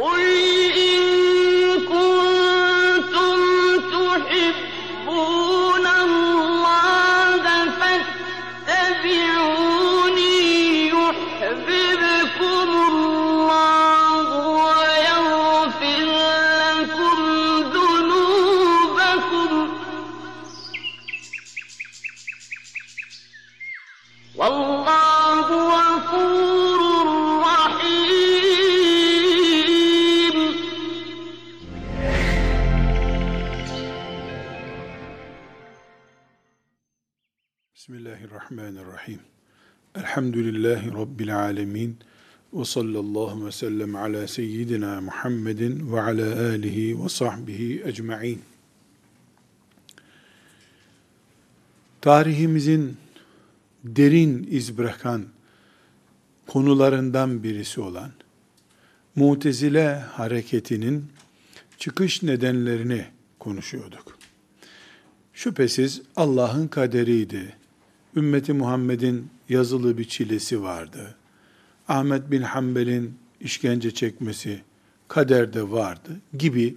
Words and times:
Oy! 0.00 0.27
Rabbil 40.98 41.38
alemin. 41.38 41.96
Ve 42.52 42.64
sallallahu 42.64 43.46
ve 43.46 43.52
sellem 43.52 43.96
ala 43.96 44.28
seyyidina 44.28 45.00
Muhammedin 45.00 45.92
ve 45.92 46.00
ala 46.00 46.48
alihi 46.48 47.04
ve 47.04 47.08
sahbihi 47.08 47.82
ecma'in. 47.84 48.40
Tarihimizin 52.00 52.96
derin 53.84 54.48
iz 54.50 54.78
bırakan 54.78 55.24
konularından 56.46 57.42
birisi 57.42 57.80
olan 57.80 58.10
Mutezile 59.14 59.94
hareketinin 59.94 61.04
çıkış 61.78 62.22
nedenlerini 62.22 63.04
konuşuyorduk. 63.38 64.18
Şüphesiz 65.32 66.02
Allah'ın 66.16 66.68
kaderiydi. 66.68 67.56
Ümmeti 68.16 68.52
Muhammed'in 68.52 69.30
yazılı 69.48 69.98
bir 69.98 70.04
çilesi 70.04 70.62
vardı. 70.62 71.14
Ahmet 71.88 72.30
bin 72.30 72.42
Hanbel'in 72.42 73.18
işkence 73.40 73.90
çekmesi 73.90 74.62
kaderde 75.08 75.70
vardı 75.70 76.10
gibi 76.38 76.76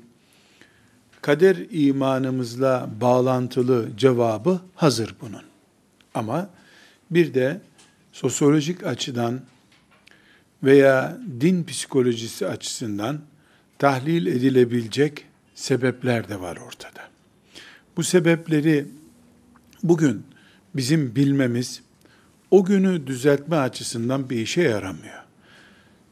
kader 1.21 1.57
imanımızla 1.71 2.89
bağlantılı 3.01 3.89
cevabı 3.97 4.61
hazır 4.75 5.15
bunun. 5.21 5.43
Ama 6.13 6.49
bir 7.11 7.33
de 7.33 7.61
sosyolojik 8.11 8.83
açıdan 8.83 9.41
veya 10.63 11.17
din 11.41 11.63
psikolojisi 11.63 12.47
açısından 12.47 13.21
tahlil 13.79 14.25
edilebilecek 14.25 15.25
sebepler 15.55 16.29
de 16.29 16.39
var 16.39 16.57
ortada. 16.57 17.01
Bu 17.97 18.03
sebepleri 18.03 18.85
bugün 19.83 20.23
bizim 20.75 21.15
bilmemiz 21.15 21.81
o 22.51 22.65
günü 22.65 23.07
düzeltme 23.07 23.55
açısından 23.55 24.29
bir 24.29 24.37
işe 24.37 24.61
yaramıyor. 24.61 25.21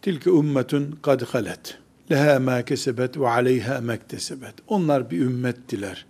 Tilke 0.01 0.29
ümmetun 0.29 0.99
kad 1.01 1.21
halet. 1.21 1.77
Leha 2.11 2.39
ma 2.39 2.61
kesebet 2.61 3.17
ve 3.17 3.29
aleyha 3.29 3.81
mektesebet. 3.81 4.53
Onlar 4.67 5.11
bir 5.11 5.21
ümmettiler. 5.21 6.05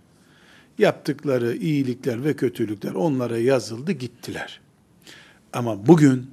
Yaptıkları 0.78 1.56
iyilikler 1.56 2.24
ve 2.24 2.36
kötülükler 2.36 2.92
onlara 2.92 3.38
yazıldı 3.38 3.92
gittiler. 3.92 4.60
Ama 5.52 5.86
bugün 5.86 6.30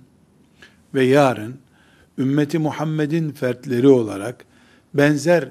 ve 0.93 1.03
yarın 1.03 1.55
ümmeti 2.17 2.59
Muhammed'in 2.59 3.31
fertleri 3.31 3.87
olarak 3.87 4.45
benzer 4.93 5.49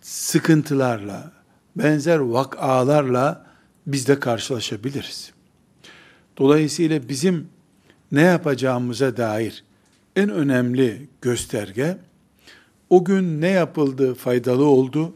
sıkıntılarla, 0.00 1.32
benzer 1.76 2.18
vakalarla 2.18 3.46
biz 3.86 4.08
de 4.08 4.20
karşılaşabiliriz. 4.20 5.32
Dolayısıyla 6.38 7.08
bizim 7.08 7.48
ne 8.14 8.22
yapacağımıza 8.22 9.16
dair 9.16 9.64
en 10.16 10.28
önemli 10.28 11.08
gösterge 11.22 11.96
o 12.90 13.04
gün 13.04 13.40
ne 13.40 13.48
yapıldı 13.48 14.14
faydalı 14.14 14.64
oldu, 14.64 15.12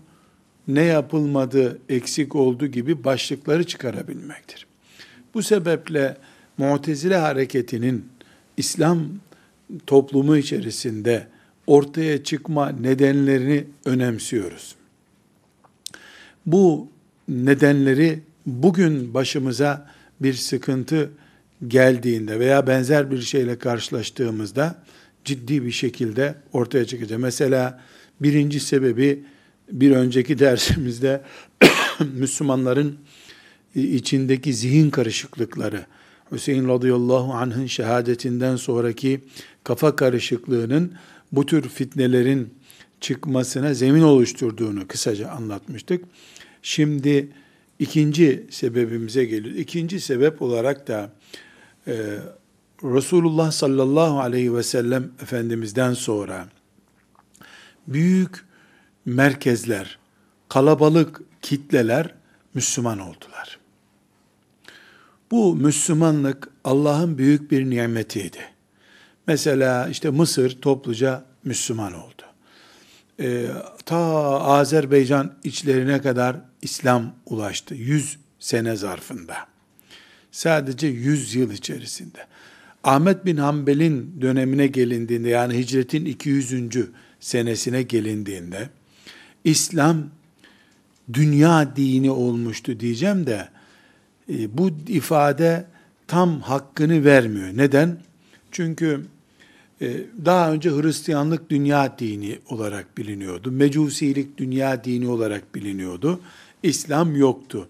ne 0.69 0.83
yapılmadı 0.83 1.79
eksik 1.89 2.35
oldu 2.35 2.67
gibi 2.67 3.05
başlıkları 3.05 3.65
çıkarabilmektir. 3.65 4.67
Bu 5.35 5.43
sebeple 5.43 6.17
Mu'tezile 6.59 7.17
hareketinin 7.17 8.09
İslam 8.57 9.09
toplumu 9.87 10.37
içerisinde 10.37 11.27
ortaya 11.67 12.25
çıkma 12.25 12.69
nedenlerini 12.69 13.65
önemsiyoruz. 13.85 14.75
Bu 16.47 16.89
nedenleri 17.29 18.21
bugün 18.47 19.15
başımıza 19.15 19.91
bir 20.21 20.35
sıkıntı 20.35 21.11
geldiğinde 21.67 22.41
veya 22.41 22.67
benzer 22.67 23.11
bir 23.11 23.23
şeyle 23.23 23.59
karşılaştığımızda 23.59 24.83
ciddi 25.25 25.65
bir 25.65 25.71
şekilde 25.71 26.35
ortaya 26.53 26.85
çıkacak. 26.85 27.19
Mesela 27.19 27.83
birinci 28.21 28.61
sebebi 28.61 29.25
bir 29.73 29.91
önceki 29.91 30.39
dersimizde 30.39 31.23
Müslümanların 32.15 32.99
içindeki 33.75 34.55
zihin 34.55 34.91
karışıklıkları, 34.91 35.87
Hüseyin 36.33 36.69
radıyallahu 36.69 37.33
anh'ın 37.33 37.67
şehadetinden 37.67 38.57
sonraki 38.57 39.21
kafa 39.65 39.97
karışıklığının 39.97 40.93
bu 41.33 41.47
tür 41.47 41.69
fitnelerin 41.69 42.55
çıkmasına 43.01 43.75
zemin 43.75 44.03
oluşturduğunu 44.03 44.89
kısaca 44.89 45.29
anlatmıştık. 45.29 46.05
Şimdi 46.63 47.29
ikinci 47.79 48.47
sebebimize 48.51 49.25
geliyor. 49.25 49.55
İkinci 49.55 50.01
sebep 50.01 50.43
olarak 50.43 50.89
da 50.89 51.13
e, 51.89 52.19
Resulullah 52.83 53.51
sallallahu 53.51 54.21
aleyhi 54.21 54.55
ve 54.55 54.63
sellem 54.63 55.11
Efendimiz'den 55.23 55.95
sonra 55.95 56.49
büyük 57.87 58.45
merkezler, 59.05 59.99
kalabalık 60.49 61.21
kitleler 61.43 62.15
Müslüman 62.55 62.99
oldular. 62.99 63.59
Bu 65.31 65.57
Müslümanlık 65.57 66.49
Allah'ın 66.65 67.19
büyük 67.19 67.51
bir 67.51 67.71
nimetiydi. 67.71 68.41
Mesela 69.27 69.89
işte 69.89 70.11
Mısır 70.11 70.61
topluca 70.61 71.25
Müslüman 71.45 71.93
oldu. 71.93 72.23
Ee, 73.21 73.47
ta 73.87 73.97
Azerbaycan 74.41 75.35
içlerine 75.45 76.03
kadar 76.03 76.37
İslam 76.63 77.15
ulaştı. 77.27 77.75
Yüz 77.75 78.19
sene 78.39 78.77
zarfında. 78.77 79.35
Sadece 80.33 80.87
yüz 80.87 81.35
yıl 81.35 81.53
içerisinde. 81.53 82.27
Ahmet 82.85 83.27
bin 83.27 83.37
Hanbel'in 83.37 84.21
dönemine 84.21 84.67
gelindiğinde 84.67 85.29
yani 85.29 85.59
hicretin 85.59 86.05
200. 86.05 86.55
senesine 87.21 87.83
gelindiğinde 87.83 88.69
İslam 89.45 90.11
dünya 91.13 91.77
dini 91.77 92.11
olmuştu 92.11 92.81
diyeceğim 92.81 93.27
de 93.27 93.49
e, 94.33 94.59
bu 94.59 94.71
ifade 94.89 95.67
tam 96.07 96.41
hakkını 96.41 97.05
vermiyor. 97.05 97.49
Neden? 97.55 97.99
Çünkü 98.53 99.01
e, 99.81 99.97
daha 100.25 100.53
önce 100.53 100.71
Hristiyanlık 100.71 101.51
dünya 101.51 101.99
dini 101.99 102.39
olarak 102.49 102.99
biliniyordu. 102.99 103.53
Mecusilik 103.53 104.39
dünya 104.39 104.85
dini 104.85 105.09
olarak 105.09 105.55
biliniyordu. 105.55 106.21
İslam 106.63 107.17
yoktu. 107.17 107.69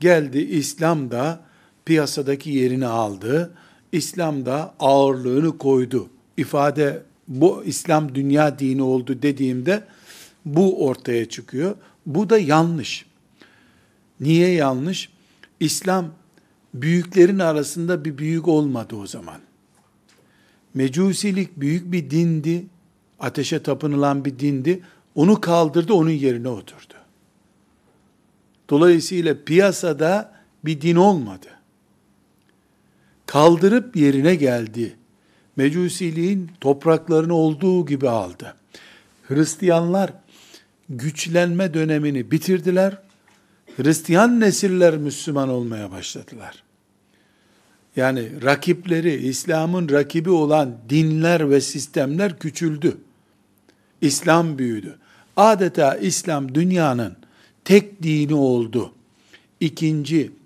Geldi 0.00 0.38
İslam 0.38 1.10
da 1.10 1.47
piyasadaki 1.88 2.50
yerini 2.50 2.86
aldı. 2.86 3.50
İslam 3.92 4.46
da 4.46 4.74
ağırlığını 4.80 5.58
koydu. 5.58 6.08
İfade 6.36 7.02
bu 7.28 7.64
İslam 7.64 8.14
dünya 8.14 8.58
dini 8.58 8.82
oldu 8.82 9.22
dediğimde 9.22 9.84
bu 10.44 10.86
ortaya 10.86 11.28
çıkıyor. 11.28 11.74
Bu 12.06 12.30
da 12.30 12.38
yanlış. 12.38 13.06
Niye 14.20 14.52
yanlış? 14.52 15.08
İslam 15.60 16.06
büyüklerin 16.74 17.38
arasında 17.38 18.04
bir 18.04 18.18
büyük 18.18 18.48
olmadı 18.48 18.96
o 18.96 19.06
zaman. 19.06 19.40
Mecusilik 20.74 21.56
büyük 21.56 21.92
bir 21.92 22.10
dindi. 22.10 22.66
Ateşe 23.20 23.62
tapınılan 23.62 24.24
bir 24.24 24.38
dindi. 24.38 24.82
Onu 25.14 25.40
kaldırdı, 25.40 25.92
onun 25.92 26.10
yerine 26.10 26.48
oturdu. 26.48 26.94
Dolayısıyla 28.70 29.44
piyasada 29.44 30.32
bir 30.64 30.80
din 30.80 30.96
olmadı. 30.96 31.57
Kaldırıp 33.28 33.96
yerine 33.96 34.34
geldi. 34.34 34.96
Mecusiliğin 35.56 36.50
topraklarını 36.60 37.34
olduğu 37.34 37.86
gibi 37.86 38.08
aldı. 38.08 38.54
Hristiyanlar 39.28 40.12
güçlenme 40.88 41.74
dönemini 41.74 42.30
bitirdiler. 42.30 42.98
Hristiyan 43.76 44.40
nesiller 44.40 44.96
Müslüman 44.96 45.48
olmaya 45.48 45.90
başladılar. 45.90 46.62
Yani 47.96 48.42
rakipleri, 48.42 49.14
İslam'ın 49.14 49.88
rakibi 49.88 50.30
olan 50.30 50.76
dinler 50.88 51.50
ve 51.50 51.60
sistemler 51.60 52.38
küçüldü. 52.38 52.96
İslam 54.00 54.58
büyüdü. 54.58 54.98
Adeta 55.36 55.96
İslam 55.96 56.54
dünyanın 56.54 57.16
tek 57.64 58.02
dini 58.02 58.34
oldu. 58.34 58.92
İkinci 59.60 60.37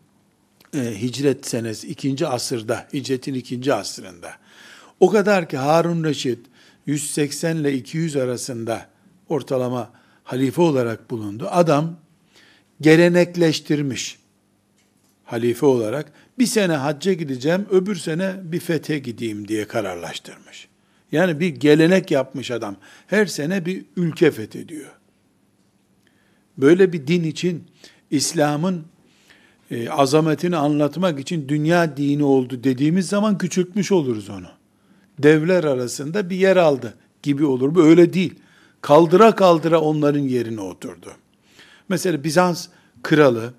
e, 0.74 1.02
hicret 1.02 1.46
senesi, 1.46 1.88
ikinci 1.88 2.26
asırda, 2.26 2.88
hicretin 2.92 3.34
ikinci 3.34 3.74
asrında. 3.74 4.32
O 5.00 5.10
kadar 5.10 5.48
ki 5.48 5.56
Harun 5.56 6.04
Reşit 6.04 6.38
180 6.86 7.56
ile 7.56 7.74
200 7.74 8.16
arasında 8.16 8.86
ortalama 9.28 9.90
halife 10.24 10.62
olarak 10.62 11.10
bulundu. 11.10 11.48
Adam 11.50 11.96
gelenekleştirmiş 12.80 14.18
halife 15.24 15.66
olarak 15.66 16.12
bir 16.38 16.46
sene 16.46 16.72
hacca 16.72 17.12
gideceğim, 17.12 17.66
öbür 17.70 17.96
sene 17.96 18.34
bir 18.42 18.60
fethe 18.60 18.98
gideyim 18.98 19.48
diye 19.48 19.64
kararlaştırmış. 19.64 20.68
Yani 21.12 21.40
bir 21.40 21.48
gelenek 21.48 22.10
yapmış 22.10 22.50
adam. 22.50 22.76
Her 23.06 23.26
sene 23.26 23.66
bir 23.66 23.84
ülke 23.96 24.30
fethediyor. 24.30 24.90
Böyle 26.58 26.92
bir 26.92 27.06
din 27.06 27.24
için 27.24 27.64
İslam'ın 28.10 28.84
e, 29.72 29.90
azametini 29.90 30.56
anlatmak 30.56 31.20
için 31.20 31.48
dünya 31.48 31.96
dini 31.96 32.24
oldu 32.24 32.64
dediğimiz 32.64 33.08
zaman 33.08 33.38
küçültmüş 33.38 33.92
oluruz 33.92 34.30
onu. 34.30 34.46
Devler 35.18 35.64
arasında 35.64 36.30
bir 36.30 36.36
yer 36.36 36.56
aldı 36.56 36.94
gibi 37.22 37.44
olur. 37.44 37.74
Bu 37.74 37.82
öyle 37.82 38.12
değil. 38.12 38.34
Kaldıra 38.80 39.34
kaldıra 39.34 39.80
onların 39.80 40.20
yerine 40.20 40.60
oturdu. 40.60 41.12
Mesela 41.88 42.24
Bizans 42.24 42.68
kralı 43.02 43.52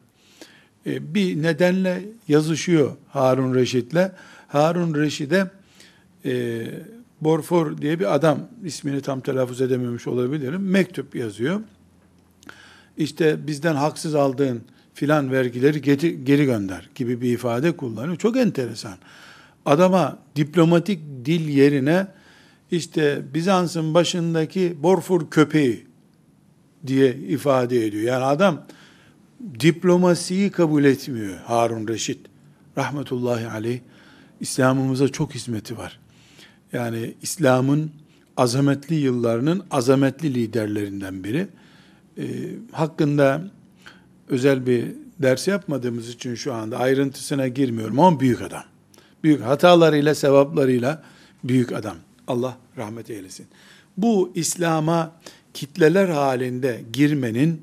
e, 0.86 1.14
bir 1.14 1.44
nedenle 1.44 2.06
yazışıyor 2.28 2.92
Harun 3.10 3.56
Reşit'le. 3.56 4.12
Harun 4.48 4.96
Reşit'e 4.96 5.52
e, 6.26 6.66
Borfor 7.22 7.78
diye 7.78 8.00
bir 8.00 8.16
adam, 8.16 8.40
ismini 8.64 9.02
tam 9.02 9.22
telaffuz 9.22 9.62
edememiş 9.62 10.08
olabilirim, 10.08 10.70
mektup 10.70 11.16
yazıyor. 11.16 11.62
İşte 12.98 13.48
bizden 13.48 13.76
haksız 13.76 14.16
aldığın 14.16 14.62
filan 15.04 15.32
vergileri 15.32 15.82
geri, 16.26 16.46
gönder 16.46 16.90
gibi 16.96 17.22
bir 17.22 17.34
ifade 17.34 17.78
kullanıyor. 17.78 18.18
Çok 18.18 18.38
enteresan. 18.38 18.94
Adama 19.66 20.20
diplomatik 20.36 21.00
dil 21.26 21.48
yerine 21.48 22.08
işte 22.72 23.22
Bizans'ın 23.34 23.94
başındaki 23.94 24.84
Borfur 24.84 25.30
köpeği 25.30 25.86
diye 26.88 27.16
ifade 27.16 27.86
ediyor. 27.86 28.04
Yani 28.04 28.24
adam 28.24 28.66
diplomasiyi 29.60 30.50
kabul 30.52 30.84
etmiyor 30.84 31.38
Harun 31.46 31.88
Reşit. 31.88 32.20
Rahmetullahi 32.78 33.48
aleyh. 33.48 33.80
İslam'ımıza 34.40 35.08
çok 35.08 35.36
hizmeti 35.36 35.78
var. 35.78 36.00
Yani 36.74 37.14
İslam'ın 37.22 37.92
azametli 38.38 38.96
yıllarının 38.96 39.64
azametli 39.72 40.34
liderlerinden 40.34 41.24
biri. 41.24 41.48
E, 42.18 42.24
hakkında 42.72 43.52
özel 44.30 44.66
bir 44.66 44.86
ders 45.20 45.48
yapmadığımız 45.48 46.10
için 46.10 46.36
şu 46.36 46.54
anda 46.54 46.78
ayrıntısına 46.78 47.48
girmiyorum 47.48 48.00
ama 48.00 48.20
büyük 48.20 48.42
adam. 48.42 48.64
Büyük 49.24 49.42
hatalarıyla, 49.42 50.16
sevaplarıyla 50.16 51.04
büyük 51.44 51.72
adam. 51.72 51.98
Allah 52.28 52.58
rahmet 52.78 53.10
eylesin. 53.10 53.48
Bu 53.98 54.32
İslam'a 54.36 55.12
kitleler 55.54 56.10
halinde 56.10 56.84
girmenin 56.94 57.62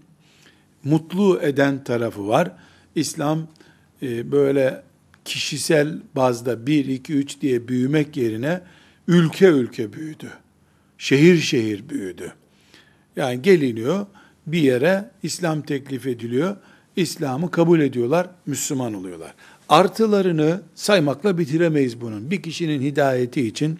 mutlu 0.85 1.41
eden 1.43 1.85
tarafı 1.85 2.29
var. 2.29 2.53
İslam 2.95 3.47
e, 4.03 4.33
böyle 4.33 4.83
kişisel 5.25 5.99
bazda 6.17 6.67
1, 6.67 6.85
2, 6.85 7.13
3 7.13 7.41
diye 7.41 7.69
büyümek 7.69 8.17
yerine 8.17 8.61
ülke 9.09 9.47
ülke 9.47 9.93
büyüdü. 9.93 10.31
Şehir 10.99 11.39
şehir 11.39 11.89
büyüdü. 11.89 12.33
Yani 13.17 13.43
geliniyor 13.43 14.07
bir 14.47 14.63
yere 14.63 15.11
İslam 15.23 15.63
teklif 15.63 16.07
ediliyor. 16.07 16.57
İslam'ı 16.97 17.51
kabul 17.51 17.81
ediyorlar, 17.81 18.29
Müslüman 18.47 18.95
oluyorlar. 18.95 19.35
Artılarını 19.69 20.61
saymakla 20.75 21.39
bitiremeyiz 21.39 22.01
bunun. 22.01 22.31
Bir 22.31 22.43
kişinin 22.43 22.83
hidayeti 22.83 23.47
için 23.47 23.79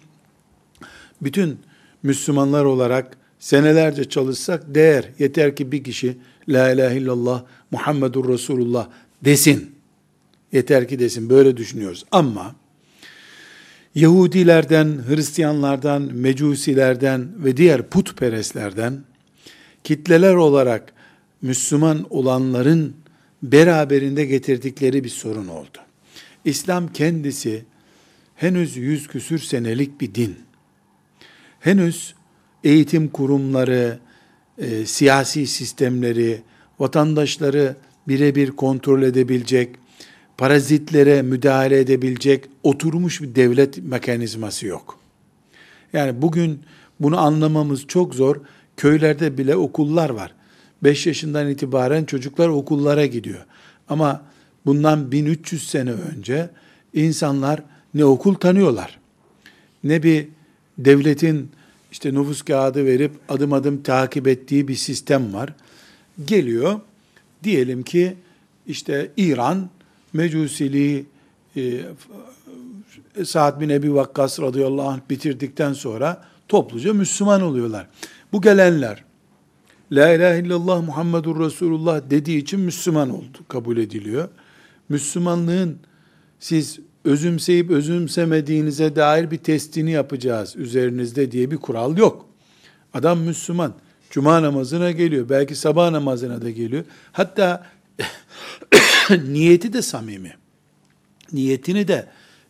bütün 1.21 1.59
Müslümanlar 2.03 2.65
olarak 2.65 3.17
senelerce 3.39 4.09
çalışsak 4.09 4.75
değer. 4.75 5.09
Yeter 5.19 5.55
ki 5.55 5.71
bir 5.71 5.83
kişi 5.83 6.17
La 6.49 6.71
ilahe 6.71 6.97
illallah 6.97 7.43
Muhammedur 7.71 8.29
Resulullah 8.29 8.87
desin. 9.25 9.75
Yeter 10.51 10.87
ki 10.87 10.99
desin. 10.99 11.29
Böyle 11.29 11.57
düşünüyoruz. 11.57 12.05
Ama 12.11 12.55
Yahudilerden, 13.95 14.97
Hristiyanlardan, 15.09 16.01
Mecusilerden 16.01 17.27
ve 17.43 17.57
diğer 17.57 17.89
putperestlerden 17.89 19.03
kitleler 19.83 20.35
olarak 20.35 20.93
Müslüman 21.41 22.05
olanların 22.09 22.95
beraberinde 23.43 24.25
getirdikleri 24.25 25.03
bir 25.03 25.09
sorun 25.09 25.47
oldu. 25.47 25.77
İslam 26.45 26.87
kendisi 26.87 27.65
henüz 28.35 28.77
yüz 28.77 29.07
küsür 29.07 29.39
senelik 29.39 30.01
bir 30.01 30.15
din. 30.15 30.35
Henüz 31.59 32.15
eğitim 32.63 33.07
kurumları, 33.07 33.99
e, 34.57 34.85
siyasi 34.85 35.47
sistemleri, 35.47 36.41
vatandaşları 36.79 37.75
birebir 38.07 38.51
kontrol 38.51 39.01
edebilecek, 39.01 39.75
parazitlere 40.37 41.21
müdahale 41.21 41.79
edebilecek 41.79 42.45
oturmuş 42.63 43.21
bir 43.21 43.35
devlet 43.35 43.77
mekanizması 43.77 44.67
yok. 44.67 44.99
Yani 45.93 46.21
bugün 46.21 46.59
bunu 46.99 47.19
anlamamız 47.19 47.87
çok 47.87 48.15
zor. 48.15 48.35
Köylerde 48.81 49.37
bile 49.37 49.55
okullar 49.55 50.09
var. 50.09 50.33
5 50.83 51.07
yaşından 51.07 51.49
itibaren 51.49 52.05
çocuklar 52.05 52.47
okullara 52.47 53.05
gidiyor. 53.05 53.45
Ama 53.89 54.21
bundan 54.65 55.11
1300 55.11 55.69
sene 55.69 55.91
önce 55.91 56.49
insanlar 56.93 57.63
ne 57.93 58.05
okul 58.05 58.33
tanıyorlar, 58.33 58.99
ne 59.83 60.03
bir 60.03 60.27
devletin 60.77 61.51
işte 61.91 62.13
nüfus 62.13 62.41
kağıdı 62.41 62.85
verip 62.85 63.11
adım 63.29 63.53
adım 63.53 63.83
takip 63.83 64.27
ettiği 64.27 64.67
bir 64.67 64.75
sistem 64.75 65.33
var. 65.33 65.53
Geliyor, 66.25 66.79
diyelim 67.43 67.83
ki 67.83 68.15
işte 68.67 69.11
İran 69.17 69.69
Mecusiliği 70.13 71.05
e, 71.57 71.81
Sa'd 73.25 73.61
bin 73.61 73.69
Ebi 73.69 73.93
Vakkas 73.93 74.39
radıyallahu 74.39 74.87
anh 74.87 74.99
bitirdikten 75.09 75.73
sonra 75.73 76.25
topluca 76.47 76.93
Müslüman 76.93 77.41
oluyorlar. 77.41 77.87
Bu 78.33 78.41
gelenler 78.41 79.03
La 79.91 80.13
ilahe 80.13 80.39
illallah 80.39 80.85
Muhammedur 80.85 81.45
Resulullah 81.45 82.01
dediği 82.09 82.37
için 82.37 82.59
Müslüman 82.59 83.09
oldu, 83.09 83.37
kabul 83.47 83.77
ediliyor. 83.77 84.29
Müslümanlığın 84.89 85.77
siz 86.39 86.79
özümseyip 87.05 87.71
özümsemediğinize 87.71 88.95
dair 88.95 89.31
bir 89.31 89.37
testini 89.37 89.91
yapacağız 89.91 90.55
üzerinizde 90.55 91.31
diye 91.31 91.51
bir 91.51 91.57
kural 91.57 91.97
yok. 91.97 92.25
Adam 92.93 93.19
Müslüman. 93.19 93.73
Cuma 94.09 94.41
namazına 94.41 94.91
geliyor. 94.91 95.29
Belki 95.29 95.55
sabah 95.55 95.91
namazına 95.91 96.41
da 96.41 96.49
geliyor. 96.49 96.83
Hatta 97.11 97.67
niyeti 99.09 99.73
de 99.73 99.81
samimi. 99.81 100.33
Niyetini 101.33 101.87
de 101.87 102.07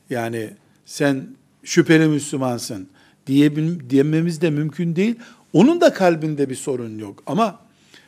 yani 0.10 0.50
sen 0.86 1.28
şüpheli 1.64 2.08
Müslümansın 2.08 2.88
diye 3.28 3.56
diyememiz 3.90 4.42
de 4.42 4.50
mümkün 4.50 4.96
değil. 4.96 5.16
Onun 5.54 5.82
da 5.82 5.94
kalbinde 5.94 6.50
bir 6.50 6.56
sorun 6.56 7.00
yok. 7.00 7.24
Ama 7.26 7.60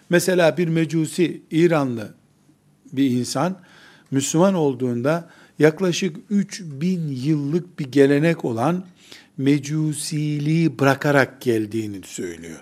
mesela 0.10 0.58
bir 0.58 0.68
mecusi 0.68 1.42
İranlı 1.52 2.14
bir 2.94 3.10
insan 3.12 3.60
Müslüman 4.12 4.54
olduğunda 4.54 5.30
yaklaşık 5.60 6.16
3000 6.30 7.08
yıllık 7.08 7.80
bir 7.80 7.92
gelenek 7.92 8.46
olan 8.46 8.86
mecusiliği 9.38 10.80
bırakarak 10.80 11.42
geldiğini 11.42 12.02
söylüyor. 12.06 12.60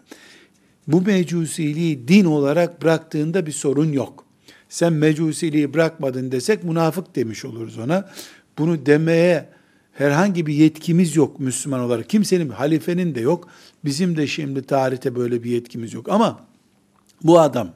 Bu 0.87 1.01
mecusiliği 1.01 2.07
din 2.07 2.25
olarak 2.25 2.81
bıraktığında 2.81 3.45
bir 3.45 3.51
sorun 3.51 3.91
yok. 3.91 4.25
Sen 4.69 4.93
mecusiliği 4.93 5.73
bırakmadın 5.73 6.31
desek 6.31 6.63
münafık 6.63 7.15
demiş 7.15 7.45
oluruz 7.45 7.77
ona. 7.77 8.09
Bunu 8.57 8.85
demeye 8.85 9.49
herhangi 9.93 10.45
bir 10.45 10.53
yetkimiz 10.53 11.15
yok 11.15 11.39
Müslüman 11.39 11.79
olarak. 11.79 12.09
Kimsenin, 12.09 12.49
halifenin 12.49 13.15
de 13.15 13.21
yok. 13.21 13.47
Bizim 13.85 14.17
de 14.17 14.27
şimdi 14.27 14.63
tarihte 14.63 15.15
böyle 15.15 15.43
bir 15.43 15.51
yetkimiz 15.51 15.93
yok. 15.93 16.09
Ama 16.09 16.39
bu 17.23 17.39
adam 17.39 17.69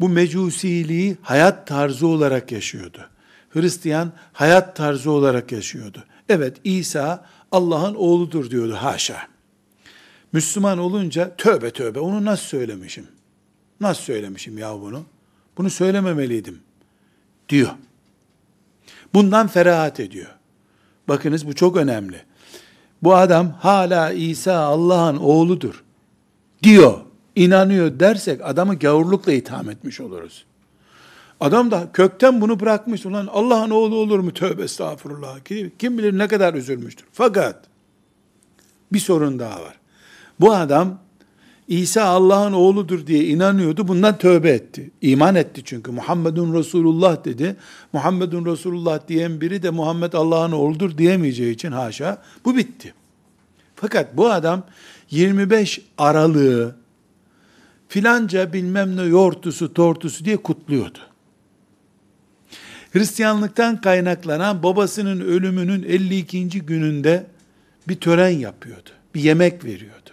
bu 0.00 0.08
mecusiliği 0.08 1.16
hayat 1.22 1.66
tarzı 1.66 2.06
olarak 2.06 2.52
yaşıyordu. 2.52 3.08
Hristiyan 3.50 4.12
hayat 4.32 4.76
tarzı 4.76 5.10
olarak 5.10 5.52
yaşıyordu. 5.52 6.04
Evet 6.28 6.56
İsa 6.64 7.26
Allah'ın 7.52 7.94
oğludur 7.94 8.50
diyordu 8.50 8.74
haşa. 8.74 9.28
Müslüman 10.32 10.78
olunca 10.78 11.36
tövbe 11.36 11.70
tövbe 11.70 11.98
onu 11.98 12.24
nasıl 12.24 12.44
söylemişim? 12.44 13.06
Nasıl 13.80 14.02
söylemişim 14.02 14.58
ya 14.58 14.80
bunu? 14.80 15.04
Bunu 15.58 15.70
söylememeliydim 15.70 16.60
diyor. 17.48 17.70
Bundan 19.14 19.46
ferahat 19.46 20.00
ediyor. 20.00 20.30
Bakınız 21.08 21.46
bu 21.46 21.54
çok 21.54 21.76
önemli. 21.76 22.22
Bu 23.02 23.14
adam 23.14 23.50
hala 23.50 24.12
İsa 24.12 24.58
Allah'ın 24.58 25.16
oğludur 25.16 25.84
diyor, 26.62 26.98
inanıyor 27.36 28.00
dersek 28.00 28.40
adamı 28.44 28.78
gavurlukla 28.78 29.32
itham 29.32 29.70
etmiş 29.70 30.00
oluruz. 30.00 30.44
Adam 31.40 31.70
da 31.70 31.88
kökten 31.92 32.40
bunu 32.40 32.60
bırakmış. 32.60 33.06
Ulan 33.06 33.28
Allah'ın 33.32 33.70
oğlu 33.70 33.96
olur 33.96 34.18
mu? 34.18 34.32
Tövbe 34.32 34.62
estağfurullah. 34.62 35.38
Kim 35.78 35.98
bilir 35.98 36.18
ne 36.18 36.28
kadar 36.28 36.54
üzülmüştür. 36.54 37.06
Fakat 37.12 37.64
bir 38.92 38.98
sorun 38.98 39.38
daha 39.38 39.62
var. 39.62 39.74
Bu 40.40 40.52
adam 40.52 40.98
İsa 41.68 42.02
Allah'ın 42.04 42.52
oğludur 42.52 43.06
diye 43.06 43.24
inanıyordu. 43.24 43.88
Bundan 43.88 44.18
tövbe 44.18 44.50
etti. 44.50 44.90
İman 45.00 45.34
etti 45.34 45.62
çünkü. 45.64 45.90
Muhammedun 45.90 46.54
Resulullah 46.54 47.24
dedi. 47.24 47.56
Muhammedun 47.92 48.44
Resulullah 48.44 49.08
diyen 49.08 49.40
biri 49.40 49.62
de 49.62 49.70
Muhammed 49.70 50.12
Allah'ın 50.12 50.52
oğludur 50.52 50.98
diyemeyeceği 50.98 51.54
için 51.54 51.72
haşa. 51.72 52.22
Bu 52.44 52.56
bitti. 52.56 52.94
Fakat 53.76 54.16
bu 54.16 54.30
adam 54.30 54.66
25 55.10 55.80
Aralık'ı 55.98 56.74
filanca 57.88 58.52
bilmem 58.52 58.96
ne 58.96 59.02
yortusu 59.02 59.74
tortusu 59.74 60.24
diye 60.24 60.36
kutluyordu. 60.36 60.98
Hristiyanlıktan 62.92 63.80
kaynaklanan 63.80 64.62
babasının 64.62 65.20
ölümünün 65.20 65.82
52. 65.82 66.48
gününde 66.48 67.26
bir 67.88 67.96
tören 67.96 68.28
yapıyordu. 68.28 68.90
Bir 69.14 69.20
yemek 69.20 69.64
veriyordu. 69.64 70.10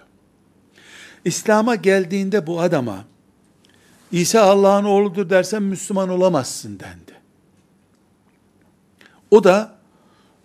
İslam'a 1.26 1.76
geldiğinde 1.76 2.48
bu 2.48 2.62
adama 2.62 3.06
İsa 4.12 4.42
Allah'ın 4.42 4.84
oğludur 4.84 5.30
dersen 5.30 5.64
Müslüman 5.64 6.10
olamazsın 6.10 6.80
dendi. 6.80 7.22
O 9.32 9.44
da 9.44 9.76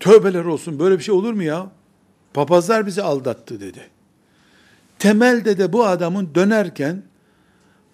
tövbeler 0.01 0.45
olsun 0.45 0.79
böyle 0.79 0.99
bir 0.99 1.03
şey 1.05 1.15
olur 1.15 1.33
mu 1.33 1.43
ya? 1.43 1.71
Papazlar 2.35 2.87
bizi 2.87 3.03
aldattı 3.03 3.61
dedi. 3.61 3.91
Temelde 4.99 5.59
de 5.59 5.73
bu 5.73 5.87
adamın 5.87 6.35
dönerken 6.35 7.03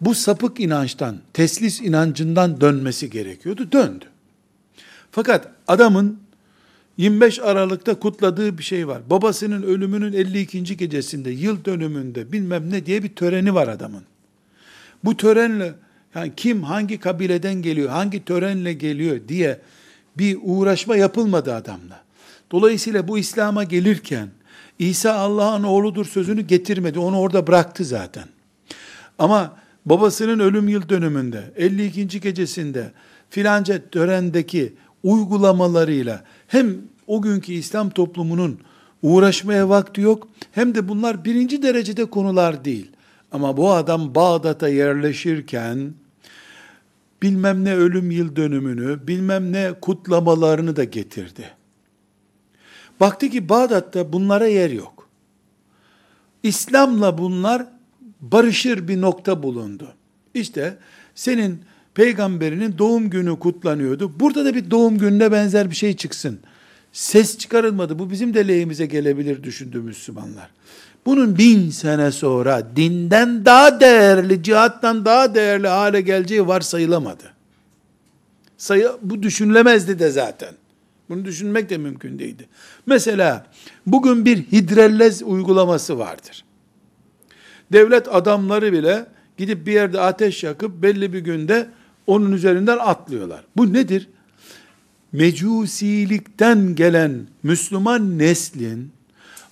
bu 0.01 0.15
sapık 0.15 0.61
inançtan, 0.61 1.21
teslis 1.33 1.81
inancından 1.81 2.61
dönmesi 2.61 3.11
gerekiyordu. 3.11 3.73
Döndü. 3.73 4.05
Fakat 5.11 5.49
adamın 5.69 6.22
25 7.03 7.39
Aralık'ta 7.39 7.95
kutladığı 7.95 8.59
bir 8.59 8.63
şey 8.63 8.89
var. 8.89 9.03
Babasının 9.11 9.63
ölümünün 9.63 10.13
52. 10.13 10.77
gecesinde, 10.77 11.31
yıl 11.31 11.65
dönümünde 11.65 12.33
bilmem 12.33 12.71
ne 12.71 12.87
diye 12.87 13.03
bir 13.03 13.09
töreni 13.09 13.55
var 13.55 13.69
adamın. 13.69 14.03
Bu 15.05 15.17
törenle 15.17 15.75
yani 16.15 16.33
kim 16.37 16.63
hangi 16.63 17.01
kabileden 17.01 17.55
geliyor, 17.55 17.89
hangi 17.89 18.25
törenle 18.25 18.73
geliyor 18.73 19.21
diye 19.29 19.61
bir 20.19 20.39
uğraşma 20.43 20.97
yapılmadı 20.97 21.55
adamla. 21.55 22.03
Dolayısıyla 22.51 23.09
bu 23.09 23.19
İslam'a 23.19 23.65
gelirken 23.65 24.29
İsa 24.79 25.15
Allah'ın 25.15 25.63
oğludur 25.63 26.05
sözünü 26.05 26.41
getirmedi. 26.41 26.99
Onu 26.99 27.19
orada 27.19 27.47
bıraktı 27.47 27.85
zaten. 27.85 28.25
Ama 29.19 29.57
babasının 29.87 30.39
ölüm 30.39 30.69
yıl 30.69 30.89
dönümünde 30.89 31.53
52. 31.57 32.21
gecesinde 32.21 32.93
filanca 33.31 33.83
törendeki 33.91 34.75
uygulamalarıyla 35.03 36.25
hem 36.47 36.92
o 37.13 37.23
günkü 37.23 37.53
İslam 37.53 37.91
toplumunun 37.91 38.59
uğraşmaya 39.03 39.69
vakti 39.69 40.01
yok 40.01 40.29
hem 40.53 40.75
de 40.75 40.89
bunlar 40.89 41.25
birinci 41.25 41.63
derecede 41.63 42.05
konular 42.05 42.65
değil. 42.65 42.91
Ama 43.33 43.57
bu 43.57 43.73
adam 43.73 44.15
Bağdat'a 44.15 44.69
yerleşirken 44.69 45.95
bilmem 47.23 47.65
ne 47.65 47.75
ölüm 47.75 48.11
yıl 48.11 48.37
dönümünü, 48.37 49.07
bilmem 49.07 49.53
ne 49.53 49.73
kutlamalarını 49.81 50.77
da 50.77 50.85
getirdi. 50.85 51.51
Baktı 53.01 53.29
ki 53.29 53.49
Bağdat'ta 53.49 54.13
bunlara 54.13 54.47
yer 54.47 54.71
yok. 54.71 55.09
İslam'la 56.43 57.19
bunlar 57.19 57.67
barışır 58.21 58.89
bir 58.89 59.01
nokta 59.01 59.43
bulundu. 59.43 59.95
İşte 60.35 60.79
senin 61.15 61.61
peygamberinin 61.95 62.79
doğum 62.79 63.11
günü 63.11 63.39
kutlanıyordu. 63.39 64.21
Burada 64.21 64.45
da 64.45 64.55
bir 64.55 64.71
doğum 64.71 64.99
gününe 64.99 65.33
benzer 65.33 65.71
bir 65.71 65.77
şey 65.77 65.97
çıksın. 65.97 66.41
Ses 66.93 67.39
çıkarılmadı. 67.39 67.99
Bu 67.99 68.11
bizim 68.11 68.35
de 68.35 68.49
lehimize 68.49 68.87
gelebilir 68.87 69.43
düşündü 69.43 69.79
Müslümanlar. 69.79 70.51
Bunun 71.07 71.39
bin 71.39 71.71
sene 71.71 72.11
sonra 72.11 72.77
dinden 72.77 73.45
daha 73.45 73.81
değerli, 73.81 74.43
cihattan 74.43 75.05
daha 75.05 75.35
değerli 75.35 75.69
hale 75.69 76.01
geleceği 76.01 76.47
varsayılamadı. 76.47 77.25
Sayı, 78.57 78.91
bu 79.03 79.23
düşünülemezdi 79.23 79.99
de 79.99 80.11
zaten. 80.11 80.55
Bunu 81.09 81.25
düşünmek 81.25 81.71
de 81.71 81.79
mümkün 81.79 82.19
değildi. 82.19 82.49
Mesela 82.87 83.47
bugün 83.87 84.25
bir 84.25 84.37
hidrellez 84.37 85.23
uygulaması 85.23 85.99
vardır. 85.99 86.45
Devlet 87.73 88.15
adamları 88.15 88.73
bile 88.73 89.07
gidip 89.37 89.67
bir 89.67 89.73
yerde 89.73 90.01
ateş 90.01 90.43
yakıp 90.43 90.83
belli 90.83 91.13
bir 91.13 91.19
günde 91.19 91.69
onun 92.07 92.33
üzerinden 92.33 92.79
atlıyorlar. 92.79 93.45
Bu 93.57 93.73
nedir? 93.73 94.09
Mecusilikten 95.13 96.75
gelen 96.75 97.27
Müslüman 97.43 98.19
neslin 98.19 98.93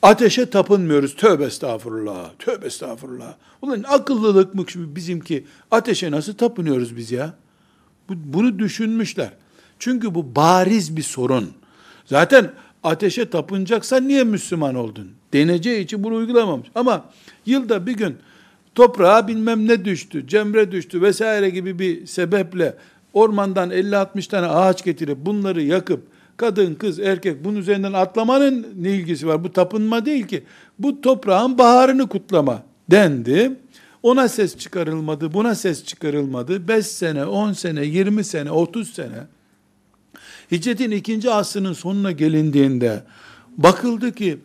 ateşe 0.03 0.51
tapınmıyoruz. 0.51 1.17
Tövbe 1.17 1.45
estağfurullah, 1.45 2.31
tövbe 2.39 2.67
estağfurullah. 2.67 3.35
Ulan 3.63 3.85
akıllılık 3.89 4.55
mı 4.55 4.65
bizimki? 4.77 5.45
Ateşe 5.71 6.11
nasıl 6.11 6.35
tapınıyoruz 6.35 6.97
biz 6.97 7.13
ya? 7.13 7.35
Bunu 8.09 8.59
düşünmüşler. 8.59 9.31
Çünkü 9.79 10.15
bu 10.15 10.37
bariz 10.37 10.97
bir 10.97 11.03
sorun. 11.03 11.51
Zaten 12.07 12.53
ateşe 12.83 13.31
tapınacaksan 13.31 14.09
niye 14.09 14.25
Müslüman 14.25 14.75
oldun? 14.75 15.11
Deneceği 15.33 15.85
için 15.85 16.05
bunu 16.05 16.15
uygulamamış. 16.15 16.69
Ama 16.75 17.05
yılda 17.47 17.87
bir 17.87 17.93
gün 17.93 18.17
toprağa 18.75 19.29
bilmem 19.29 19.69
ne 19.69 19.85
düştü, 19.85 20.29
cemre 20.29 20.73
düştü 20.73 21.03
vesaire 21.03 21.51
gibi 21.51 21.79
bir 21.79 22.07
sebeple 22.07 22.77
ormandan 23.13 23.71
50-60 23.71 24.29
tane 24.29 24.47
ağaç 24.47 24.85
getirip 24.85 25.19
bunları 25.19 25.63
yakıp 25.63 26.07
kadın, 26.41 26.75
kız, 26.75 26.99
erkek 26.99 27.45
bunun 27.45 27.57
üzerinden 27.57 27.93
atlamanın 27.93 28.67
ne 28.79 28.91
ilgisi 28.91 29.27
var? 29.27 29.45
Bu 29.45 29.53
tapınma 29.53 30.07
değil 30.07 30.27
ki. 30.27 30.45
Bu 30.79 31.01
toprağın 31.01 31.59
baharını 31.59 32.09
kutlama 32.09 32.63
dendi. 32.91 33.53
Ona 34.03 34.29
ses 34.29 34.57
çıkarılmadı, 34.57 35.35
buna 35.35 35.55
ses 35.55 35.85
çıkarılmadı. 35.85 36.69
5 36.69 36.87
sene, 36.87 37.25
10 37.25 37.53
sene, 37.53 37.85
20 37.85 38.25
sene, 38.25 38.51
30 38.51 38.95
sene. 38.95 39.27
Hicretin 40.53 40.91
ikinci 40.91 41.31
asrının 41.31 41.73
sonuna 41.73 42.13
gelindiğinde 42.13 43.03
bakıldı 43.57 44.13
ki 44.13 44.39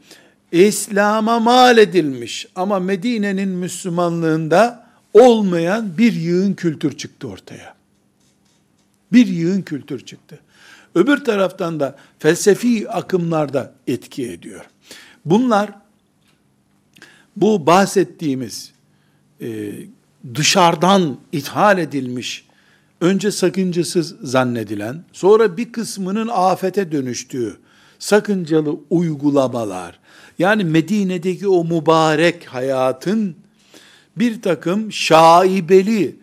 İslam'a 0.52 1.40
mal 1.40 1.78
edilmiş 1.78 2.48
ama 2.56 2.80
Medine'nin 2.80 3.50
Müslümanlığında 3.50 4.86
olmayan 5.14 5.98
bir 5.98 6.14
yığın 6.14 6.54
kültür 6.54 6.98
çıktı 6.98 7.28
ortaya. 7.28 7.75
Bir 9.16 9.28
yığın 9.28 9.62
kültür 9.62 10.06
çıktı. 10.06 10.40
Öbür 10.96 11.18
taraftan 11.26 11.80
da 11.80 11.96
felsefi 12.20 12.90
akımlar 12.90 13.54
da 13.54 13.74
etki 13.88 14.32
ediyor. 14.32 14.66
Bunlar 15.26 15.70
bu 17.36 17.66
bahsettiğimiz 17.66 18.72
e, 19.42 19.72
dışarıdan 20.36 21.18
ithal 21.32 21.78
edilmiş, 21.78 22.46
önce 23.02 23.32
sakıncasız 23.32 24.16
zannedilen, 24.22 25.04
sonra 25.14 25.58
bir 25.58 25.72
kısmının 25.72 26.28
afete 26.28 26.92
dönüştüğü 26.92 27.58
sakıncalı 28.00 28.78
uygulamalar, 28.90 30.00
yani 30.40 30.64
Medine'deki 30.64 31.48
o 31.48 31.64
mübarek 31.66 32.46
hayatın 32.46 33.36
bir 34.18 34.42
takım 34.42 34.92
şaibeli 34.92 36.16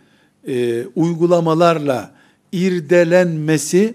e, 0.49 0.87
uygulamalarla 0.87 2.12
irdelenmesi 2.53 3.95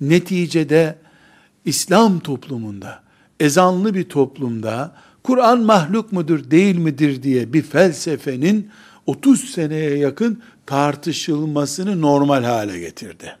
neticede 0.00 0.98
İslam 1.64 2.20
toplumunda, 2.20 3.02
ezanlı 3.40 3.94
bir 3.94 4.04
toplumda 4.04 4.96
Kur'an 5.22 5.60
mahluk 5.60 6.12
mudur 6.12 6.50
değil 6.50 6.76
midir 6.76 7.22
diye 7.22 7.52
bir 7.52 7.62
felsefenin 7.62 8.70
30 9.06 9.50
seneye 9.50 9.96
yakın 9.98 10.42
tartışılmasını 10.66 12.00
normal 12.00 12.44
hale 12.44 12.78
getirdi. 12.78 13.36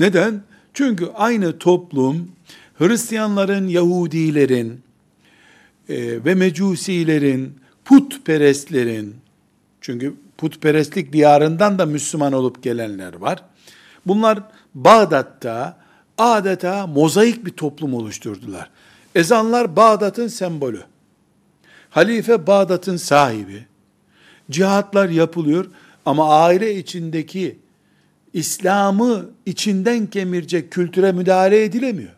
Neden? 0.00 0.42
Çünkü 0.74 1.06
aynı 1.14 1.58
toplum 1.58 2.32
Hristiyanların, 2.78 3.68
Yahudilerin 3.68 4.80
e, 5.88 6.24
ve 6.24 6.34
Mecusilerin, 6.34 7.54
putperestlerin, 7.84 9.16
çünkü 9.80 10.14
putperestlik 10.42 11.12
diyarından 11.12 11.78
da 11.78 11.86
Müslüman 11.86 12.32
olup 12.32 12.62
gelenler 12.62 13.14
var. 13.14 13.44
Bunlar 14.06 14.38
Bağdat'ta 14.74 15.78
adeta 16.18 16.86
mozaik 16.86 17.46
bir 17.46 17.50
toplum 17.50 17.94
oluşturdular. 17.94 18.70
Ezanlar 19.14 19.76
Bağdat'ın 19.76 20.28
sembolü. 20.28 20.82
Halife 21.90 22.46
Bağdat'ın 22.46 22.96
sahibi. 22.96 23.66
Cihatlar 24.50 25.08
yapılıyor 25.08 25.66
ama 26.06 26.34
aile 26.44 26.78
içindeki 26.78 27.58
İslam'ı 28.32 29.30
içinden 29.46 30.06
kemirecek 30.06 30.70
kültüre 30.72 31.12
müdahale 31.12 31.64
edilemiyor. 31.64 32.12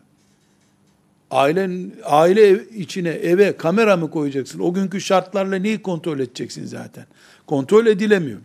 Ailen, 1.31 1.91
aile 2.03 2.69
içine, 2.69 3.09
eve 3.09 3.57
kamera 3.57 3.97
mı 3.97 4.11
koyacaksın? 4.11 4.59
O 4.59 4.73
günkü 4.73 5.01
şartlarla 5.01 5.55
neyi 5.55 5.81
kontrol 5.81 6.19
edeceksin 6.19 6.65
zaten? 6.65 7.05
Kontrol 7.47 7.85
edilemiyor. 7.85 8.39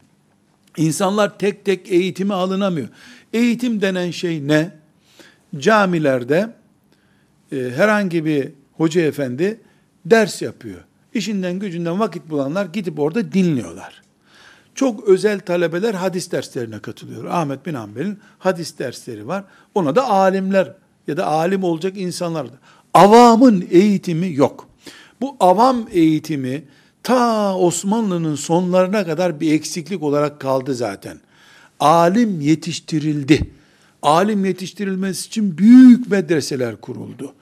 İnsanlar 0.76 1.38
tek 1.38 1.64
tek 1.64 1.92
eğitime 1.92 2.34
alınamıyor. 2.34 2.88
Eğitim 3.32 3.80
denen 3.80 4.10
şey 4.10 4.48
ne? 4.48 4.72
Camilerde 5.58 6.50
e, 7.52 7.56
herhangi 7.56 8.24
bir 8.24 8.48
hoca 8.76 9.00
efendi 9.00 9.60
ders 10.04 10.42
yapıyor. 10.42 10.80
İşinden 11.14 11.58
gücünden 11.58 12.00
vakit 12.00 12.30
bulanlar 12.30 12.64
gidip 12.64 13.00
orada 13.00 13.32
dinliyorlar. 13.32 14.02
Çok 14.74 15.08
özel 15.08 15.40
talebeler 15.40 15.94
hadis 15.94 16.32
derslerine 16.32 16.78
katılıyor. 16.78 17.24
Ahmet 17.24 17.66
bin 17.66 17.74
Hanbel'in 17.74 18.18
hadis 18.38 18.78
dersleri 18.78 19.26
var. 19.26 19.44
Ona 19.74 19.96
da 19.96 20.08
alimler 20.08 20.72
ya 21.06 21.16
da 21.16 21.26
alim 21.26 21.64
olacak 21.64 21.96
insanlar 21.96 22.46
da. 22.46 22.56
Avamın 22.94 23.66
eğitimi 23.70 24.32
yok. 24.34 24.68
Bu 25.20 25.36
avam 25.40 25.86
eğitimi 25.92 26.62
ta 27.02 27.56
Osmanlı'nın 27.56 28.34
sonlarına 28.34 29.06
kadar 29.06 29.40
bir 29.40 29.52
eksiklik 29.52 30.02
olarak 30.02 30.40
kaldı 30.40 30.74
zaten. 30.74 31.20
Alim 31.80 32.40
yetiştirildi. 32.40 33.50
Alim 34.02 34.44
yetiştirilmesi 34.44 35.26
için 35.26 35.58
büyük 35.58 36.10
medreseler 36.10 36.76
kuruldu. 36.76 37.34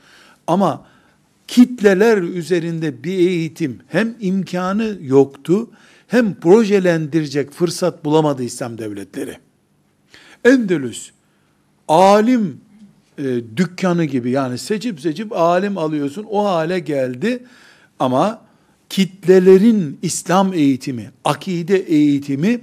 Ama 0.47 0.87
kitleler 1.49 2.19
üzerinde 2.19 3.05
bir 3.05 3.19
eğitim 3.19 3.81
hem 3.89 4.15
imkanı 4.21 4.97
yoktu 5.01 5.71
hem 6.07 6.35
projelendirecek 6.35 7.53
fırsat 7.53 8.05
bulamadı 8.05 8.43
İslam 8.43 8.79
devletleri. 8.79 9.39
Endülüs 10.45 11.11
alim 11.89 12.61
e, 13.19 13.25
dükkanı 13.57 14.05
gibi 14.05 14.31
yani 14.31 14.59
seçip 14.59 15.01
seçip 15.01 15.33
alim 15.33 15.79
alıyorsun 15.79 16.27
o 16.31 16.45
hale 16.45 16.79
geldi 16.79 17.45
ama 17.99 18.48
kitlelerin 18.89 19.99
İslam 20.03 20.53
eğitimi, 20.53 21.11
akide 21.25 21.79
eğitimi 21.79 22.61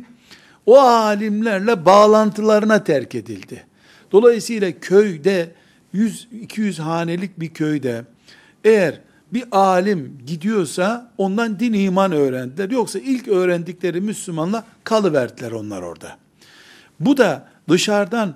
o 0.66 0.80
alimlerle 0.80 1.86
bağlantılarına 1.86 2.84
terk 2.84 3.16
edildi. 3.16 3.66
Dolayısıyla 4.12 4.72
köyde 4.80 5.52
100-200 5.94 6.82
hanelik 6.82 7.40
bir 7.40 7.50
köyde 7.50 8.06
eğer 8.64 9.02
bir 9.34 9.44
alim 9.52 10.18
gidiyorsa 10.28 11.12
ondan 11.18 11.60
din 11.60 11.74
iman 11.74 12.12
öğrendiler. 12.12 12.70
Yoksa 12.70 13.00
ilk 13.00 13.28
öğrendikleri 13.28 14.02
Müslümanla 14.02 14.66
kalıverdiler 14.84 15.52
onlar 15.52 15.82
orada. 15.82 16.18
Bu 17.00 17.18
da 17.18 17.48
dışarıdan 17.70 18.36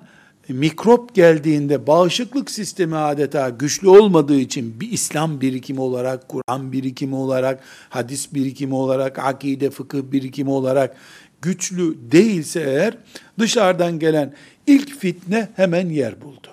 mikrop 0.52 1.14
geldiğinde 1.14 1.86
bağışıklık 1.86 2.50
sistemi 2.50 2.96
adeta 2.96 3.48
güçlü 3.48 3.88
olmadığı 3.88 4.40
için 4.40 4.80
bir 4.80 4.92
İslam 4.92 5.40
birikimi 5.40 5.80
olarak, 5.80 6.28
Kur'an 6.28 6.72
birikimi 6.72 7.14
olarak, 7.14 7.60
hadis 7.88 8.34
birikimi 8.34 8.74
olarak, 8.74 9.18
akide 9.18 9.70
fıkıh 9.70 10.02
birikimi 10.12 10.50
olarak 10.50 10.96
güçlü 11.42 11.96
değilse 12.12 12.60
eğer 12.60 12.96
dışarıdan 13.38 13.98
gelen 13.98 14.34
ilk 14.66 14.98
fitne 14.98 15.48
hemen 15.56 15.88
yer 15.88 16.20
buldu. 16.20 16.48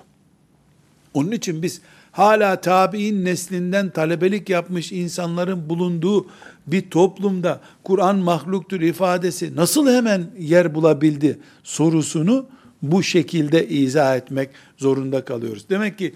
Onun 1.14 1.32
için 1.32 1.64
biz 1.64 1.82
hala 2.12 2.62
tabi'in 2.62 3.26
neslinden 3.26 3.90
talebelik 3.90 4.50
yapmış 4.50 4.92
insanların 4.92 5.70
bulunduğu 5.70 6.28
bir 6.68 6.90
toplumda 6.90 7.62
Kur'an 7.84 8.18
mahluktur 8.18 8.82
ifadesi 8.82 9.56
nasıl 9.56 9.90
hemen 9.90 10.26
yer 10.40 10.76
bulabildi 10.76 11.40
sorusunu 11.64 12.46
bu 12.82 13.04
şekilde 13.04 13.68
izah 13.68 14.18
etmek 14.18 14.50
zorunda 14.78 15.26
kalıyoruz. 15.26 15.70
Demek 15.70 15.98
ki 15.98 16.14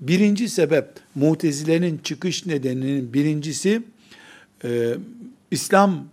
birinci 0.00 0.48
sebep 0.48 0.88
mutezilerin 1.14 2.00
çıkış 2.04 2.46
nedeninin 2.46 3.12
birincisi 3.12 3.82
e, 4.64 4.94
İslam 5.50 6.04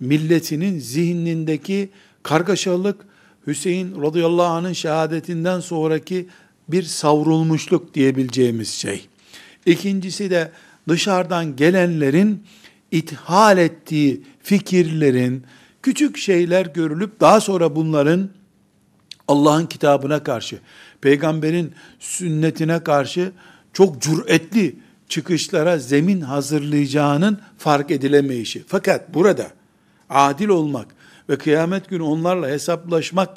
milletinin 0.00 0.78
zihnindeki 0.78 1.88
kargaşalık 2.22 3.04
Hüseyin 3.46 4.02
radıyallahu 4.02 4.46
anh'ın 4.46 4.72
şehadetinden 4.72 5.60
sonraki 5.60 6.26
bir 6.68 6.82
savrulmuşluk 6.82 7.94
diyebileceğimiz 7.94 8.68
şey. 8.68 9.06
İkincisi 9.66 10.30
de 10.30 10.52
dışarıdan 10.88 11.56
gelenlerin 11.56 12.42
ithal 12.90 13.58
ettiği 13.58 14.22
fikirlerin 14.42 15.44
küçük 15.82 16.18
şeyler 16.18 16.66
görülüp 16.66 17.20
daha 17.20 17.40
sonra 17.40 17.76
bunların 17.76 18.30
Allah'ın 19.30 19.66
kitabına 19.66 20.22
karşı, 20.22 20.58
peygamberin 21.00 21.72
sünnetine 21.98 22.84
karşı 22.84 23.32
çok 23.72 24.02
cüretli 24.02 24.76
çıkışlara 25.08 25.78
zemin 25.78 26.20
hazırlayacağının 26.20 27.40
fark 27.58 27.90
edilemeyişi. 27.90 28.64
Fakat 28.66 29.14
burada 29.14 29.46
adil 30.08 30.48
olmak 30.48 30.86
ve 31.28 31.38
kıyamet 31.38 31.88
günü 31.88 32.02
onlarla 32.02 32.48
hesaplaşmak 32.48 33.36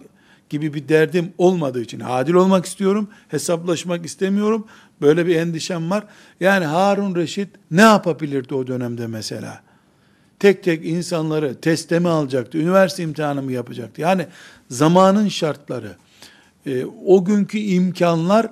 gibi 0.49 0.73
bir 0.73 0.89
derdim 0.89 1.33
olmadığı 1.37 1.81
için 1.81 1.99
adil 1.99 2.33
olmak 2.33 2.65
istiyorum, 2.65 3.09
hesaplaşmak 3.27 4.05
istemiyorum. 4.05 4.67
Böyle 5.01 5.25
bir 5.25 5.35
endişem 5.35 5.91
var. 5.91 6.03
Yani 6.39 6.65
Harun 6.65 7.15
Reşit 7.15 7.49
ne 7.71 7.81
yapabilirdi 7.81 8.55
o 8.55 8.67
dönemde 8.67 9.07
mesela? 9.07 9.61
Tek 10.43 10.63
tek 10.63 10.85
insanları 10.85 11.55
teste 11.55 11.99
mi 11.99 12.09
alacaktı, 12.09 12.57
üniversite 12.57 13.03
imtihanı 13.03 13.41
mı 13.41 13.51
yapacaktı? 13.51 14.01
Yani 14.01 14.27
zamanın 14.69 15.27
şartları, 15.27 15.95
e, 16.65 16.85
o 17.05 17.25
günkü 17.25 17.57
imkanlar 17.57 18.47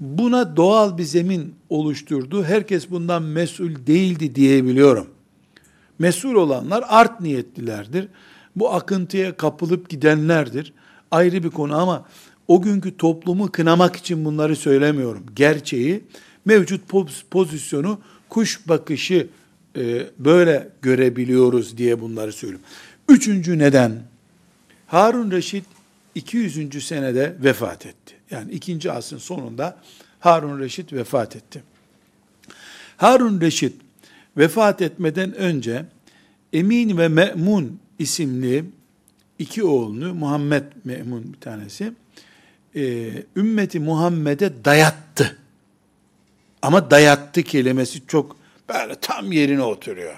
buna 0.00 0.56
doğal 0.56 0.98
bir 0.98 1.02
zemin 1.02 1.54
oluşturdu. 1.70 2.44
Herkes 2.44 2.90
bundan 2.90 3.22
mesul 3.22 3.86
değildi 3.86 4.34
diyebiliyorum. 4.34 5.06
Mesul 5.98 6.34
olanlar 6.34 6.84
art 6.88 7.20
niyetlilerdir. 7.20 8.08
Bu 8.56 8.74
akıntıya 8.74 9.36
kapılıp 9.36 9.88
gidenlerdir 9.88 10.72
ayrı 11.10 11.42
bir 11.42 11.50
konu 11.50 11.76
ama 11.76 12.04
o 12.48 12.62
günkü 12.62 12.96
toplumu 12.96 13.52
kınamak 13.52 13.96
için 13.96 14.24
bunları 14.24 14.56
söylemiyorum. 14.56 15.26
Gerçeği, 15.36 16.04
mevcut 16.44 16.80
pozisyonu, 17.30 17.98
kuş 18.28 18.68
bakışı 18.68 19.28
e, 19.76 20.06
böyle 20.18 20.68
görebiliyoruz 20.82 21.78
diye 21.78 22.00
bunları 22.00 22.32
söylüyorum. 22.32 22.66
Üçüncü 23.08 23.58
neden, 23.58 24.02
Harun 24.86 25.30
Reşit 25.30 25.64
200. 26.14 26.86
senede 26.86 27.36
vefat 27.42 27.86
etti. 27.86 28.14
Yani 28.30 28.52
ikinci 28.52 28.92
asrın 28.92 29.18
sonunda 29.18 29.76
Harun 30.20 30.60
Reşit 30.60 30.92
vefat 30.92 31.36
etti. 31.36 31.62
Harun 32.96 33.40
Reşit 33.40 33.74
vefat 34.36 34.82
etmeden 34.82 35.34
önce 35.34 35.84
Emin 36.52 36.98
ve 36.98 37.08
Me'mun 37.08 37.78
isimli 37.98 38.64
iki 39.38 39.64
oğlunu 39.64 40.14
Muhammed 40.14 40.64
Me'mun 40.84 41.32
bir 41.32 41.40
tanesi 41.40 41.92
e, 42.76 43.12
ümmeti 43.36 43.80
Muhammed'e 43.80 44.64
dayattı. 44.64 45.38
Ama 46.62 46.90
dayattı 46.90 47.42
kelimesi 47.42 48.06
çok 48.06 48.36
böyle 48.68 48.94
tam 48.94 49.32
yerine 49.32 49.62
oturuyor. 49.62 50.14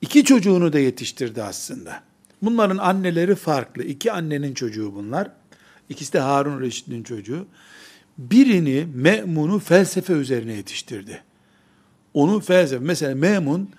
İki 0.00 0.24
çocuğunu 0.24 0.72
da 0.72 0.78
yetiştirdi 0.78 1.42
aslında. 1.42 2.02
Bunların 2.42 2.78
anneleri 2.78 3.34
farklı. 3.34 3.82
İki 3.82 4.12
annenin 4.12 4.54
çocuğu 4.54 4.94
bunlar. 4.94 5.30
İkisi 5.88 6.12
de 6.12 6.20
Harun 6.20 6.60
Reşit'in 6.60 7.02
çocuğu. 7.02 7.46
Birini 8.18 8.86
Me'mun'u 8.94 9.58
felsefe 9.58 10.12
üzerine 10.12 10.52
yetiştirdi. 10.52 11.22
Onu 12.14 12.40
felsefe, 12.40 12.84
mesela 12.84 13.14
Me'mun 13.14 13.70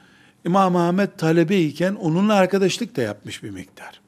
İmam 0.46 0.76
Ahmet 0.76 1.18
talebeyken 1.18 1.96
onunla 1.96 2.34
arkadaşlık 2.34 2.96
da 2.96 3.02
yapmış 3.02 3.44
bir 3.44 3.50
miktar. 3.50 4.02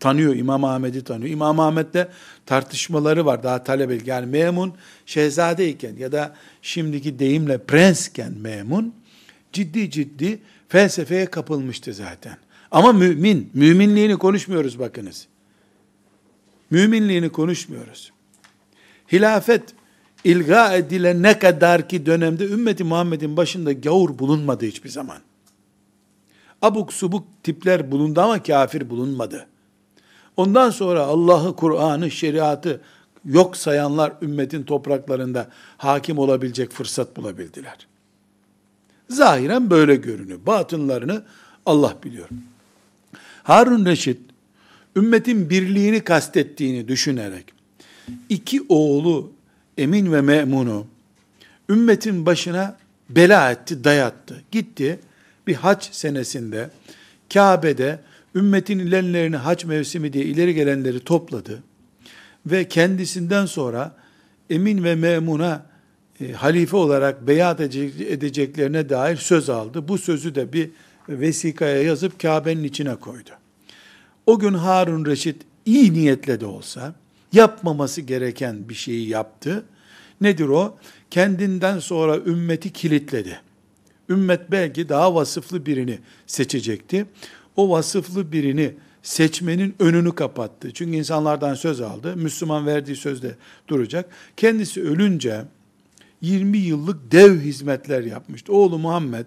Tanıyor, 0.00 0.34
İmam 0.34 0.64
Ahmet'i 0.64 1.04
tanıyor. 1.04 1.30
İmam 1.30 1.60
Ahmet'le 1.60 2.08
tartışmaları 2.46 3.26
var 3.26 3.42
daha 3.42 3.64
talebelik. 3.64 4.06
Yani 4.06 4.26
Memun 4.26 4.74
şehzadeyken 5.06 5.96
ya 5.98 6.12
da 6.12 6.34
şimdiki 6.62 7.18
deyimle 7.18 7.58
prensken 7.58 8.32
Memun 8.32 8.94
ciddi 9.52 9.90
ciddi 9.90 10.38
felsefeye 10.68 11.26
kapılmıştı 11.26 11.92
zaten. 11.94 12.36
Ama 12.70 12.92
mümin, 12.92 13.50
müminliğini 13.54 14.16
konuşmuyoruz 14.16 14.78
bakınız. 14.78 15.26
Müminliğini 16.70 17.28
konuşmuyoruz. 17.28 18.12
Hilafet 19.12 19.62
ilga 20.24 20.74
edilene 20.74 21.38
kadar 21.38 21.88
ki 21.88 22.06
dönemde 22.06 22.44
ümmeti 22.44 22.84
Muhammed'in 22.84 23.36
başında 23.36 23.72
gavur 23.72 24.18
bulunmadı 24.18 24.66
hiçbir 24.66 24.88
zaman. 24.88 25.18
Abuk 26.62 26.92
subuk 26.92 27.26
tipler 27.42 27.90
bulundu 27.90 28.20
ama 28.20 28.42
kafir 28.42 28.90
bulunmadı. 28.90 29.46
Ondan 30.36 30.70
sonra 30.70 31.02
Allah'ı, 31.02 31.56
Kur'an'ı, 31.56 32.10
şeriatı 32.10 32.80
yok 33.24 33.56
sayanlar 33.56 34.12
ümmetin 34.22 34.62
topraklarında 34.62 35.48
hakim 35.76 36.18
olabilecek 36.18 36.72
fırsat 36.72 37.16
bulabildiler. 37.16 37.86
Zahiren 39.10 39.70
böyle 39.70 39.96
görünüyor. 39.96 40.38
Batınlarını 40.46 41.22
Allah 41.66 41.96
biliyor. 42.04 42.28
Harun 43.42 43.86
Reşit, 43.86 44.20
ümmetin 44.96 45.50
birliğini 45.50 46.00
kastettiğini 46.00 46.88
düşünerek, 46.88 47.44
iki 48.28 48.62
oğlu 48.68 49.32
Emin 49.78 50.12
ve 50.12 50.20
Me'mun'u 50.20 50.86
ümmetin 51.68 52.26
başına 52.26 52.76
bela 53.10 53.50
etti, 53.50 53.84
dayattı. 53.84 54.42
Gitti 54.50 55.00
bir 55.46 55.54
haç 55.54 55.94
senesinde 55.94 56.70
Kabe'de 57.34 57.98
ümmetin 58.36 58.78
ilerlerini 58.78 59.36
haç 59.36 59.64
mevsimi 59.64 60.12
diye 60.12 60.24
ileri 60.24 60.54
gelenleri 60.54 61.00
topladı 61.00 61.62
ve 62.46 62.68
kendisinden 62.68 63.46
sonra 63.46 63.96
Emin 64.50 64.84
ve 64.84 64.94
Memun'a 64.94 65.66
e, 66.20 66.32
halife 66.32 66.76
olarak 66.76 67.26
beyat 67.26 67.60
edeceklerine 67.60 68.88
dair 68.88 69.16
söz 69.16 69.50
aldı. 69.50 69.88
Bu 69.88 69.98
sözü 69.98 70.34
de 70.34 70.52
bir 70.52 70.70
vesikaya 71.08 71.82
yazıp 71.82 72.20
Kabe'nin 72.20 72.64
içine 72.64 72.96
koydu. 72.96 73.30
O 74.26 74.38
gün 74.38 74.54
Harun 74.54 75.04
Reşit 75.04 75.42
iyi 75.66 75.92
niyetle 75.92 76.40
de 76.40 76.46
olsa 76.46 76.94
yapmaması 77.32 78.00
gereken 78.00 78.68
bir 78.68 78.74
şeyi 78.74 79.08
yaptı. 79.08 79.64
Nedir 80.20 80.48
o? 80.48 80.78
Kendinden 81.10 81.78
sonra 81.78 82.16
ümmeti 82.16 82.72
kilitledi. 82.72 83.40
Ümmet 84.08 84.50
belki 84.50 84.88
daha 84.88 85.14
vasıflı 85.14 85.66
birini 85.66 85.98
seçecekti. 86.26 87.06
O 87.56 87.70
vasıflı 87.70 88.32
birini 88.32 88.74
seçmenin 89.02 89.74
önünü 89.78 90.14
kapattı. 90.14 90.70
Çünkü 90.74 90.96
insanlardan 90.96 91.54
söz 91.54 91.80
aldı. 91.80 92.16
Müslüman 92.16 92.66
verdiği 92.66 92.96
sözde 92.96 93.34
duracak. 93.68 94.10
Kendisi 94.36 94.82
ölünce 94.82 95.44
20 96.20 96.58
yıllık 96.58 97.12
dev 97.12 97.40
hizmetler 97.40 98.04
yapmıştı. 98.04 98.52
Oğlu 98.52 98.78
Muhammed 98.78 99.26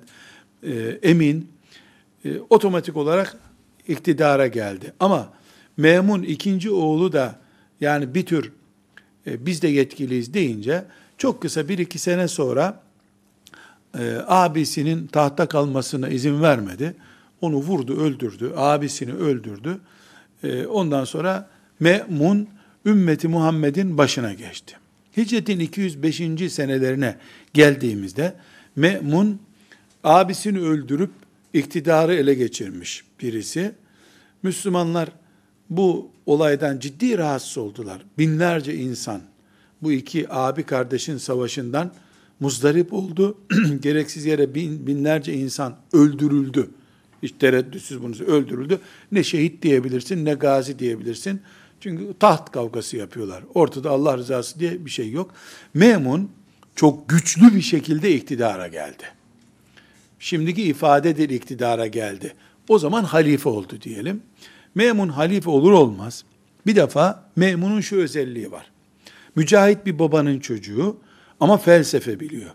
e, 0.64 1.00
Emin 1.02 1.50
e, 2.26 2.40
otomatik 2.50 2.98
olarak 2.98 3.38
iktidara 3.88 4.48
geldi. 4.48 4.94
Ama 5.00 5.34
Memun 5.78 6.24
ikinci 6.24 6.72
oğlu 6.72 7.12
da 7.12 7.40
yani 7.82 8.16
bir 8.16 8.26
tür 8.26 8.52
e, 9.28 9.46
biz 9.46 9.62
de 9.62 9.68
yetkiliyiz 9.68 10.34
deyince 10.34 10.86
çok 11.18 11.42
kısa 11.42 11.70
bir 11.70 11.78
iki 11.78 12.00
sene 12.00 12.28
sonra 12.28 12.84
e, 14.00 14.18
abisinin 14.28 15.08
tahta 15.08 15.46
kalmasına 15.48 16.10
izin 16.10 16.42
vermedi. 16.42 16.96
Onu 17.42 17.56
vurdu, 17.56 18.02
öldürdü. 18.02 18.54
Abisini 18.56 19.14
öldürdü. 19.14 19.80
E, 20.44 20.66
ondan 20.66 21.06
sonra 21.06 21.50
Me'mun 21.80 22.48
ümmeti 22.86 23.28
Muhammed'in 23.28 23.98
başına 23.98 24.34
geçti. 24.34 24.76
Hicretin 25.18 25.60
205. 25.60 26.22
senelerine 26.50 27.16
geldiğimizde 27.54 28.36
Me'mun 28.76 29.40
abisini 30.04 30.60
öldürüp 30.60 31.12
iktidarı 31.54 32.14
ele 32.14 32.34
geçirmiş 32.34 33.04
birisi. 33.22 33.72
Müslümanlar 34.44 35.10
bu 35.70 36.12
olaydan 36.26 36.80
ciddi 36.80 37.18
rahatsız 37.18 37.58
oldular. 37.58 38.02
Binlerce 38.18 38.76
insan 38.76 39.22
bu 39.82 39.92
iki 39.92 40.34
abi 40.34 40.64
kardeşin 40.64 41.18
savaşından 41.18 41.92
muzdarip 42.40 42.94
oldu. 42.94 43.38
Gereksiz 43.82 44.26
yere 44.26 44.56
bin, 44.56 44.88
binlerce 44.88 45.34
insan 45.34 45.78
öldürüldü. 45.94 46.70
Hiç 47.24 47.34
tereddütsüz 47.40 48.02
bunu 48.02 48.16
öldürüldü. 48.16 48.80
Ne 49.12 49.24
şehit 49.24 49.64
diyebilirsin 49.64 50.26
ne 50.26 50.34
gazi 50.34 50.80
diyebilirsin. 50.80 51.42
Çünkü 51.80 52.14
taht 52.20 52.52
kavgası 52.52 52.98
yapıyorlar. 52.98 53.44
Ortada 53.54 53.90
Allah 53.90 54.18
rızası 54.18 54.60
diye 54.60 54.86
bir 54.86 54.90
şey 54.90 55.12
yok. 55.12 55.34
Memun 55.74 56.32
çok 56.76 57.10
güçlü 57.10 57.56
bir 57.56 57.62
şekilde 57.62 58.16
iktidara 58.16 58.68
geldi. 58.68 59.04
Şimdiki 60.20 60.64
ifadedir 60.64 61.30
iktidara 61.30 61.88
geldi. 61.88 62.34
O 62.68 62.80
zaman 62.80 63.04
halife 63.04 63.50
oldu 63.50 63.82
diyelim. 63.82 64.24
Memun 64.76 65.10
halife 65.10 65.50
olur 65.50 65.72
olmaz. 65.72 66.24
Bir 66.66 66.76
defa 66.76 67.30
Memun'un 67.36 67.82
şu 67.82 67.96
özelliği 67.96 68.52
var. 68.52 68.72
Mücahit 69.36 69.86
bir 69.86 70.00
babanın 70.00 70.40
çocuğu 70.40 70.98
ama 71.40 71.58
felsefe 71.58 72.20
biliyor. 72.20 72.52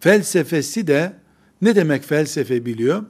Felsefesi 0.00 0.86
de 0.86 1.12
ne 1.62 1.76
demek 1.76 2.04
felsefe 2.04 2.66
biliyor? 2.66 3.04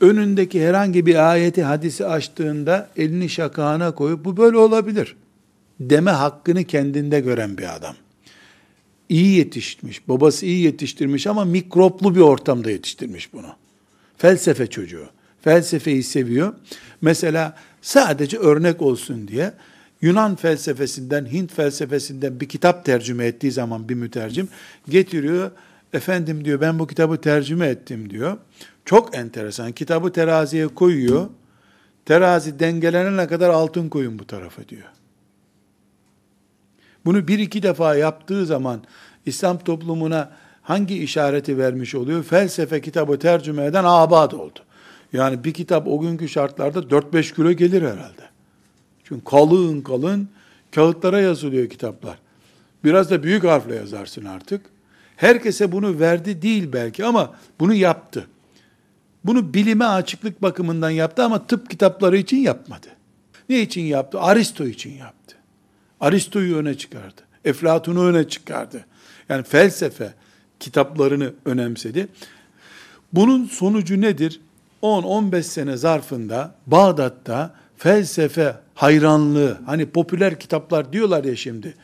Önündeki 0.00 0.66
herhangi 0.66 1.06
bir 1.06 1.30
ayeti 1.30 1.62
hadisi 1.62 2.06
açtığında 2.06 2.90
elini 2.96 3.28
şakağına 3.28 3.94
koyup 3.94 4.24
bu 4.24 4.36
böyle 4.36 4.56
olabilir 4.56 5.16
deme 5.80 6.10
hakkını 6.10 6.64
kendinde 6.64 7.20
gören 7.20 7.58
bir 7.58 7.76
adam. 7.76 7.94
İyi 9.08 9.36
yetişmiş, 9.36 10.08
babası 10.08 10.46
iyi 10.46 10.64
yetiştirmiş 10.64 11.26
ama 11.26 11.44
mikroplu 11.44 12.14
bir 12.14 12.20
ortamda 12.20 12.70
yetiştirmiş 12.70 13.32
bunu. 13.32 13.48
Felsefe 14.18 14.66
çocuğu. 14.66 15.06
Felsefeyi 15.42 16.02
seviyor. 16.02 16.54
Mesela 17.00 17.56
sadece 17.82 18.38
örnek 18.38 18.82
olsun 18.82 19.28
diye 19.28 19.52
Yunan 20.02 20.36
felsefesinden, 20.36 21.26
Hint 21.26 21.52
felsefesinden 21.52 22.40
bir 22.40 22.48
kitap 22.48 22.84
tercüme 22.84 23.26
ettiği 23.26 23.52
zaman 23.52 23.88
bir 23.88 23.94
mütercim 23.94 24.48
getiriyor. 24.88 25.50
Efendim 25.92 26.44
diyor 26.44 26.60
ben 26.60 26.78
bu 26.78 26.86
kitabı 26.86 27.20
tercüme 27.20 27.66
ettim 27.66 28.10
diyor. 28.10 28.36
Çok 28.84 29.16
enteresan. 29.16 29.72
Kitabı 29.72 30.12
teraziye 30.12 30.68
koyuyor. 30.68 31.28
Terazi 32.04 32.60
dengelenene 32.60 33.26
kadar 33.26 33.50
altın 33.50 33.88
koyun 33.88 34.18
bu 34.18 34.26
tarafa 34.26 34.68
diyor. 34.68 34.88
Bunu 37.04 37.28
bir 37.28 37.38
iki 37.38 37.62
defa 37.62 37.94
yaptığı 37.94 38.46
zaman 38.46 38.80
İslam 39.26 39.58
toplumuna 39.58 40.30
hangi 40.62 41.02
işareti 41.02 41.58
vermiş 41.58 41.94
oluyor? 41.94 42.22
Felsefe 42.22 42.80
kitabı 42.80 43.18
tercüme 43.18 43.64
eden 43.64 43.84
abad 43.86 44.32
oldu. 44.32 44.58
Yani 45.12 45.44
bir 45.44 45.54
kitap 45.54 45.88
o 45.88 46.00
günkü 46.00 46.28
şartlarda 46.28 46.78
4-5 46.78 47.34
kilo 47.34 47.52
gelir 47.52 47.82
herhalde. 47.82 48.28
Çünkü 49.04 49.24
kalın 49.24 49.80
kalın 49.80 50.28
kağıtlara 50.74 51.20
yazılıyor 51.20 51.68
kitaplar. 51.68 52.18
Biraz 52.84 53.10
da 53.10 53.22
büyük 53.22 53.44
harfle 53.44 53.74
yazarsın 53.74 54.24
artık. 54.24 54.60
Herkese 55.18 55.72
bunu 55.72 56.00
verdi 56.00 56.42
değil 56.42 56.72
belki 56.72 57.04
ama 57.04 57.34
bunu 57.60 57.74
yaptı. 57.74 58.26
Bunu 59.24 59.54
bilime 59.54 59.84
açıklık 59.84 60.42
bakımından 60.42 60.90
yaptı 60.90 61.24
ama 61.24 61.46
tıp 61.46 61.70
kitapları 61.70 62.16
için 62.16 62.36
yapmadı. 62.36 62.86
Ne 63.48 63.60
için 63.60 63.80
yaptı? 63.82 64.20
Aristo 64.20 64.66
için 64.66 64.90
yaptı. 64.90 65.36
Aristo'yu 66.00 66.56
öne 66.56 66.74
çıkardı. 66.74 67.22
Eflatun'u 67.44 68.04
öne 68.04 68.28
çıkardı. 68.28 68.84
Yani 69.28 69.42
felsefe 69.42 70.14
kitaplarını 70.60 71.32
önemsedi. 71.44 72.08
Bunun 73.12 73.46
sonucu 73.46 74.00
nedir? 74.00 74.40
10-15 74.82 75.42
sene 75.42 75.76
zarfında 75.76 76.54
Bağdat'ta 76.66 77.54
felsefe 77.76 78.54
hayranlığı, 78.74 79.58
hani 79.66 79.86
popüler 79.86 80.40
kitaplar 80.40 80.92
diyorlar 80.92 81.24
ya 81.24 81.36
şimdi, 81.36 81.74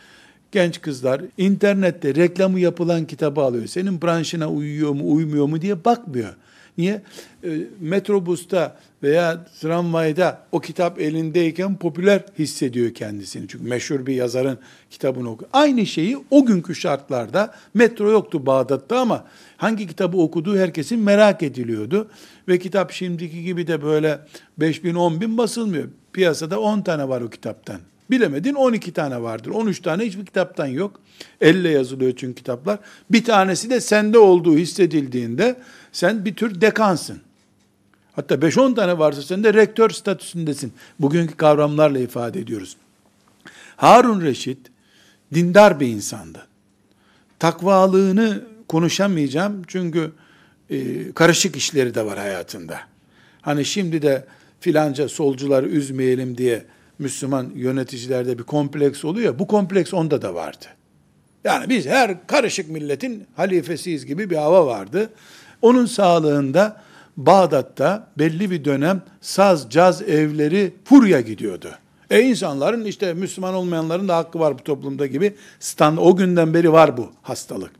genç 0.54 0.80
kızlar 0.80 1.22
internette 1.38 2.14
reklamı 2.14 2.60
yapılan 2.60 3.04
kitabı 3.04 3.40
alıyor. 3.40 3.66
Senin 3.66 4.02
branşına 4.02 4.50
uyuyor 4.50 4.92
mu, 4.92 5.12
uymuyor 5.12 5.46
mu 5.46 5.60
diye 5.60 5.84
bakmıyor. 5.84 6.34
Niye? 6.78 7.02
E, 7.44 7.48
metrobusta 7.80 8.76
veya 9.02 9.44
tramvayda 9.60 10.40
o 10.52 10.60
kitap 10.60 11.00
elindeyken 11.00 11.76
popüler 11.76 12.24
hissediyor 12.38 12.94
kendisini. 12.94 13.48
Çünkü 13.48 13.64
meşhur 13.64 14.06
bir 14.06 14.14
yazarın 14.14 14.58
kitabını 14.90 15.30
okuyor. 15.30 15.50
Aynı 15.52 15.86
şeyi 15.86 16.18
o 16.30 16.46
günkü 16.46 16.74
şartlarda 16.74 17.54
metro 17.74 18.10
yoktu 18.10 18.46
Bağdat'ta 18.46 18.98
ama 18.98 19.24
hangi 19.56 19.86
kitabı 19.86 20.16
okuduğu 20.16 20.58
herkesin 20.58 20.98
merak 20.98 21.42
ediliyordu. 21.42 22.08
Ve 22.48 22.58
kitap 22.58 22.92
şimdiki 22.92 23.42
gibi 23.42 23.66
de 23.66 23.82
böyle 23.82 24.18
5 24.58 24.84
bin 24.84 24.94
10 24.94 25.20
bin 25.20 25.38
basılmıyor. 25.38 25.88
Piyasada 26.12 26.60
10 26.60 26.82
tane 26.82 27.08
var 27.08 27.20
o 27.20 27.30
kitaptan. 27.30 27.80
Bilemedin 28.10 28.54
12 28.54 28.92
tane 28.92 29.22
vardır. 29.22 29.50
13 29.50 29.80
tane 29.80 30.04
hiçbir 30.04 30.26
kitaptan 30.26 30.66
yok. 30.66 31.00
Elle 31.40 31.68
yazılıyor 31.68 32.12
çünkü 32.16 32.34
kitaplar. 32.34 32.78
Bir 33.10 33.24
tanesi 33.24 33.70
de 33.70 33.80
sende 33.80 34.18
olduğu 34.18 34.56
hissedildiğinde 34.56 35.56
sen 35.92 36.24
bir 36.24 36.36
tür 36.36 36.60
dekansın. 36.60 37.20
Hatta 38.12 38.34
5-10 38.34 38.74
tane 38.74 38.98
varsa 38.98 39.22
sen 39.22 39.44
de 39.44 39.54
rektör 39.54 39.90
statüsündesin. 39.90 40.72
Bugünkü 41.00 41.36
kavramlarla 41.36 41.98
ifade 41.98 42.40
ediyoruz. 42.40 42.76
Harun 43.76 44.20
Reşit 44.20 44.58
dindar 45.34 45.80
bir 45.80 45.86
insandı. 45.86 46.46
Takvalığını 47.38 48.44
konuşamayacağım 48.68 49.62
çünkü 49.66 50.12
e, 50.70 51.12
karışık 51.12 51.56
işleri 51.56 51.94
de 51.94 52.06
var 52.06 52.18
hayatında. 52.18 52.80
Hani 53.40 53.64
şimdi 53.64 54.02
de 54.02 54.24
filanca 54.60 55.08
solcuları 55.08 55.68
üzmeyelim 55.68 56.38
diye 56.38 56.64
Müslüman 56.98 57.50
yöneticilerde 57.54 58.38
bir 58.38 58.42
kompleks 58.42 59.04
oluyor. 59.04 59.38
Bu 59.38 59.46
kompleks 59.46 59.94
onda 59.94 60.22
da 60.22 60.34
vardı. 60.34 60.66
Yani 61.44 61.68
biz 61.68 61.86
her 61.86 62.26
karışık 62.26 62.70
milletin 62.70 63.26
halifesiyiz 63.36 64.06
gibi 64.06 64.30
bir 64.30 64.36
hava 64.36 64.66
vardı. 64.66 65.10
Onun 65.62 65.86
sağlığında 65.86 66.82
Bağdat'ta 67.16 68.08
belli 68.18 68.50
bir 68.50 68.64
dönem 68.64 69.02
saz, 69.20 69.70
caz 69.70 70.02
evleri 70.02 70.74
furya 70.84 71.20
gidiyordu. 71.20 71.70
E 72.10 72.20
insanların 72.20 72.84
işte 72.84 73.14
Müslüman 73.14 73.54
olmayanların 73.54 74.08
da 74.08 74.16
hakkı 74.16 74.38
var 74.38 74.58
bu 74.58 74.64
toplumda 74.64 75.06
gibi 75.06 75.34
stand 75.60 75.98
o 75.98 76.16
günden 76.16 76.54
beri 76.54 76.72
var 76.72 76.96
bu 76.96 77.12
hastalık. 77.22 77.70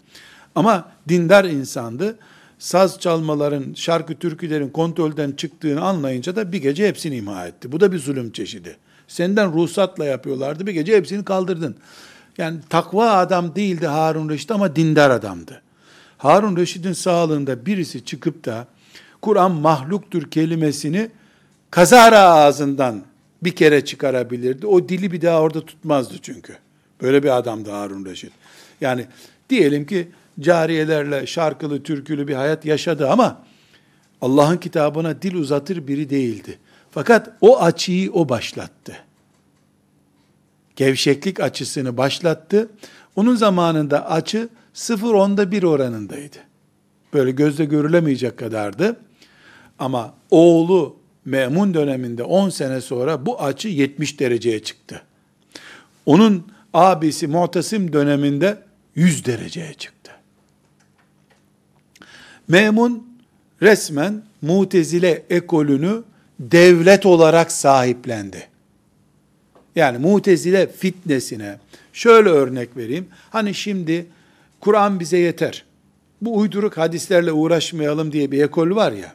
Ama 0.55 0.89
dindar 1.09 1.45
insandı. 1.45 2.19
Saz 2.59 3.01
çalmaların, 3.01 3.75
şarkı 3.75 4.15
türkülerin 4.15 4.69
kontrolden 4.69 5.33
çıktığını 5.33 5.81
anlayınca 5.81 6.37
da 6.37 6.53
bir 6.53 6.63
gece 6.63 6.89
hepsini 6.89 7.17
imha 7.17 7.47
etti. 7.47 7.73
Bu 7.73 7.81
da 7.81 7.93
bir 7.93 7.99
zulüm 7.99 8.33
çeşidi. 8.33 8.77
Senden 9.09 9.53
ruhsatla 9.53 10.05
yapıyorlardı. 10.05 10.67
Bir 10.67 10.73
gece 10.73 10.97
hepsini 10.97 11.25
kaldırdın. 11.25 11.77
Yani 12.39 12.59
takva 12.69 13.11
adam 13.11 13.55
değildi 13.55 13.87
Harun 13.87 14.29
Reşit 14.29 14.51
ama 14.51 14.77
dindar 14.77 15.11
adamdı. 15.11 15.63
Harun 16.19 16.57
Reşit'in 16.57 16.93
sağlığında 16.93 17.67
birisi 17.67 18.05
çıkıp 18.05 18.45
da 18.45 18.67
Kur'an 19.23 19.53
mahluktur 19.53 20.31
kelimesini 20.31 21.11
kazara 21.71 22.21
ağzından 22.21 23.03
bir 23.43 23.57
kere 23.57 23.85
çıkarabilirdi. 23.85 24.67
O 24.67 24.89
dili 24.89 25.13
bir 25.13 25.23
daha 25.23 25.41
orada 25.41 25.61
tutmazdı 25.61 26.15
çünkü. 26.23 26.57
Böyle 27.03 27.23
bir 27.23 27.37
adamdı 27.37 27.71
Harun 27.71 28.05
Reşit. 28.05 28.33
Yani 28.81 29.07
diyelim 29.51 29.87
ki 29.87 30.09
cariyelerle 30.41 31.27
şarkılı, 31.27 31.83
türkülü 31.83 32.29
bir 32.29 32.35
hayat 32.35 32.65
yaşadı 32.65 33.09
ama 33.09 33.43
Allah'ın 34.21 34.57
kitabına 34.57 35.23
dil 35.23 35.35
uzatır 35.35 35.87
biri 35.87 36.11
değildi. 36.11 36.59
Fakat 36.95 37.31
o 37.41 37.61
açıyı 37.61 38.13
o 38.13 38.29
başlattı. 38.29 38.97
Gevşeklik 40.77 41.41
açısını 41.41 41.97
başlattı. 41.97 42.71
Onun 43.17 43.37
zamanında 43.37 44.11
açı 44.11 44.49
0 44.75 45.15
onda 45.15 45.51
1 45.51 45.63
oranındaydı. 45.63 46.37
Böyle 47.15 47.31
gözle 47.31 47.65
görülemeyecek 47.65 48.39
kadardı. 48.39 48.97
Ama 49.79 50.15
oğlu 50.31 50.97
Memun 51.25 51.75
döneminde 51.75 52.23
10 52.23 52.49
sene 52.49 52.81
sonra 52.81 53.27
bu 53.27 53.43
açı 53.43 53.69
70 53.69 54.21
dereceye 54.21 54.63
çıktı. 54.63 55.03
Onun 56.07 56.53
abisi 56.75 57.27
Mu'tasim 57.27 57.93
döneminde 57.93 58.63
100 58.95 59.25
dereceye 59.25 59.75
çıktı. 59.75 60.13
Memun 62.49 63.19
resmen 63.63 64.23
Mutezile 64.43 65.25
ekolünü 65.31 66.03
devlet 66.41 67.07
olarak 67.07 67.53
sahiplendi. 67.53 68.49
Yani 69.77 69.99
Mutezile 69.99 70.67
fitnesine 70.67 71.59
şöyle 71.93 72.29
örnek 72.29 72.77
vereyim. 72.77 73.09
Hani 73.31 73.55
şimdi 73.55 74.07
Kur'an 74.61 75.01
bize 75.01 75.19
yeter. 75.19 75.65
Bu 76.23 76.39
uyduruk 76.39 76.79
hadislerle 76.79 77.33
uğraşmayalım 77.33 78.13
diye 78.13 78.31
bir 78.31 78.43
ekol 78.43 78.77
var 78.77 78.93
ya. 78.93 79.15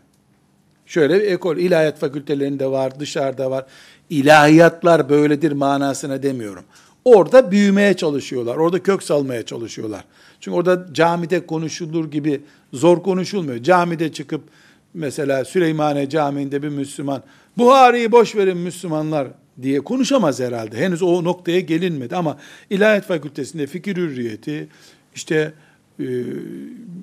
Şöyle 0.85 1.21
bir 1.21 1.31
ekol, 1.31 1.57
ilahiyat 1.57 1.99
fakültelerinde 1.99 2.71
var, 2.71 2.99
dışarıda 2.99 3.51
var. 3.51 3.65
İlahiyatlar 4.09 5.09
böyledir 5.09 5.51
manasına 5.51 6.23
demiyorum. 6.23 6.63
Orada 7.05 7.51
büyümeye 7.51 7.93
çalışıyorlar, 7.93 8.55
orada 8.55 8.83
kök 8.83 9.03
salmaya 9.03 9.45
çalışıyorlar. 9.45 10.03
Çünkü 10.39 10.57
orada 10.57 10.93
camide 10.93 11.45
konuşulur 11.45 12.11
gibi 12.11 12.41
zor 12.73 13.03
konuşulmuyor. 13.03 13.63
Camide 13.63 14.11
çıkıp 14.11 14.41
mesela 14.93 15.45
Süleymaniye 15.45 16.09
Camii'nde 16.09 16.63
bir 16.63 16.69
Müslüman, 16.69 17.23
Buhari'yi 17.57 18.11
boş 18.11 18.35
verin 18.35 18.57
Müslümanlar 18.57 19.27
diye 19.61 19.79
konuşamaz 19.79 20.39
herhalde. 20.39 20.77
Henüz 20.77 21.01
o 21.01 21.23
noktaya 21.23 21.59
gelinmedi 21.59 22.15
ama 22.15 22.37
İlahiyat 22.69 23.05
Fakültesinde 23.05 23.67
fikir 23.67 23.97
hürriyeti, 23.97 24.67
işte 25.15 25.53
e, 25.99 26.05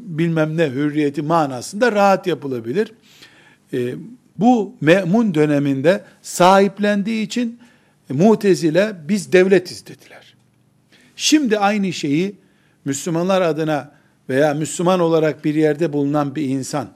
bilmem 0.06 0.56
ne 0.56 0.70
hürriyeti 0.70 1.22
manasında 1.22 1.92
rahat 1.92 2.26
yapılabilir. 2.26 2.92
E, 3.72 3.94
bu 4.38 4.74
memun 4.80 5.34
döneminde 5.34 6.04
sahiplendiği 6.22 7.26
için 7.26 7.58
e, 8.10 8.12
mutezile 8.12 8.96
biz 9.08 9.32
devletiz 9.32 9.86
dediler. 9.86 10.34
Şimdi 11.16 11.58
aynı 11.58 11.92
şeyi 11.92 12.34
Müslümanlar 12.84 13.42
adına 13.42 13.92
veya 14.28 14.54
Müslüman 14.54 15.00
olarak 15.00 15.44
bir 15.44 15.54
yerde 15.54 15.92
bulunan 15.92 16.34
bir 16.34 16.42
insan, 16.42 16.88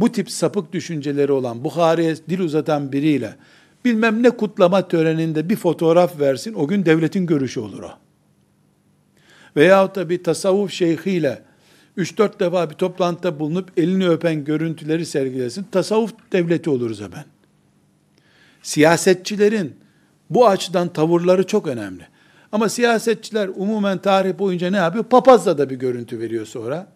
bu 0.00 0.12
tip 0.12 0.30
sapık 0.30 0.72
düşünceleri 0.72 1.32
olan, 1.32 1.64
Bukhari'ye 1.64 2.16
dil 2.16 2.40
uzatan 2.40 2.92
biriyle, 2.92 3.36
bilmem 3.84 4.22
ne 4.22 4.30
kutlama 4.30 4.88
töreninde 4.88 5.48
bir 5.48 5.56
fotoğraf 5.56 6.20
versin, 6.20 6.54
o 6.54 6.68
gün 6.68 6.86
devletin 6.86 7.26
görüşü 7.26 7.60
olur 7.60 7.82
o. 7.82 7.90
Veyahut 9.56 9.96
da 9.96 10.08
bir 10.08 10.24
tasavvuf 10.24 10.72
şeyhiyle 10.72 11.42
3-4 11.98 12.40
defa 12.40 12.70
bir 12.70 12.74
toplantıda 12.74 13.38
bulunup 13.38 13.78
elini 13.78 14.08
öpen 14.08 14.44
görüntüleri 14.44 15.06
sergilesin. 15.06 15.66
Tasavvuf 15.72 16.12
devleti 16.32 16.70
oluruz 16.70 17.02
ben. 17.02 17.24
Siyasetçilerin 18.62 19.76
bu 20.30 20.48
açıdan 20.48 20.88
tavırları 20.88 21.46
çok 21.46 21.66
önemli. 21.66 22.06
Ama 22.52 22.68
siyasetçiler 22.68 23.48
umumen 23.48 23.98
tarih 23.98 24.38
boyunca 24.38 24.70
ne 24.70 24.76
yapıyor? 24.76 25.04
Papazla 25.04 25.58
da 25.58 25.70
bir 25.70 25.76
görüntü 25.76 26.18
veriyor 26.18 26.46
sonra. 26.46 26.86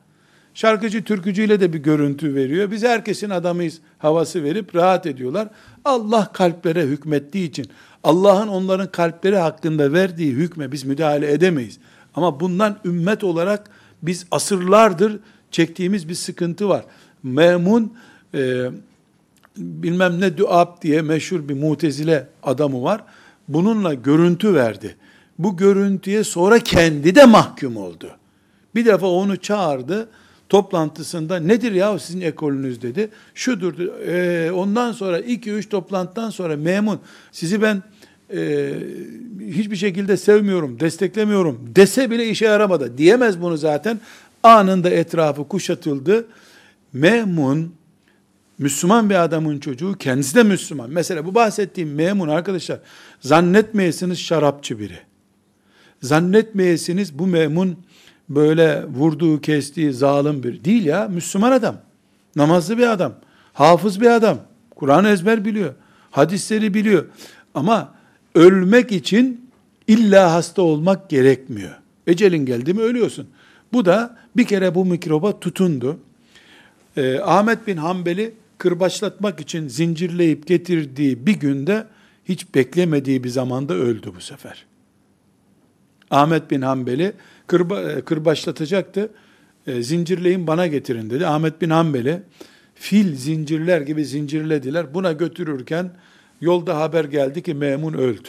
Şarkıcı, 0.54 1.04
türkücüyle 1.04 1.60
de 1.60 1.72
bir 1.72 1.78
görüntü 1.78 2.34
veriyor. 2.34 2.70
Biz 2.70 2.82
herkesin 2.82 3.30
adamıyız 3.30 3.80
havası 3.98 4.44
verip 4.44 4.74
rahat 4.74 5.06
ediyorlar. 5.06 5.48
Allah 5.84 6.32
kalplere 6.32 6.82
hükmettiği 6.82 7.48
için, 7.48 7.66
Allah'ın 8.04 8.48
onların 8.48 8.92
kalpleri 8.92 9.36
hakkında 9.36 9.92
verdiği 9.92 10.32
hükme 10.32 10.72
biz 10.72 10.84
müdahale 10.84 11.32
edemeyiz. 11.32 11.78
Ama 12.14 12.40
bundan 12.40 12.78
ümmet 12.84 13.24
olarak 13.24 13.70
biz 14.02 14.26
asırlardır 14.30 15.18
çektiğimiz 15.50 16.08
bir 16.08 16.14
sıkıntı 16.14 16.68
var. 16.68 16.84
Memun 17.22 17.92
e, 18.34 18.70
bilmem 19.56 20.20
ne 20.20 20.38
Duab 20.38 20.82
diye 20.82 21.02
meşhur 21.02 21.48
bir 21.48 21.54
mutezile 21.54 22.28
adamı 22.42 22.82
var. 22.82 23.04
Bununla 23.48 23.94
görüntü 23.94 24.54
verdi. 24.54 24.96
Bu 25.38 25.56
görüntüye 25.56 26.24
sonra 26.24 26.58
kendi 26.58 27.14
de 27.14 27.24
mahkum 27.24 27.76
oldu. 27.76 28.10
Bir 28.74 28.84
defa 28.84 29.06
onu 29.06 29.36
çağırdı 29.36 30.08
toplantısında 30.48 31.38
nedir 31.38 31.72
ya 31.72 31.98
sizin 31.98 32.20
ekolünüz 32.20 32.82
dedi. 32.82 33.10
Şudur. 33.34 33.78
E, 34.08 34.52
ondan 34.52 34.92
sonra 34.92 35.18
iki 35.18 35.50
üç 35.50 35.68
toplantıdan 35.68 36.30
sonra 36.30 36.56
memun 36.56 37.00
sizi 37.32 37.62
ben 37.62 37.82
e, 38.34 38.72
hiçbir 39.50 39.76
şekilde 39.76 40.16
sevmiyorum, 40.16 40.80
desteklemiyorum 40.80 41.70
dese 41.76 42.10
bile 42.10 42.28
işe 42.28 42.44
yaramadı. 42.44 42.98
Diyemez 42.98 43.42
bunu 43.42 43.56
zaten. 43.56 44.00
Anında 44.42 44.90
etrafı 44.90 45.48
kuşatıldı. 45.48 46.26
Memun, 46.92 47.74
Müslüman 48.58 49.10
bir 49.10 49.24
adamın 49.24 49.58
çocuğu, 49.58 49.94
kendisi 49.98 50.34
de 50.34 50.42
Müslüman. 50.42 50.90
Mesela 50.90 51.26
bu 51.26 51.34
bahsettiğim 51.34 51.94
memun 51.94 52.28
arkadaşlar, 52.28 52.80
zannetmeyesiniz 53.20 54.18
şarapçı 54.18 54.78
biri. 54.78 54.98
Zannetmeyesiniz 56.02 57.18
bu 57.18 57.26
memun 57.26 57.76
böyle 58.28 58.84
vurduğu, 58.86 59.40
kestiği 59.40 59.92
zalim 59.92 60.42
bir 60.42 60.64
değil 60.64 60.84
ya. 60.84 61.08
Müslüman 61.08 61.52
adam. 61.52 61.76
Namazlı 62.36 62.78
bir 62.78 62.92
adam. 62.92 63.12
Hafız 63.52 64.00
bir 64.00 64.10
adam. 64.10 64.38
Kur'an 64.74 65.04
ezber 65.04 65.44
biliyor. 65.44 65.74
Hadisleri 66.10 66.74
biliyor. 66.74 67.04
Ama 67.54 67.94
ölmek 68.34 68.92
için 68.92 69.50
illa 69.86 70.32
hasta 70.32 70.62
olmak 70.62 71.10
gerekmiyor. 71.10 71.78
Ecelin 72.06 72.46
geldi 72.46 72.74
mi 72.74 72.80
ölüyorsun. 72.80 73.26
Bu 73.72 73.84
da 73.84 74.16
bir 74.36 74.44
kere 74.44 74.74
bu 74.74 74.84
mikroba 74.84 75.40
tutundu. 75.40 75.98
Ee, 76.96 77.18
Ahmet 77.18 77.66
bin 77.66 77.76
Hanbel'i 77.76 78.34
kırbaçlatmak 78.58 79.40
için 79.40 79.68
zincirleyip 79.68 80.46
getirdiği 80.46 81.26
bir 81.26 81.40
günde 81.40 81.86
hiç 82.24 82.54
beklemediği 82.54 83.24
bir 83.24 83.28
zamanda 83.28 83.74
öldü 83.74 84.12
bu 84.16 84.20
sefer. 84.20 84.66
Ahmet 86.10 86.50
bin 86.50 86.62
Hanbel'i 86.62 87.12
kırba, 87.46 87.82
e, 87.82 88.00
kırbaçlatacaktı. 88.00 89.10
E, 89.66 89.82
zincirleyin 89.82 90.46
bana 90.46 90.66
getirin 90.66 91.10
dedi. 91.10 91.26
Ahmet 91.26 91.60
bin 91.60 91.70
Hanbel'i 91.70 92.22
fil 92.74 93.16
zincirler 93.16 93.80
gibi 93.80 94.04
zincirlediler. 94.04 94.94
Buna 94.94 95.12
götürürken 95.12 95.90
Yolda 96.40 96.80
haber 96.80 97.04
geldi 97.04 97.42
ki 97.42 97.54
Memun 97.54 97.92
öldü. 97.92 98.28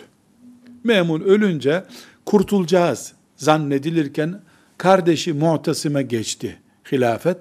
Memun 0.84 1.22
ölünce 1.22 1.84
kurtulacağız 2.26 3.14
zannedilirken 3.38 4.42
kardeşi 4.78 5.34
Mu'tasim'e 5.34 6.02
geçti 6.02 6.58
hilafet. 6.92 7.38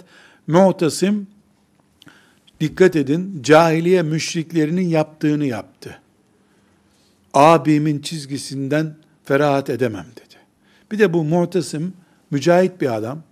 Mu'tasim 0.46 1.26
dikkat 2.60 2.96
edin 2.96 3.42
cahiliye 3.42 4.02
müşriklerinin 4.02 4.88
yaptığını 4.88 5.46
yaptı. 5.46 5.98
Abimin 7.34 7.98
çizgisinden 7.98 8.96
ferahat 9.24 9.70
edemem 9.70 10.06
dedi. 10.16 10.23
Bir 10.94 10.98
de 10.98 11.12
bu 11.12 11.24
Mu'tasim 11.24 11.92
mücahit 12.30 12.80
bir 12.80 12.94
adam. 12.94 13.22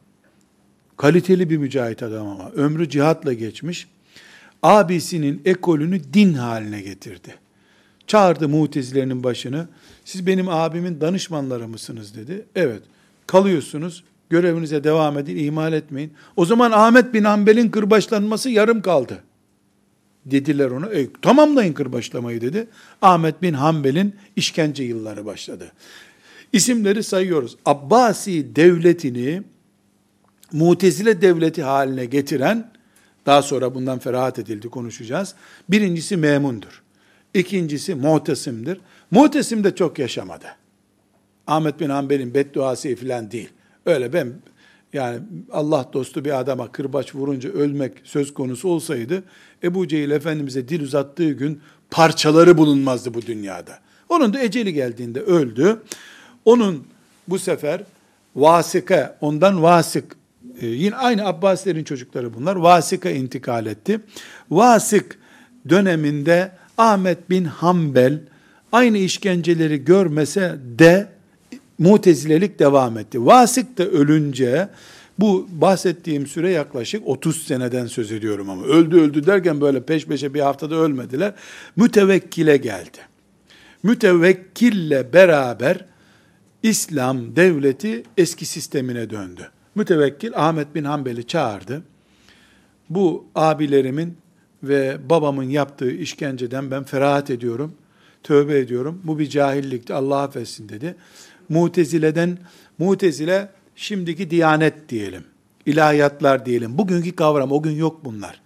Kaliteli 0.96 1.50
bir 1.50 1.56
mücahit 1.56 2.02
adam 2.02 2.26
ama 2.26 2.50
ömrü 2.50 2.88
cihatla 2.88 3.32
geçmiş 3.32 3.88
abisinin 4.62 5.42
ekolünü 5.44 6.00
din 6.14 6.34
haline 6.34 6.80
getirdi. 6.80 7.34
Çağırdı 8.06 8.48
mutezilerinin 8.48 9.24
başını. 9.24 9.68
Siz 10.04 10.26
benim 10.26 10.48
abimin 10.48 11.00
danışmanları 11.00 11.68
mısınız 11.68 12.16
dedi. 12.16 12.46
Evet. 12.54 12.82
Kalıyorsunuz. 13.26 14.04
Görevinize 14.30 14.84
devam 14.84 15.18
edin. 15.18 15.36
ihmal 15.36 15.72
etmeyin. 15.72 16.12
O 16.36 16.44
zaman 16.44 16.70
Ahmet 16.72 17.14
bin 17.14 17.24
Hanbel'in 17.24 17.70
kırbaçlanması 17.70 18.50
yarım 18.50 18.82
kaldı. 18.82 19.18
Dediler 20.26 20.70
ona. 20.70 20.86
E, 20.86 21.12
tamamlayın 21.22 21.72
kırbaçlamayı 21.72 22.40
dedi. 22.40 22.66
Ahmet 23.02 23.42
bin 23.42 23.52
Hanbel'in 23.52 24.14
işkence 24.36 24.84
yılları 24.84 25.26
başladı. 25.26 25.72
İsimleri 26.52 27.02
sayıyoruz. 27.02 27.56
Abbasi 27.64 28.56
devletini 28.56 29.42
Mutezile 30.52 31.22
devleti 31.22 31.62
haline 31.62 32.04
getiren 32.04 32.72
daha 33.26 33.42
sonra 33.42 33.74
bundan 33.74 33.98
ferahat 33.98 34.38
edildi 34.38 34.68
konuşacağız. 34.68 35.34
Birincisi 35.68 36.16
memundur. 36.16 36.82
İkincisi 37.34 37.94
muhtesimdir. 37.94 38.80
Muhtesim 39.10 39.64
de 39.64 39.74
çok 39.74 39.98
yaşamadı. 39.98 40.46
Ahmet 41.46 41.80
bin 41.80 41.88
Hanbel'in 41.88 42.34
bedduası 42.34 42.96
falan 42.96 43.30
değil. 43.30 43.48
Öyle 43.86 44.12
ben 44.12 44.32
yani 44.92 45.18
Allah 45.52 45.90
dostu 45.92 46.24
bir 46.24 46.40
adama 46.40 46.72
kırbaç 46.72 47.14
vurunca 47.14 47.50
ölmek 47.50 47.92
söz 48.04 48.34
konusu 48.34 48.68
olsaydı 48.68 49.22
Ebu 49.62 49.88
Cehil 49.88 50.10
Efendimiz'e 50.10 50.68
dil 50.68 50.82
uzattığı 50.82 51.32
gün 51.32 51.60
parçaları 51.90 52.58
bulunmazdı 52.58 53.14
bu 53.14 53.22
dünyada. 53.22 53.78
Onun 54.08 54.34
da 54.34 54.40
eceli 54.40 54.72
geldiğinde 54.72 55.20
öldü. 55.20 55.82
Onun 56.44 56.84
bu 57.28 57.38
sefer 57.38 57.80
Vasika, 58.36 59.18
ondan 59.20 59.62
Vasık, 59.62 60.16
e, 60.60 60.66
yine 60.66 60.96
aynı 60.96 61.26
Abbasilerin 61.26 61.84
çocukları 61.84 62.34
bunlar. 62.34 62.56
Vasika 62.56 63.10
intikal 63.10 63.66
etti. 63.66 64.00
Vasık 64.50 65.18
döneminde 65.68 66.52
Ahmet 66.78 67.30
bin 67.30 67.44
Hanbel 67.44 68.20
aynı 68.72 68.98
işkenceleri 68.98 69.84
görmese 69.84 70.56
de 70.78 71.08
mutezilelik 71.78 72.58
devam 72.58 72.98
etti. 72.98 73.26
Vasık 73.26 73.78
da 73.78 73.84
ölünce 73.86 74.68
bu 75.18 75.48
bahsettiğim 75.52 76.26
süre 76.26 76.50
yaklaşık 76.50 77.08
30 77.08 77.46
seneden 77.46 77.86
söz 77.86 78.12
ediyorum 78.12 78.50
ama 78.50 78.64
öldü 78.64 79.00
öldü 79.00 79.26
derken 79.26 79.60
böyle 79.60 79.82
peş 79.82 80.06
peşe 80.06 80.34
bir 80.34 80.40
haftada 80.40 80.74
ölmediler. 80.74 81.32
Mütevekkile 81.76 82.56
geldi. 82.56 82.98
Mütevekkille 83.82 85.12
beraber 85.12 85.84
İslam 86.62 87.36
devleti 87.36 88.02
eski 88.16 88.46
sistemine 88.46 89.10
döndü. 89.10 89.50
Mütevekkil 89.74 90.32
Ahmet 90.36 90.74
bin 90.74 90.84
Hanbel'i 90.84 91.26
çağırdı. 91.26 91.82
Bu 92.90 93.24
abilerimin 93.34 94.16
ve 94.62 94.98
babamın 95.10 95.42
yaptığı 95.42 95.90
işkenceden 95.90 96.70
ben 96.70 96.84
ferahat 96.84 97.30
ediyorum, 97.30 97.74
tövbe 98.22 98.58
ediyorum. 98.58 99.00
Bu 99.04 99.18
bir 99.18 99.28
cahillikti, 99.28 99.94
Allah 99.94 100.18
affetsin 100.18 100.68
dedi. 100.68 100.94
Mutezile'den, 101.48 102.38
Mutezile 102.78 103.48
şimdiki 103.76 104.30
diyanet 104.30 104.88
diyelim, 104.88 105.24
ilahiyatlar 105.66 106.46
diyelim. 106.46 106.78
Bugünkü 106.78 107.16
kavram, 107.16 107.52
o 107.52 107.62
gün 107.62 107.76
yok 107.76 108.04
bunlar. 108.04 108.40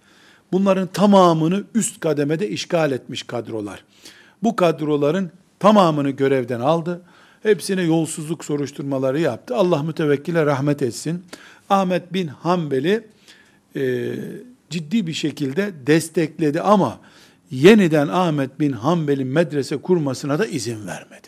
Bunların 0.51 0.87
tamamını 0.87 1.63
üst 1.75 1.99
kademede 1.99 2.49
işgal 2.49 2.91
etmiş 2.91 3.23
kadrolar. 3.23 3.83
Bu 4.43 4.55
kadroların 4.55 5.31
tamamını 5.59 6.09
görevden 6.09 6.59
aldı. 6.59 7.01
Hepsine 7.47 7.81
yolsuzluk 7.81 8.45
soruşturmaları 8.45 9.19
yaptı. 9.19 9.55
Allah 9.55 9.83
mütevekkile 9.83 10.45
rahmet 10.45 10.81
etsin. 10.81 11.23
Ahmet 11.69 12.13
bin 12.13 12.27
Hanbel'i 12.27 13.07
e, 13.75 14.13
ciddi 14.69 15.07
bir 15.07 15.13
şekilde 15.13 15.71
destekledi 15.87 16.61
ama 16.61 16.99
yeniden 17.51 18.07
Ahmet 18.07 18.59
bin 18.59 18.71
Hanbel'in 18.71 19.27
medrese 19.27 19.77
kurmasına 19.77 20.39
da 20.39 20.45
izin 20.45 20.87
vermedi. 20.87 21.27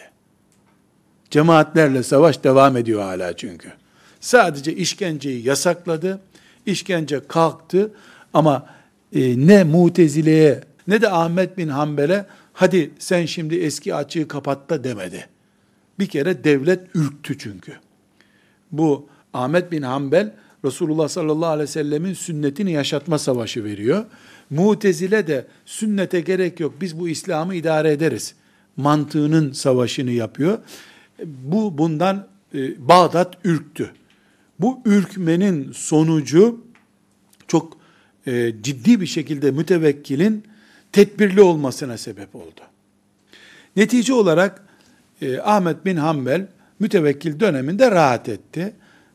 Cemaatlerle 1.31 2.03
savaş 2.03 2.43
devam 2.43 2.77
ediyor 2.77 3.01
hala 3.01 3.37
çünkü. 3.37 3.71
Sadece 4.19 4.75
işkenceyi 4.75 5.47
yasakladı. 5.47 6.21
İşkence 6.65 7.27
kalktı 7.27 7.91
ama 8.33 8.65
e, 9.15 9.47
ne 9.47 9.63
Mutezile'ye 9.63 10.61
ne 10.87 11.01
de 11.01 11.09
Ahmet 11.09 11.57
bin 11.57 11.67
Hanbel'e 11.67 12.25
hadi 12.53 12.91
sen 12.99 13.25
şimdi 13.25 13.55
eski 13.55 13.95
açığı 13.95 14.27
kapat 14.27 14.69
da 14.69 14.83
demedi. 14.83 15.25
Bir 15.99 16.07
kere 16.07 16.43
devlet 16.43 16.95
ürktü 16.95 17.37
çünkü. 17.37 17.73
Bu 18.71 19.09
Ahmet 19.33 19.71
bin 19.71 19.81
Hanbel 19.81 20.33
Resulullah 20.65 21.07
sallallahu 21.07 21.49
aleyhi 21.49 21.69
ve 21.69 21.71
sellemin 21.71 22.13
sünnetini 22.13 22.71
yaşatma 22.71 23.17
savaşı 23.17 23.63
veriyor. 23.63 24.05
Mutezile 24.49 25.27
de 25.27 25.47
sünnete 25.65 26.21
gerek 26.21 26.59
yok 26.59 26.73
biz 26.81 26.99
bu 26.99 27.09
İslam'ı 27.09 27.55
idare 27.55 27.91
ederiz 27.91 28.35
mantığının 28.77 29.51
savaşını 29.51 30.11
yapıyor. 30.11 30.59
Bu 31.25 31.77
bundan 31.77 32.27
e, 32.53 32.87
Bağdat 32.87 33.37
ürktü. 33.43 33.91
Bu 34.59 34.81
ürkmenin 34.85 35.71
sonucu 35.71 36.61
çok 37.47 37.77
e, 38.27 38.53
ciddi 38.61 39.01
bir 39.01 39.05
şekilde 39.05 39.51
mütevekkilin 39.51 40.43
tedbirli 40.91 41.41
olmasına 41.41 41.97
sebep 41.97 42.35
oldu. 42.35 42.61
Netice 43.75 44.13
olarak 44.13 44.68
e, 45.21 45.39
Ahmet 45.39 45.85
bin 45.85 45.95
Hanbel 45.95 46.47
mütevekkil 46.79 47.39
döneminde 47.39 47.91
rahat 47.91 48.29
etti. 48.29 48.73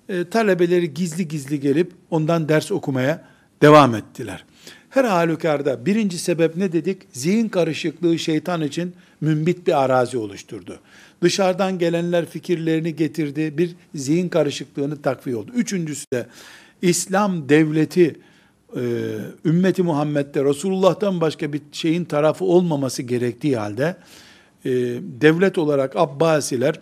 E, 0.09 0.25
talebeleri 0.25 0.95
gizli 0.95 1.29
gizli 1.29 1.61
gelip 1.61 1.93
ondan 2.11 2.49
ders 2.49 2.73
okumaya 2.73 3.25
devam 3.63 3.95
ettiler. 3.95 4.45
Her 4.91 5.05
halükarda 5.05 5.87
birinci 5.87 6.19
sebep 6.19 6.57
ne 6.57 6.73
dedik? 6.73 7.03
Zihin 7.13 7.49
karışıklığı 7.49 8.19
şeytan 8.19 8.63
için 8.63 8.95
mümbit 9.21 9.67
bir 9.67 9.85
arazi 9.85 10.19
oluşturdu. 10.19 10.81
Dışarıdan 11.23 11.79
gelenler 11.79 12.27
fikirlerini 12.27 12.97
getirdi, 12.97 13.59
bir 13.59 13.77
zihin 13.95 14.29
karışıklığını 14.29 15.03
takviye 15.03 15.37
oldu. 15.37 15.51
Üçüncüsü 15.55 16.07
de 16.13 16.27
İslam 16.83 17.49
devleti 17.49 18.17
e, 18.77 18.83
ümmeti 19.45 19.83
Muhammed'de 19.83 20.45
Resulullah'tan 20.45 21.21
başka 21.21 21.53
bir 21.53 21.61
şeyin 21.73 22.05
tarafı 22.05 22.45
olmaması 22.45 23.03
gerektiği 23.03 23.57
halde 23.57 23.97
e, 24.65 24.71
devlet 25.21 25.59
olarak 25.59 25.97
Abbasiler 25.97 26.81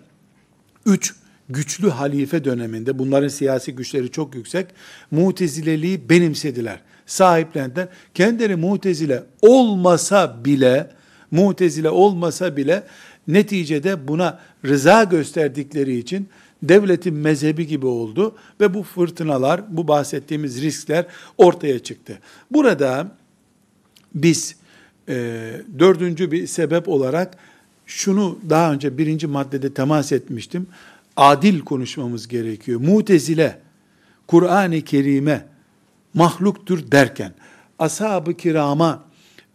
üç 0.87 1.14
güçlü 1.49 1.90
halife 1.90 2.45
döneminde 2.45 2.99
bunların 2.99 3.29
siyasi 3.29 3.73
güçleri 3.73 4.11
çok 4.11 4.35
yüksek 4.35 4.66
mutezileliği 5.11 6.09
benimsediler. 6.09 6.81
Sahiplendiler. 7.07 7.88
Kendileri 8.14 8.57
mutezile 8.57 9.23
olmasa 9.42 10.45
bile 10.45 10.90
mutezile 11.31 11.90
olmasa 11.90 12.57
bile 12.57 12.83
neticede 13.29 14.09
buna 14.09 14.40
rıza 14.64 15.05
gösterdikleri 15.05 15.97
için 15.97 16.29
devletin 16.62 17.14
mezhebi 17.14 17.66
gibi 17.66 17.87
oldu 17.87 18.37
ve 18.61 18.75
bu 18.75 18.83
fırtınalar, 18.83 19.77
bu 19.77 19.88
bahsettiğimiz 19.88 20.62
riskler 20.62 21.07
ortaya 21.38 21.79
çıktı. 21.79 22.18
Burada 22.51 23.16
biz 24.14 24.57
e, 25.09 25.14
dördüncü 25.79 26.31
bir 26.31 26.47
sebep 26.47 26.88
olarak 26.88 27.37
şunu 27.96 28.38
daha 28.50 28.72
önce 28.72 28.98
birinci 28.98 29.26
maddede 29.26 29.74
temas 29.74 30.12
etmiştim. 30.12 30.66
Adil 31.16 31.61
konuşmamız 31.61 32.28
gerekiyor. 32.28 32.81
Mutezile, 32.81 33.61
Kur'an-ı 34.26 34.81
Kerim'e 34.81 35.46
mahluktur 36.14 36.92
derken, 36.92 37.35
ashab-ı 37.78 38.37
kirama 38.37 39.05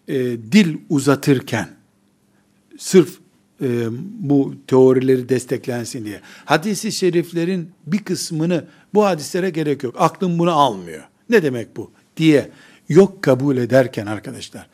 e, 0.08 0.16
dil 0.52 0.78
uzatırken, 0.90 1.70
sırf 2.78 3.18
e, 3.62 3.86
bu 4.20 4.54
teorileri 4.68 5.30
desteklensin 5.30 6.06
diye. 6.06 6.22
Hadisi 6.46 6.92
şeriflerin 6.92 7.72
bir 7.88 8.04
kısmını 8.04 8.66
bu 8.94 9.06
hadislere 9.06 9.50
gerek 9.50 9.84
yok. 9.84 9.96
Aklım 9.98 10.40
bunu 10.40 10.52
almıyor. 10.52 11.04
Ne 11.30 11.44
demek 11.44 11.78
bu? 11.78 11.92
diye 12.18 12.50
yok 12.90 13.24
kabul 13.24 13.58
ederken 13.58 14.06
arkadaşlar, 14.06 14.68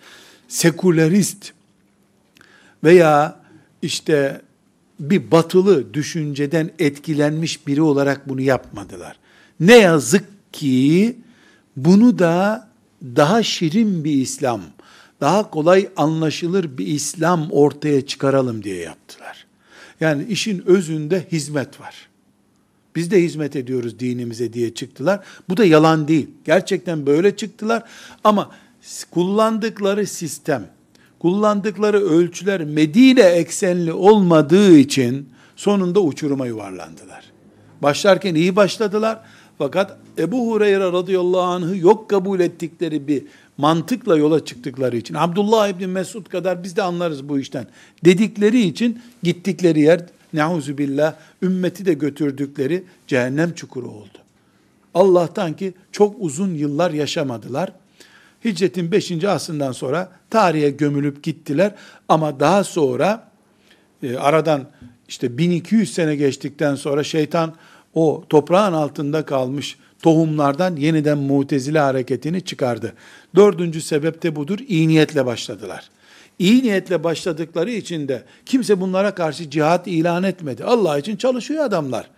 sekülerist 0.47 1.51
veya 2.83 3.42
işte 3.83 4.41
bir 4.99 5.31
batılı 5.31 5.93
düşünceden 5.93 6.71
etkilenmiş 6.79 7.67
biri 7.67 7.81
olarak 7.81 8.29
bunu 8.29 8.41
yapmadılar. 8.41 9.15
Ne 9.59 9.77
yazık 9.77 10.25
ki 10.53 11.15
bunu 11.77 12.19
da 12.19 12.67
daha 13.03 13.43
şirin 13.43 14.03
bir 14.03 14.11
İslam, 14.11 14.61
daha 15.21 15.49
kolay 15.49 15.89
anlaşılır 15.97 16.77
bir 16.77 16.87
İslam 16.87 17.51
ortaya 17.51 18.05
çıkaralım 18.05 18.63
diye 18.63 18.77
yaptılar. 18.77 19.45
Yani 19.99 20.25
işin 20.25 20.63
özünde 20.65 21.27
hizmet 21.31 21.81
var. 21.81 22.09
Biz 22.95 23.11
de 23.11 23.23
hizmet 23.23 23.55
ediyoruz 23.55 23.99
dinimize 23.99 24.53
diye 24.53 24.73
çıktılar. 24.73 25.23
Bu 25.49 25.57
da 25.57 25.65
yalan 25.65 26.07
değil. 26.07 26.27
Gerçekten 26.45 27.05
böyle 27.05 27.35
çıktılar 27.35 27.83
ama 28.23 28.51
kullandıkları 29.11 30.07
sistem, 30.07 30.67
kullandıkları 31.23 31.97
ölçüler 31.97 32.63
Medine 32.63 33.21
eksenli 33.21 33.93
olmadığı 33.93 34.77
için 34.77 35.29
sonunda 35.55 35.99
uçuruma 35.99 36.47
yuvarlandılar. 36.47 37.23
Başlarken 37.81 38.35
iyi 38.35 38.55
başladılar 38.55 39.19
fakat 39.57 39.97
Ebu 40.17 40.51
Hureyre 40.51 40.91
radıyallahu 40.91 41.41
anh'ı 41.41 41.77
yok 41.77 42.09
kabul 42.09 42.39
ettikleri 42.39 43.07
bir 43.07 43.23
mantıkla 43.57 44.17
yola 44.17 44.45
çıktıkları 44.45 44.97
için, 44.97 45.13
Abdullah 45.13 45.67
İbni 45.67 45.87
Mesud 45.87 46.25
kadar 46.25 46.63
biz 46.63 46.75
de 46.75 46.83
anlarız 46.83 47.29
bu 47.29 47.39
işten 47.39 47.67
dedikleri 48.05 48.61
için 48.61 49.01
gittikleri 49.23 49.81
yer, 49.81 50.05
neuzu 50.33 50.77
billah, 50.77 51.13
ümmeti 51.41 51.85
de 51.85 51.93
götürdükleri 51.93 52.83
cehennem 53.07 53.53
çukuru 53.53 53.87
oldu. 53.87 54.17
Allah'tan 54.93 55.53
ki 55.53 55.73
çok 55.91 56.15
uzun 56.19 56.53
yıllar 56.53 56.91
yaşamadılar. 56.91 57.71
Hicretin 58.45 58.91
5. 58.91 59.23
asrından 59.23 59.71
sonra 59.71 60.11
tarihe 60.33 60.69
gömülüp 60.69 61.23
gittiler. 61.23 61.71
Ama 62.09 62.39
daha 62.39 62.63
sonra 62.63 63.31
e, 64.03 64.17
aradan 64.17 64.65
işte 65.07 65.37
1200 65.37 65.93
sene 65.93 66.15
geçtikten 66.15 66.75
sonra 66.75 67.03
şeytan 67.03 67.53
o 67.93 68.23
toprağın 68.29 68.73
altında 68.73 69.25
kalmış 69.25 69.77
tohumlardan 70.01 70.75
yeniden 70.75 71.17
mutezile 71.17 71.79
hareketini 71.79 72.41
çıkardı. 72.41 72.93
Dördüncü 73.35 73.81
sebep 73.81 74.23
de 74.23 74.35
budur. 74.35 74.59
İyi 74.67 74.87
niyetle 74.87 75.25
başladılar. 75.25 75.89
İyi 76.39 76.63
niyetle 76.63 77.03
başladıkları 77.03 77.71
için 77.71 78.07
de 78.07 78.23
kimse 78.45 78.81
bunlara 78.81 79.15
karşı 79.15 79.49
cihat 79.49 79.87
ilan 79.87 80.23
etmedi. 80.23 80.63
Allah 80.63 80.97
için 80.97 81.15
çalışıyor 81.15 81.65
adamlar. 81.65 82.09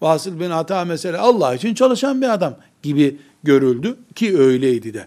Vasıl 0.00 0.40
bin 0.40 0.50
Ata 0.50 0.84
mesela 0.84 1.20
Allah 1.20 1.54
için 1.54 1.74
çalışan 1.74 2.22
bir 2.22 2.32
adam 2.32 2.56
gibi 2.82 3.16
görüldü 3.42 3.96
ki 4.14 4.38
öyleydi 4.38 4.94
de. 4.94 5.06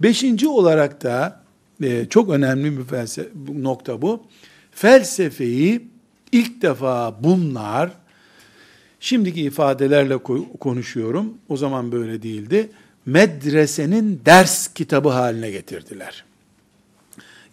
Beşinci 0.00 0.48
olarak 0.48 1.02
da 1.02 1.43
e, 1.84 2.08
çok 2.08 2.30
önemli 2.30 2.78
bir 2.78 2.84
felsefe, 2.84 3.30
nokta 3.54 4.02
bu. 4.02 4.22
Felsefeyi 4.70 5.88
ilk 6.32 6.62
defa 6.62 7.24
bunlar 7.24 7.92
şimdiki 9.00 9.42
ifadelerle 9.42 10.18
konuşuyorum. 10.60 11.34
O 11.48 11.56
zaman 11.56 11.92
böyle 11.92 12.22
değildi. 12.22 12.70
Medresenin 13.06 14.20
ders 14.26 14.74
kitabı 14.74 15.08
haline 15.08 15.50
getirdiler. 15.50 16.24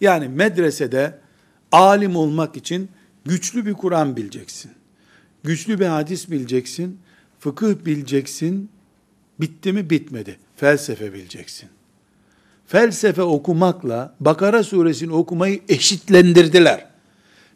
Yani 0.00 0.28
medresede 0.28 1.18
alim 1.72 2.16
olmak 2.16 2.56
için 2.56 2.88
güçlü 3.24 3.66
bir 3.66 3.74
Kur'an 3.74 4.16
bileceksin. 4.16 4.70
Güçlü 5.44 5.80
bir 5.80 5.86
hadis 5.86 6.30
bileceksin. 6.30 6.98
Fıkıh 7.40 7.74
bileceksin. 7.84 8.70
Bitti 9.40 9.72
mi? 9.72 9.90
Bitmedi. 9.90 10.36
Felsefe 10.56 11.12
bileceksin. 11.12 11.68
Felsefe 12.72 13.22
okumakla 13.22 14.14
Bakara 14.20 14.62
suresini 14.62 15.12
okumayı 15.12 15.60
eşitlendirdiler. 15.68 16.86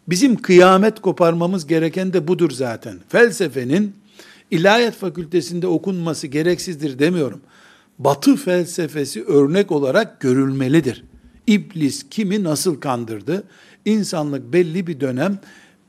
Bizim 0.09 0.37
kıyamet 0.37 1.01
koparmamız 1.01 1.67
gereken 1.67 2.13
de 2.13 2.29
budur 2.29 2.51
zaten. 2.51 2.99
Felsefenin 3.09 3.95
ilahiyat 4.51 4.95
fakültesinde 4.95 5.67
okunması 5.67 6.27
gereksizdir 6.27 6.99
demiyorum. 6.99 7.41
Batı 7.99 8.37
felsefesi 8.37 9.25
örnek 9.25 9.73
olarak 9.73 10.21
görülmelidir. 10.21 11.05
İblis 11.47 12.07
kimi 12.11 12.45
nasıl 12.45 12.81
kandırdı? 12.81 13.45
İnsanlık 13.85 14.53
belli 14.53 14.87
bir 14.87 15.01
dönem 15.01 15.39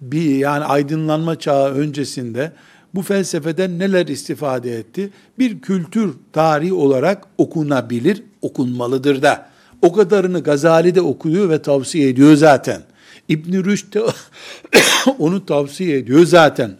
bir 0.01 0.35
yani 0.35 0.63
aydınlanma 0.63 1.39
çağı 1.39 1.73
öncesinde 1.73 2.51
bu 2.95 3.01
felsefeden 3.01 3.79
neler 3.79 4.07
istifade 4.07 4.77
etti? 4.77 5.09
Bir 5.39 5.59
kültür 5.59 6.13
tarihi 6.33 6.73
olarak 6.73 7.27
okunabilir, 7.37 8.23
okunmalıdır 8.47 9.21
da. 9.21 9.49
O 9.81 9.93
kadarını 9.93 10.43
Gazali 10.43 10.95
de 10.95 11.01
okuyor 11.01 11.49
ve 11.49 11.61
tavsiye 11.61 12.09
ediyor 12.09 12.35
zaten. 12.35 12.81
İbn 13.29 13.63
Rüşd 13.63 13.93
de 13.93 14.01
onu 15.19 15.45
tavsiye 15.45 15.97
ediyor 15.97 16.25
zaten. 16.25 16.77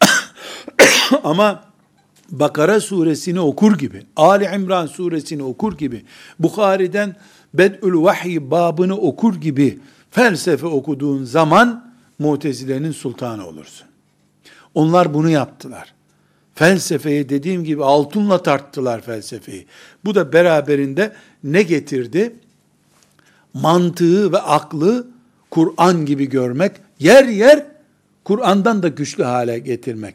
Ama 1.24 1.72
Bakara 2.30 2.80
suresini 2.80 3.40
okur 3.40 3.78
gibi, 3.78 4.02
Ali 4.16 4.44
İmran 4.44 4.86
suresini 4.86 5.42
okur 5.42 5.78
gibi, 5.78 6.04
Bukhari'den 6.38 7.16
Bed'ül 7.54 7.94
Vahiy 7.94 8.50
babını 8.50 8.96
okur 8.96 9.34
gibi 9.34 9.78
felsefe 10.10 10.66
okuduğun 10.66 11.24
zaman 11.24 11.92
Mutezile'nin 12.18 12.92
sultanı 12.92 13.46
olursun. 13.46 13.86
Onlar 14.74 15.14
bunu 15.14 15.30
yaptılar. 15.30 15.94
Felsefeyi 16.62 17.28
dediğim 17.28 17.64
gibi 17.64 17.84
altınla 17.84 18.42
tarttılar 18.42 19.00
felsefeyi. 19.00 19.66
Bu 20.04 20.14
da 20.14 20.32
beraberinde 20.32 21.12
ne 21.44 21.62
getirdi? 21.62 22.34
Mantığı 23.54 24.32
ve 24.32 24.38
aklı 24.38 25.06
Kur'an 25.50 26.06
gibi 26.06 26.28
görmek, 26.28 26.72
yer 26.98 27.24
yer 27.24 27.66
Kur'an'dan 28.24 28.82
da 28.82 28.88
güçlü 28.88 29.24
hale 29.24 29.58
getirmek 29.58 30.14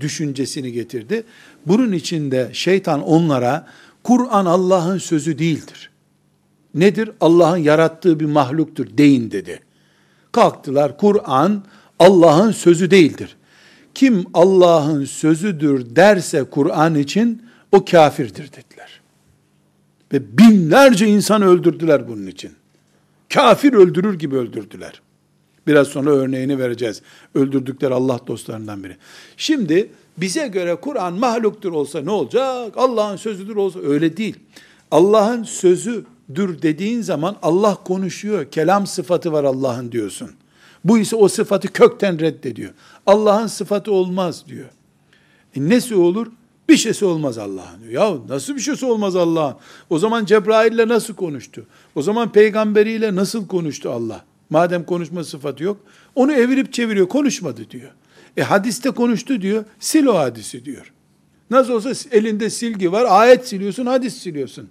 düşüncesini 0.00 0.72
getirdi. 0.72 1.24
Bunun 1.66 1.92
içinde 1.92 2.50
şeytan 2.52 3.02
onlara 3.02 3.66
Kur'an 4.04 4.46
Allah'ın 4.46 4.98
sözü 4.98 5.38
değildir. 5.38 5.90
Nedir? 6.74 7.10
Allah'ın 7.20 7.56
yarattığı 7.56 8.20
bir 8.20 8.26
mahluktur 8.26 8.86
deyin 8.98 9.30
dedi. 9.30 9.60
Kalktılar 10.32 10.98
Kur'an 10.98 11.64
Allah'ın 11.98 12.52
sözü 12.52 12.90
değildir. 12.90 13.37
Kim 13.98 14.24
Allah'ın 14.34 15.04
sözüdür 15.04 15.96
derse 15.96 16.44
Kur'an 16.44 16.94
için 16.94 17.42
o 17.72 17.84
kafirdir 17.84 18.52
dediler. 18.52 19.00
Ve 20.12 20.38
binlerce 20.38 21.06
insan 21.06 21.42
öldürdüler 21.42 22.08
bunun 22.08 22.26
için. 22.26 22.52
Kafir 23.34 23.72
öldürür 23.72 24.18
gibi 24.18 24.36
öldürdüler. 24.36 25.02
Biraz 25.66 25.88
sonra 25.88 26.10
örneğini 26.10 26.58
vereceğiz. 26.58 27.02
Öldürdükleri 27.34 27.94
Allah 27.94 28.20
dostlarından 28.26 28.84
biri. 28.84 28.96
Şimdi 29.36 29.90
bize 30.16 30.48
göre 30.48 30.74
Kur'an 30.74 31.14
mahluktur 31.14 31.72
olsa 31.72 32.00
ne 32.00 32.10
olacak? 32.10 32.72
Allah'ın 32.76 33.16
sözüdür 33.16 33.56
olsa 33.56 33.80
öyle 33.80 34.16
değil. 34.16 34.36
Allah'ın 34.90 35.42
sözüdür 35.42 36.62
dediğin 36.62 37.02
zaman 37.02 37.36
Allah 37.42 37.74
konuşuyor. 37.74 38.50
Kelam 38.50 38.86
sıfatı 38.86 39.32
var 39.32 39.44
Allah'ın 39.44 39.92
diyorsun. 39.92 40.30
Bu 40.88 40.98
ise 40.98 41.16
o 41.16 41.28
sıfatı 41.28 41.72
kökten 41.72 42.18
reddediyor. 42.18 42.70
Allah'ın 43.06 43.46
sıfatı 43.46 43.92
olmaz 43.92 44.44
diyor. 44.48 44.68
E 45.56 45.68
nesi 45.68 45.94
olur? 45.94 46.26
Bir 46.68 46.76
şeysi 46.76 47.04
olmaz 47.04 47.38
Allah'ın 47.38 47.80
diyor. 47.80 47.92
Ya 47.92 48.16
nasıl 48.28 48.54
bir 48.54 48.60
şeysi 48.60 48.86
olmaz 48.86 49.16
Allah'ın? 49.16 49.56
O 49.90 49.98
zaman 49.98 50.24
Cebrail'le 50.24 50.88
nasıl 50.88 51.14
konuştu? 51.14 51.66
O 51.94 52.02
zaman 52.02 52.32
peygamberiyle 52.32 53.14
nasıl 53.14 53.46
konuştu 53.46 53.90
Allah? 53.90 54.24
Madem 54.50 54.84
konuşma 54.84 55.24
sıfatı 55.24 55.64
yok, 55.64 55.76
onu 56.14 56.32
evirip 56.32 56.72
çeviriyor, 56.72 57.08
konuşmadı 57.08 57.70
diyor. 57.70 57.90
E 58.36 58.42
hadiste 58.42 58.90
konuştu 58.90 59.42
diyor, 59.42 59.64
sil 59.88 60.06
o 60.06 60.18
hadisi 60.18 60.64
diyor. 60.64 60.92
Nasıl 61.50 61.72
olsa 61.72 61.90
elinde 62.10 62.50
silgi 62.50 62.92
var, 62.92 63.06
ayet 63.08 63.48
siliyorsun, 63.48 63.86
hadis 63.86 64.16
siliyorsun. 64.16 64.68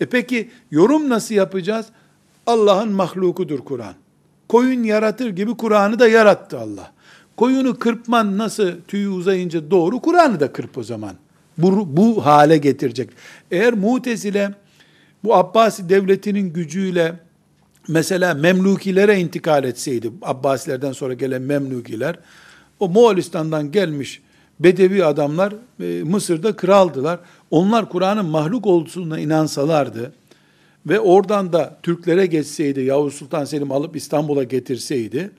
E 0.00 0.06
peki 0.06 0.50
yorum 0.70 1.08
nasıl 1.08 1.34
yapacağız? 1.34 1.86
Allah'ın 2.46 2.92
mahlukudur 2.92 3.58
Kur'an. 3.58 3.94
Koyun 4.52 4.82
yaratır 4.82 5.30
gibi 5.30 5.56
Kur'an'ı 5.56 5.98
da 5.98 6.08
yarattı 6.08 6.58
Allah. 6.58 6.92
Koyunu 7.36 7.78
kırpman 7.78 8.38
nasıl 8.38 8.72
tüyü 8.88 9.08
uzayınca 9.08 9.70
doğru, 9.70 10.00
Kur'an'ı 10.00 10.40
da 10.40 10.52
kırp 10.52 10.78
o 10.78 10.82
zaman. 10.82 11.12
Bu, 11.58 11.96
bu 11.96 12.26
hale 12.26 12.56
getirecek. 12.56 13.10
Eğer 13.50 13.72
mutezile 13.72 14.50
bu 15.24 15.36
Abbasi 15.36 15.88
devletinin 15.88 16.52
gücüyle 16.52 17.14
mesela 17.88 18.34
Memlukilere 18.34 19.20
intikal 19.20 19.64
etseydi, 19.64 20.10
Abbasilerden 20.22 20.92
sonra 20.92 21.14
gelen 21.14 21.42
Memlukiler, 21.42 22.18
o 22.80 22.88
Moğolistan'dan 22.88 23.72
gelmiş 23.72 24.22
Bedevi 24.60 25.04
adamlar 25.04 25.54
e, 25.80 26.02
Mısır'da 26.02 26.56
kraldılar. 26.56 27.20
Onlar 27.50 27.88
Kur'an'ın 27.88 28.26
mahluk 28.26 28.66
olduğuna 28.66 29.18
inansalardı 29.18 30.12
ve 30.86 31.00
oradan 31.00 31.52
da 31.52 31.78
Türklere 31.82 32.26
geçseydi, 32.26 32.80
Yavuz 32.80 33.14
Sultan 33.14 33.44
Selim 33.44 33.72
alıp 33.72 33.96
İstanbul'a 33.96 34.42
getirseydi, 34.42 35.30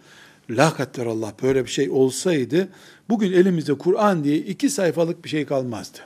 la 0.50 0.74
Allah 1.00 1.34
böyle 1.44 1.66
bir 1.66 1.70
şey 1.70 1.90
olsaydı, 1.90 2.68
bugün 3.10 3.32
elimizde 3.32 3.74
Kur'an 3.74 4.24
diye 4.24 4.38
iki 4.38 4.70
sayfalık 4.70 5.24
bir 5.24 5.30
şey 5.30 5.46
kalmazdı. 5.46 5.98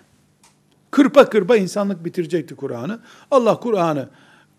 Kırpa 0.91 1.29
kırpa 1.29 1.55
insanlık 1.55 2.05
bitirecekti 2.05 2.55
Kur'an'ı. 2.55 2.99
Allah 3.31 3.59
Kur'an'ı 3.59 4.09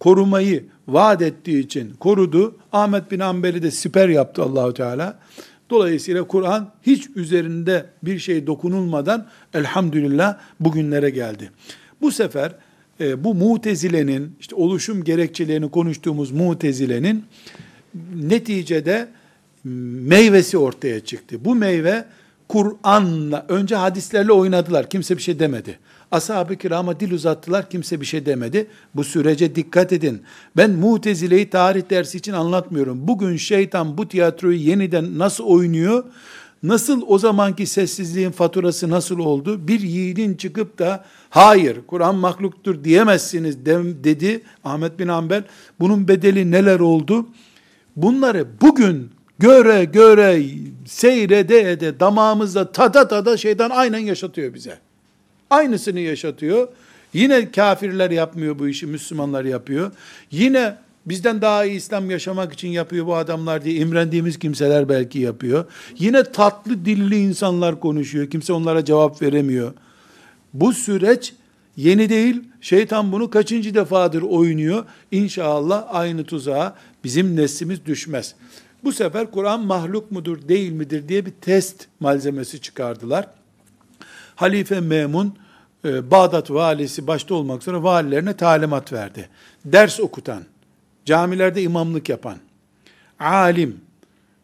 korumayı 0.01 0.65
vaat 0.89 1.23
ettiği 1.23 1.61
için 1.61 1.95
korudu. 2.01 2.57
Ahmet 2.73 3.11
bin 3.11 3.21
Ambel'i 3.21 3.63
de 3.63 3.71
siper 3.71 4.09
yaptı 4.09 4.43
Allahu 4.43 4.75
Teala. 4.75 5.19
Dolayısıyla 5.71 6.27
Kur'an 6.27 6.71
hiç 6.83 7.09
üzerinde 7.17 7.87
bir 8.03 8.19
şey 8.19 8.47
dokunulmadan 8.47 9.27
elhamdülillah 9.55 10.39
bugünlere 10.61 11.11
geldi. 11.11 11.51
Bu 12.01 12.13
sefer 12.13 12.53
e, 13.01 13.25
bu 13.25 13.35
mutezilenin, 13.35 14.37
işte 14.41 14.55
oluşum 14.55 15.05
gerekçelerini 15.05 15.71
konuştuğumuz 15.71 16.31
mutezilenin 16.31 17.25
neticede 18.15 19.09
meyvesi 19.65 20.59
ortaya 20.59 21.01
çıktı. 21.01 21.45
Bu 21.45 21.55
meyve 21.55 22.05
Kur'an'la, 22.49 23.47
önce 23.49 23.77
hadislerle 23.77 24.33
oynadılar. 24.33 24.91
Kimse 24.91 25.17
bir 25.17 25.23
şey 25.23 25.39
demedi. 25.39 25.79
Ashab-ı 26.11 26.57
kirama 26.57 27.01
dil 27.01 27.13
uzattılar, 27.13 27.71
kimse 27.71 28.01
bir 28.01 28.07
şey 28.07 28.27
demedi. 28.27 28.67
Bu 28.95 29.05
sürece 29.05 29.55
dikkat 29.55 29.93
edin. 29.93 30.23
Ben 30.57 30.71
Mutezile'yi 30.71 31.51
tarih 31.51 31.91
dersi 31.91 32.19
için 32.19 32.33
anlatmıyorum. 32.33 33.09
Bugün 33.09 33.37
şeytan 33.37 33.99
bu 33.99 34.09
tiyatroyu 34.09 34.59
yeniden 34.59 35.19
nasıl 35.19 35.45
oynuyor, 35.45 36.05
nasıl 36.63 37.03
o 37.07 37.19
zamanki 37.19 37.67
sessizliğin 37.67 38.31
faturası 38.31 38.91
nasıl 38.91 39.19
oldu? 39.19 39.69
Bir 39.69 39.81
yiğidin 39.81 40.35
çıkıp 40.35 40.79
da 40.79 41.05
hayır 41.31 41.79
Kur'an 41.87 42.15
mahluktur 42.15 42.85
diyemezsiniz 42.85 43.67
dedi 44.05 44.43
Ahmet 44.65 44.99
bin 44.99 45.09
Hanbel. 45.09 45.45
Bunun 45.81 46.09
bedeli 46.09 46.51
neler 46.51 46.81
oldu? 46.81 47.27
Bunları 47.97 48.47
bugün 48.61 49.11
göre 49.39 49.85
göre 49.85 50.43
seyrede 50.87 51.73
ede 51.73 52.01
damağımızda 52.01 52.73
tada 52.73 53.09
tada 53.09 53.37
şeytan 53.37 53.71
aynen 53.71 53.99
yaşatıyor 53.99 54.55
bize. 54.55 54.79
Aynısını 55.51 56.01
yaşatıyor. 56.01 56.69
Yine 57.13 57.51
kafirler 57.51 58.11
yapmıyor 58.11 58.59
bu 58.59 58.69
işi, 58.69 58.87
Müslümanlar 58.87 59.45
yapıyor. 59.45 59.93
Yine 60.31 60.77
bizden 61.09 61.43
daha 61.43 61.65
iyi 61.65 61.77
İslam 61.77 62.11
yaşamak 62.11 62.53
için 62.53 62.69
yapıyor 62.69 63.07
bu 63.07 63.17
adamlar 63.17 63.65
diye 63.65 63.75
imrendiğimiz 63.75 64.39
kimseler 64.39 64.89
belki 64.89 65.19
yapıyor. 65.19 65.65
Yine 65.99 66.25
tatlı 66.25 66.85
dilli 66.85 67.19
insanlar 67.19 67.81
konuşuyor. 67.81 68.31
Kimse 68.31 68.53
onlara 68.53 68.85
cevap 68.85 69.23
veremiyor. 69.23 69.73
Bu 70.55 70.73
süreç 70.73 71.33
yeni 71.77 72.09
değil. 72.09 72.43
Şeytan 72.61 73.13
bunu 73.13 73.31
kaçıncı 73.31 73.75
defadır 73.75 74.23
oynuyor. 74.23 74.85
İnşallah 75.11 75.87
aynı 75.89 76.25
tuzağa 76.25 76.77
bizim 77.05 77.37
neslimiz 77.37 77.87
düşmez. 77.87 78.35
Bu 78.85 78.93
sefer 78.93 79.31
Kur'an 79.31 79.61
mahluk 79.61 80.13
mudur 80.13 80.49
değil 80.49 80.73
midir 80.73 81.09
diye 81.09 81.27
bir 81.27 81.33
test 81.41 81.87
malzemesi 82.01 82.61
çıkardılar. 82.61 83.27
Halife 84.37 84.81
Memun, 84.81 85.35
e, 85.85 86.11
Bağdat 86.11 86.51
valisi 86.51 87.07
başta 87.07 87.35
olmak 87.35 87.63
üzere 87.63 87.83
valilerine 87.83 88.37
talimat 88.37 88.93
verdi. 88.93 89.29
Ders 89.65 90.01
okutan, 90.01 90.43
camilerde 91.09 91.63
imamlık 91.63 92.09
yapan, 92.09 92.39
alim 93.21 93.81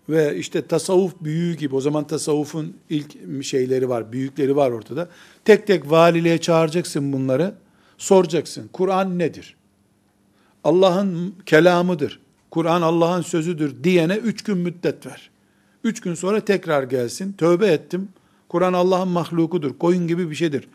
ve 0.08 0.36
işte 0.36 0.66
tasavvuf 0.66 1.12
büyüğü 1.20 1.54
gibi, 1.54 1.74
o 1.74 1.80
zaman 1.80 2.06
tasavvufun 2.06 2.76
ilk 2.90 3.44
şeyleri 3.44 3.88
var, 3.88 4.12
büyükleri 4.12 4.56
var 4.56 4.70
ortada. 4.70 5.08
Tek 5.44 5.66
tek 5.66 5.90
valiliğe 5.90 6.38
çağıracaksın 6.38 7.12
bunları, 7.12 7.54
soracaksın. 7.98 8.68
Kur'an 8.72 9.18
nedir? 9.18 9.56
Allah'ın 10.64 11.34
kelamıdır. 11.46 12.20
Kur'an 12.50 12.82
Allah'ın 12.82 13.22
sözüdür 13.22 13.84
diyene 13.84 14.16
üç 14.16 14.44
gün 14.44 14.58
müddet 14.58 15.06
ver. 15.06 15.30
Üç 15.84 16.00
gün 16.00 16.14
sonra 16.14 16.40
tekrar 16.40 16.82
gelsin. 16.82 17.32
Tövbe 17.32 17.66
ettim. 17.66 18.08
Kur'an 18.48 18.72
Allah'ın 18.72 19.08
mahlukudur. 19.08 19.78
Koyun 19.78 20.08
gibi 20.08 20.30
bir 20.30 20.34
şeydir. 20.34 20.68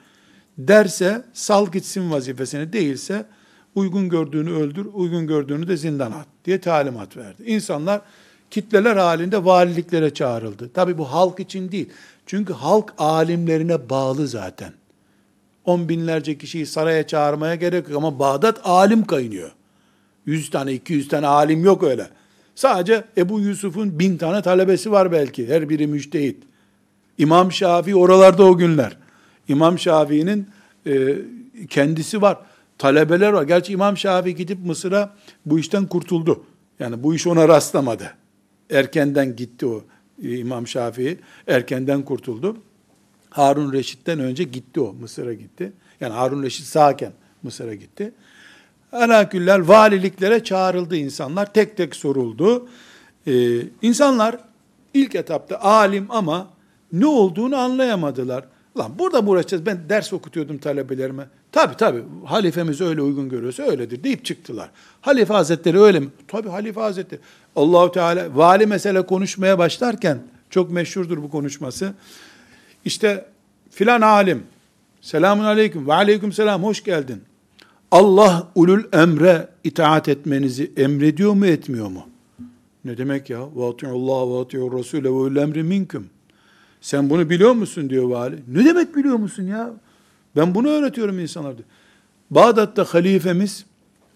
Derse 0.58 1.24
sal 1.34 1.72
gitsin 1.72 2.12
vazifesini. 2.12 2.74
Değilse 2.74 3.26
uygun 3.76 4.10
gördüğünü 4.10 4.52
öldür, 4.52 4.88
uygun 4.94 5.28
gördüğünü 5.28 5.68
de 5.68 5.78
zindana 5.78 6.16
at 6.16 6.28
diye 6.46 6.62
talimat 6.62 7.18
verdi. 7.18 7.44
İnsanlar 7.46 8.02
kitleler 8.52 8.96
halinde 8.96 9.46
valiliklere 9.46 10.14
çağrıldı. 10.14 10.70
Tabi 10.74 10.98
bu 10.98 11.12
halk 11.12 11.40
için 11.40 11.72
değil. 11.72 11.90
Çünkü 12.26 12.54
halk 12.54 12.94
alimlerine 12.98 13.90
bağlı 13.90 14.28
zaten. 14.28 14.74
On 15.66 15.90
binlerce 15.90 16.38
kişiyi 16.38 16.66
saraya 16.66 17.08
çağırmaya 17.08 17.56
gerek 17.56 17.90
yok 17.90 17.98
ama 17.98 18.20
Bağdat 18.20 18.60
alim 18.64 19.06
kaynıyor. 19.06 19.52
100 20.26 20.50
tane, 20.50 20.74
200 20.74 21.08
tane 21.08 21.28
alim 21.28 21.66
yok 21.66 21.84
öyle. 21.84 22.08
Sadece 22.56 23.04
Ebu 23.18 23.40
Yusuf'un 23.40 24.00
bin 24.00 24.18
tane 24.18 24.42
talebesi 24.42 24.92
var 24.92 25.12
belki. 25.12 25.48
Her 25.48 25.70
biri 25.70 25.88
müştehit. 25.88 26.44
İmam 27.18 27.52
Şafii 27.52 27.96
oralarda 27.96 28.44
o 28.44 28.58
günler. 28.58 28.98
İmam 29.48 29.80
Şafii'nin 29.80 30.48
e, 30.88 31.16
kendisi 31.70 32.22
var. 32.22 32.38
Talebeler 32.80 33.32
var. 33.32 33.44
Gerçi 33.44 33.74
İmam 33.74 33.98
Şafii 33.98 34.36
gidip 34.36 34.66
Mısır'a 34.66 35.16
bu 35.46 35.60
işten 35.60 35.86
kurtuldu. 35.86 36.44
Yani 36.80 37.04
bu 37.04 37.16
iş 37.16 37.28
ona 37.28 37.48
rastlamadı. 37.48 38.14
Erkenden 38.70 39.36
gitti 39.36 39.66
o 39.66 39.84
e, 40.24 40.38
İmam 40.38 40.68
Şafii. 40.68 41.20
Erkenden 41.48 42.02
kurtuldu. 42.02 42.58
Harun 43.30 43.74
Reşit'ten 43.74 44.20
önce 44.20 44.44
gitti 44.44 44.82
o. 44.82 44.94
Mısır'a 44.94 45.34
gitti. 45.34 45.74
Yani 46.02 46.14
Harun 46.14 46.44
Reşit 46.44 46.66
sağken 46.66 47.12
Mısır'a 47.44 47.76
gitti. 47.76 48.12
Alaküller 48.92 49.60
valiliklere 49.60 50.44
çağrıldı 50.44 50.96
insanlar. 50.96 51.54
Tek 51.54 51.78
tek 51.78 51.96
soruldu. 51.96 52.68
Ee, 53.28 53.62
insanlar 53.82 54.38
ilk 54.94 55.16
etapta 55.16 55.62
alim 55.62 56.08
ama 56.10 56.48
ne 56.94 57.06
olduğunu 57.06 57.56
anlayamadılar. 57.58 58.46
Lan 58.78 58.92
burada 59.00 59.22
mı 59.22 59.30
uğraşacağız? 59.30 59.66
Ben 59.66 59.90
ders 59.90 60.14
okutuyordum 60.14 60.58
talebelerime. 60.58 61.28
Tabi 61.52 61.78
tabi 61.78 62.04
halifemiz 62.26 62.82
öyle 62.82 63.02
uygun 63.02 63.30
görüyorsa 63.30 63.64
öyledir 63.64 64.04
deyip 64.04 64.26
çıktılar. 64.26 64.70
Halife 65.02 65.34
Hazretleri 65.34 65.80
öyle 65.80 66.00
mi? 66.00 66.08
Tabi 66.28 66.50
Halife 66.50 66.80
Hazretleri. 66.80 67.22
Allahu 67.56 67.92
Teala 67.92 68.36
vali 68.36 68.66
mesele 68.66 69.06
konuşmaya 69.06 69.58
başlarken 69.58 70.20
çok 70.50 70.72
meşhurdur 70.72 71.24
bu 71.24 71.30
konuşması. 71.30 71.94
İşte 72.86 73.26
filan 73.72 74.02
alim 74.02 74.44
selamun 75.02 75.44
aleyküm 75.44 75.88
ve 75.88 75.94
aleyküm 75.94 76.32
selam 76.32 76.64
hoş 76.64 76.84
geldin. 76.84 77.24
Allah 77.92 78.48
ulul 78.56 78.84
emre 78.94 79.48
itaat 79.64 80.10
etmenizi 80.10 80.72
emrediyor 80.78 81.34
mu 81.34 81.46
etmiyor 81.46 81.88
mu? 81.88 82.04
Ne 82.86 82.98
demek 82.98 83.30
ya? 83.30 83.40
Allah 83.40 84.34
ve 84.34 84.42
ati'ur 84.42 84.80
Rasule 84.80 85.04
ve 85.04 85.10
ulul 85.10 85.36
emri 85.36 85.64
minkum. 85.64 86.08
Sen 86.82 87.10
bunu 87.10 87.30
biliyor 87.30 87.52
musun 87.54 87.90
diyor 87.90 88.10
vali. 88.10 88.36
Ne 88.48 88.66
demek 88.66 88.96
biliyor 88.96 89.16
musun 89.16 89.44
ya? 89.44 89.74
Ben 90.36 90.56
bunu 90.56 90.68
öğretiyorum 90.68 91.20
insanlara. 91.20 91.54
Bağdat'ta 92.32 92.84
halifemiz 92.84 93.66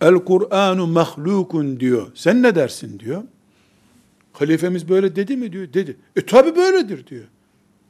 El 0.02 0.16
Kur'anu 0.16 0.88
mahlukun 0.88 1.80
diyor. 1.80 2.08
Sen 2.16 2.44
ne 2.44 2.56
dersin 2.56 3.00
diyor. 3.00 3.24
Halifemiz 4.34 4.90
böyle 4.90 5.16
dedi 5.16 5.38
mi 5.38 5.52
diyor. 5.52 5.74
Dedi. 5.74 5.98
E 6.16 6.22
tabi 6.22 6.56
böyledir 6.56 7.08
diyor. 7.08 7.24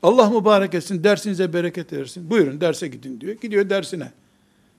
Allah 0.03 0.29
mübarek 0.29 0.73
etsin, 0.73 1.03
dersinize 1.03 1.53
bereket 1.53 1.93
versin. 1.93 2.29
Buyurun 2.29 2.61
derse 2.61 2.87
gidin 2.87 3.21
diyor. 3.21 3.35
Gidiyor 3.41 3.69
dersine. 3.69 4.11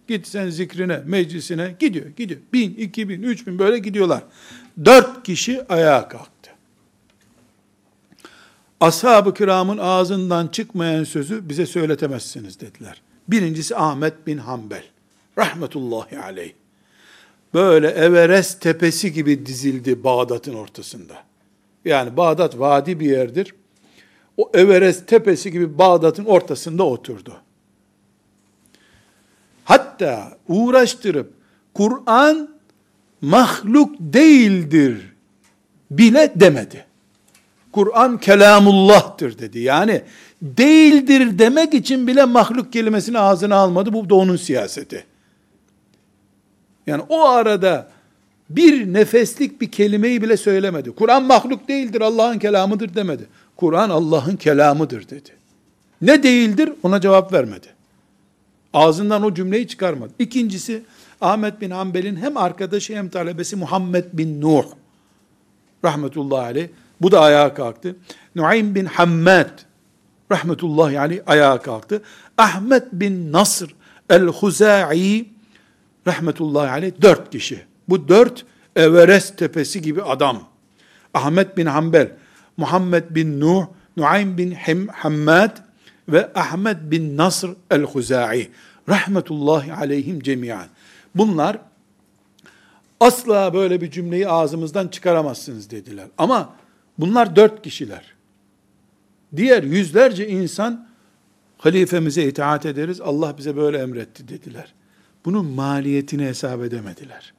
Git 0.09 0.27
sen 0.27 0.51
zikrine, 0.51 1.03
meclisine 1.07 1.77
gidiyor, 1.79 2.07
gidiyor. 2.07 2.41
Bin, 2.53 2.75
iki 2.75 3.09
bin, 3.09 3.23
üç 3.23 3.47
bin 3.47 3.59
böyle 3.59 3.79
gidiyorlar. 3.79 4.23
Dört 4.85 5.23
kişi 5.23 5.63
ayağa 5.69 6.09
kalktı. 6.09 6.34
Ashab-ı 8.85 9.35
kiramın 9.35 9.79
ağzından 9.79 10.49
çıkmayan 10.49 11.05
sözü 11.05 11.49
bize 11.49 11.67
söyletemezsiniz 11.67 12.61
dediler. 12.61 13.03
Birincisi 13.29 13.77
Ahmet 13.77 14.27
bin 14.27 14.39
Hanbel. 14.39 14.83
Rahmetullahi 15.39 16.19
aleyh. 16.19 16.53
Böyle 17.55 17.89
Everest 17.89 18.61
tepesi 18.61 19.13
gibi 19.13 19.47
dizildi 19.47 20.05
Bağdat'ın 20.05 20.55
ortasında. 20.55 21.15
Yani 21.85 22.17
Bağdat 22.17 22.59
vadi 22.59 23.01
bir 23.01 23.07
yerdir. 23.07 23.55
O 24.37 24.51
Everest 24.55 25.07
tepesi 25.07 25.53
gibi 25.53 25.79
Bağdat'ın 25.79 26.25
ortasında 26.25 26.83
oturdu 26.83 27.35
hatta 29.65 30.39
uğraştırıp 30.49 31.33
Kur'an 31.75 32.49
mahluk 33.21 33.97
değildir 34.01 35.13
bile 35.91 36.33
demedi. 36.37 36.87
Kur'an 37.75 38.19
kelamullah'tır 38.19 39.39
dedi. 39.39 39.59
Yani 39.59 40.03
değildir 40.43 41.39
demek 41.39 41.75
için 41.75 42.07
bile 42.07 42.25
mahluk 42.25 42.73
kelimesini 42.73 43.19
ağzına 43.19 43.57
almadı. 43.57 43.93
Bu 43.93 44.11
da 44.11 44.15
onun 44.15 44.37
siyaseti. 44.37 45.05
Yani 46.87 47.03
o 47.09 47.25
arada 47.25 47.89
bir 48.51 48.93
nefeslik 48.93 49.61
bir 49.61 49.71
kelimeyi 49.71 50.23
bile 50.23 50.37
söylemedi. 50.37 50.91
Kur'an 50.91 51.23
mahluk 51.23 51.69
değildir, 51.69 52.01
Allah'ın 52.01 52.39
kelamıdır 52.39 52.95
demedi. 52.95 53.27
Kur'an 53.57 53.91
Allah'ın 53.91 54.37
kelamıdır 54.37 55.09
dedi. 55.09 55.31
Ne 56.03 56.23
değildir 56.23 56.73
ona 56.83 57.01
cevap 57.01 57.33
vermedi. 57.33 57.67
Ağzından 58.75 59.23
o 59.23 59.35
cümleyi 59.35 59.69
çıkarmadı. 59.69 60.13
İkincisi 60.19 60.83
Ahmet 61.21 61.61
bin 61.61 61.71
Hanbel'in 61.71 62.17
hem 62.17 62.37
arkadaşı 62.37 62.97
hem 62.97 63.09
talebesi 63.09 63.57
Muhammed 63.57 64.05
bin 64.13 64.41
Nuh. 64.41 64.65
Rahmetullahi 65.85 66.47
aleyh. 66.47 66.69
Bu 67.01 67.13
da 67.13 67.21
ayağa 67.21 67.55
kalktı. 67.55 67.97
Nuaym 68.37 68.75
bin 68.75 68.85
Hammad. 68.85 69.51
Rahmetullahi 70.33 71.01
aleyh 71.01 71.21
ayağa 71.27 71.63
kalktı. 71.63 72.03
Ahmet 72.39 72.93
bin 72.93 73.33
Nasr 73.33 73.67
el-Huza'i 74.11 75.29
rahmetullahi 76.07 76.71
aleyh 76.71 76.93
dört 77.03 77.31
kişi. 77.31 77.65
Bu 77.89 78.09
dört 78.09 78.45
Everest 78.77 79.39
tepesi 79.39 79.83
gibi 79.83 80.03
adam. 80.03 80.43
Ahmet 81.15 81.57
bin 81.57 81.67
Hanbel, 81.67 82.13
Muhammed 82.57 83.05
bin 83.11 83.41
Nuh, 83.41 83.67
Nuaym 83.97 84.39
bin 84.39 84.57
Hammad 84.93 85.57
ve 86.09 86.31
Ahmet 86.35 86.77
bin 86.83 87.17
Nasr 87.17 87.49
el-Huza'i 87.71 88.51
rahmetullahi 88.89 89.73
aleyhim 89.73 90.21
cemiyan. 90.21 90.67
Bunlar 91.15 91.59
asla 93.01 93.55
böyle 93.55 93.81
bir 93.81 93.91
cümleyi 93.91 94.29
ağzımızdan 94.29 94.89
çıkaramazsınız 94.89 95.71
dediler. 95.71 96.07
Ama 96.19 96.53
bunlar 96.99 97.37
dört 97.37 97.63
kişiler. 97.63 98.15
Diğer 99.37 99.63
yüzlerce 99.63 100.29
insan 100.29 100.89
halifemize 101.59 102.25
itaat 102.25 102.67
ederiz, 102.67 103.01
Allah 103.01 103.39
bize 103.39 103.57
böyle 103.57 103.79
emretti 103.79 104.29
dediler. 104.29 104.75
Bunun 105.25 105.47
maliyetini 105.47 106.25
hesap 106.25 106.63
edemediler. 106.63 107.35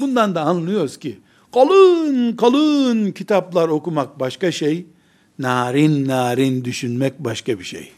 Bundan 0.00 0.34
da 0.34 0.42
anlıyoruz 0.42 0.98
ki 0.98 1.18
kalın 1.54 2.36
kalın 2.36 3.12
kitaplar 3.12 3.68
okumak 3.68 4.20
başka 4.20 4.52
şey, 4.52 4.86
narin 5.38 6.08
narin 6.08 6.64
düşünmek 6.64 7.18
başka 7.18 7.58
bir 7.58 7.64
şey. 7.64 7.92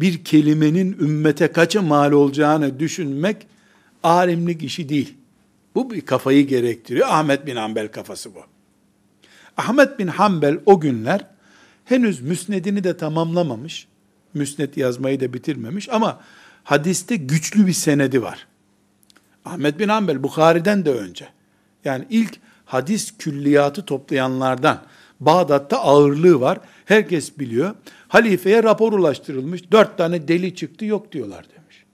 Bir 0.00 0.24
kelimenin 0.24 0.92
ümmete 0.92 1.52
kaça 1.52 1.82
mal 1.82 2.12
olacağını 2.12 2.80
düşünmek 2.80 3.46
alimlik 4.02 4.62
işi 4.62 4.88
değil. 4.88 5.14
Bu 5.74 5.90
bir 5.90 6.00
kafayı 6.00 6.46
gerektiriyor. 6.46 7.08
Ahmet 7.10 7.46
bin 7.46 7.56
Hanbel 7.56 7.88
kafası 7.88 8.34
bu. 8.34 8.51
Ahmet 9.56 9.98
bin 9.98 10.06
Hanbel 10.06 10.58
o 10.66 10.80
günler 10.80 11.26
henüz 11.84 12.20
müsnedini 12.20 12.84
de 12.84 12.96
tamamlamamış. 12.96 13.86
Müsned 14.34 14.76
yazmayı 14.76 15.20
da 15.20 15.32
bitirmemiş 15.32 15.88
ama 15.88 16.20
hadiste 16.64 17.16
güçlü 17.16 17.66
bir 17.66 17.72
senedi 17.72 18.22
var. 18.22 18.46
Ahmet 19.44 19.78
bin 19.78 19.88
Hanbel 19.88 20.22
Bukhari'den 20.22 20.84
de 20.84 20.90
önce. 20.92 21.28
Yani 21.84 22.06
ilk 22.10 22.38
hadis 22.64 23.18
külliyatı 23.18 23.84
toplayanlardan. 23.84 24.82
Bağdat'ta 25.20 25.78
ağırlığı 25.78 26.40
var. 26.40 26.58
Herkes 26.84 27.38
biliyor. 27.38 27.74
Halifeye 28.08 28.62
rapor 28.62 28.92
ulaştırılmış. 28.92 29.72
Dört 29.72 29.98
tane 29.98 30.28
deli 30.28 30.54
çıktı 30.54 30.84
yok 30.84 31.12
diyorlar 31.12 31.44
demiş. 31.56 31.84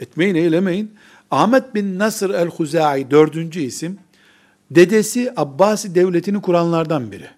Etmeyin 0.00 0.34
eylemeyin. 0.34 0.94
Ahmet 1.30 1.74
bin 1.74 1.98
Nasr 1.98 2.30
el-Huzai 2.30 3.10
dördüncü 3.10 3.60
isim, 3.60 3.98
dedesi 4.70 5.32
Abbasi 5.36 5.94
devletini 5.94 6.42
kuranlardan 6.42 7.12
biri. 7.12 7.28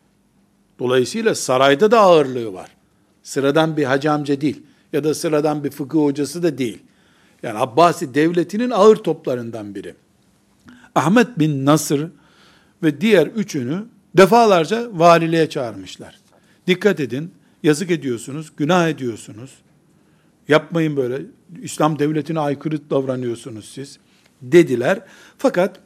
Dolayısıyla 0.79 1.35
sarayda 1.35 1.91
da 1.91 2.01
ağırlığı 2.01 2.53
var. 2.53 2.71
Sıradan 3.23 3.77
bir 3.77 3.85
hacı 3.85 4.13
amca 4.13 4.41
değil 4.41 4.63
ya 4.93 5.05
da 5.05 5.15
sıradan 5.15 5.65
bir 5.65 5.71
fıkıh 5.71 5.99
hocası 5.99 6.43
da 6.43 6.59
değil. 6.59 6.79
Yani 7.43 7.59
Abbasi 7.59 8.15
devletinin 8.15 8.71
ağır 8.71 8.97
toplarından 8.97 9.75
biri. 9.75 9.95
Ahmet 10.95 11.39
bin 11.39 11.67
Nasr 11.67 12.01
ve 12.83 13.01
diğer 13.01 13.27
üçünü 13.27 13.85
defalarca 14.17 14.89
valiliğe 14.93 15.51
çağırmışlar. 15.51 16.21
Dikkat 16.67 17.01
edin, 17.01 17.31
yazık 17.63 17.91
ediyorsunuz, 17.91 18.53
günah 18.57 18.89
ediyorsunuz. 18.89 19.51
Yapmayın 20.49 20.97
böyle, 20.97 21.23
İslam 21.63 21.99
devletine 21.99 22.41
aykırı 22.41 22.91
davranıyorsunuz 22.91 23.65
siz, 23.65 23.99
dediler. 24.43 25.01
Fakat 25.39 25.81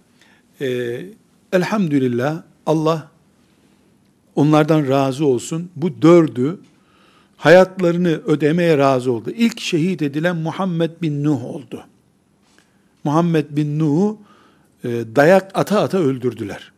e, 0.61 1.01
elhamdülillah 1.53 2.43
Allah 2.67 3.09
onlardan 4.35 4.89
razı 4.89 5.27
olsun. 5.27 5.71
Bu 5.77 6.03
dördü 6.03 6.59
hayatlarını 7.37 8.21
ödemeye 8.27 8.79
razı 8.79 9.13
oldu. 9.13 9.31
İlk 9.31 9.61
şehit 9.61 10.03
edilen 10.03 10.37
Muhammed 10.37 10.91
bin 11.03 11.25
Nuh 11.25 11.45
oldu. 11.45 11.85
Muhammed 13.05 13.47
bin 13.51 13.79
Nuh'u 13.79 14.19
e, 14.85 14.89
dayak 15.17 15.59
ata 15.59 15.81
ata 15.81 15.99
öldürdüler. 15.99 16.73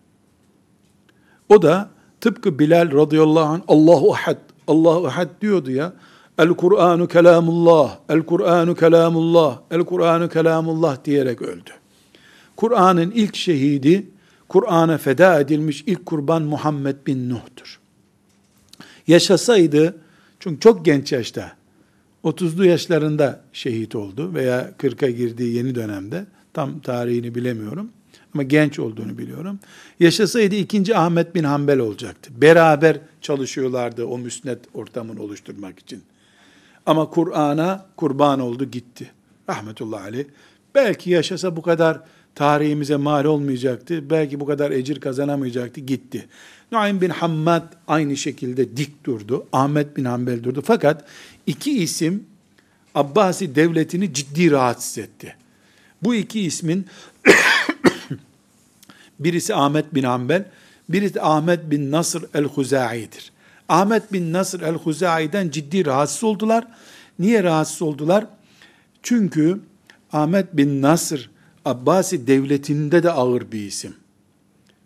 O 1.48 1.62
da 1.62 1.88
tıpkı 2.20 2.58
Bilal 2.58 2.92
radıyallahu 2.92 3.44
anh 3.44 3.62
Allahu 3.68 4.14
ahad, 4.14 4.38
Allahu 4.66 5.06
ahad 5.06 5.28
diyordu 5.40 5.70
ya. 5.70 5.92
El 6.38 6.48
Kur'anu 6.48 7.08
kelamullah, 7.08 7.98
el 8.08 8.22
Kur'anu 8.22 8.74
kelamullah, 8.74 9.58
el 9.70 9.80
Kur'anu 9.80 10.28
kelamullah 10.28 11.04
diyerek 11.04 11.42
öldü. 11.42 11.70
Kur'an'ın 12.56 13.10
ilk 13.10 13.36
şehidi, 13.36 14.06
Kur'an'a 14.48 14.98
feda 14.98 15.40
edilmiş 15.40 15.84
ilk 15.86 16.06
kurban 16.06 16.42
Muhammed 16.42 16.96
bin 17.06 17.30
Nuh'tur. 17.30 17.80
Yaşasaydı, 19.06 19.96
çünkü 20.40 20.60
çok 20.60 20.84
genç 20.84 21.12
yaşta, 21.12 21.52
30'lu 22.24 22.64
yaşlarında 22.64 23.40
şehit 23.52 23.94
oldu 23.94 24.34
veya 24.34 24.70
40'a 24.78 25.10
girdiği 25.10 25.54
yeni 25.54 25.74
dönemde, 25.74 26.26
tam 26.54 26.80
tarihini 26.80 27.34
bilemiyorum 27.34 27.90
ama 28.34 28.42
genç 28.42 28.78
olduğunu 28.78 29.18
biliyorum. 29.18 29.60
Yaşasaydı 30.00 30.54
ikinci 30.54 30.96
Ahmet 30.96 31.34
bin 31.34 31.44
Hanbel 31.44 31.78
olacaktı. 31.78 32.30
Beraber 32.36 33.00
çalışıyorlardı 33.20 34.04
o 34.04 34.18
müsnet 34.18 34.58
ortamını 34.74 35.22
oluşturmak 35.22 35.78
için. 35.78 36.02
Ama 36.86 37.10
Kur'an'a 37.10 37.86
kurban 37.96 38.40
oldu 38.40 38.64
gitti. 38.64 39.10
Rahmetullahi 39.48 40.02
aleyh. 40.02 40.24
Belki 40.74 41.10
yaşasa 41.10 41.56
bu 41.56 41.62
kadar 41.62 42.00
tarihimize 42.38 42.96
mal 42.96 43.24
olmayacaktı. 43.24 44.10
Belki 44.10 44.40
bu 44.40 44.46
kadar 44.46 44.70
ecir 44.70 45.00
kazanamayacaktı. 45.00 45.80
Gitti. 45.80 46.28
Nuaym 46.72 47.00
bin 47.00 47.10
Hammad 47.10 47.72
aynı 47.88 48.16
şekilde 48.16 48.76
dik 48.76 49.04
durdu. 49.04 49.46
Ahmet 49.52 49.96
bin 49.96 50.04
Hanbel 50.04 50.42
durdu. 50.42 50.62
Fakat 50.66 51.04
iki 51.46 51.82
isim 51.82 52.26
Abbasi 52.94 53.54
devletini 53.54 54.14
ciddi 54.14 54.50
rahatsız 54.50 54.98
etti. 54.98 55.36
Bu 56.02 56.14
iki 56.14 56.40
ismin 56.40 56.86
birisi 59.20 59.54
Ahmet 59.54 59.94
bin 59.94 60.02
Hanbel, 60.02 60.44
birisi 60.88 61.22
Ahmet 61.22 61.70
bin 61.70 61.90
Nasr 61.90 62.22
el-Huzai'dir. 62.34 63.32
Ahmet 63.68 64.12
bin 64.12 64.32
Nasr 64.32 64.60
el-Huzai'den 64.60 65.50
ciddi 65.50 65.86
rahatsız 65.86 66.24
oldular. 66.24 66.64
Niye 67.18 67.42
rahatsız 67.42 67.82
oldular? 67.82 68.26
Çünkü 69.02 69.60
Ahmet 70.12 70.56
bin 70.56 70.82
Nasr 70.82 71.37
Abbasi 71.68 72.26
devletinde 72.26 73.02
de 73.02 73.10
ağır 73.10 73.52
bir 73.52 73.66
isim. 73.66 73.94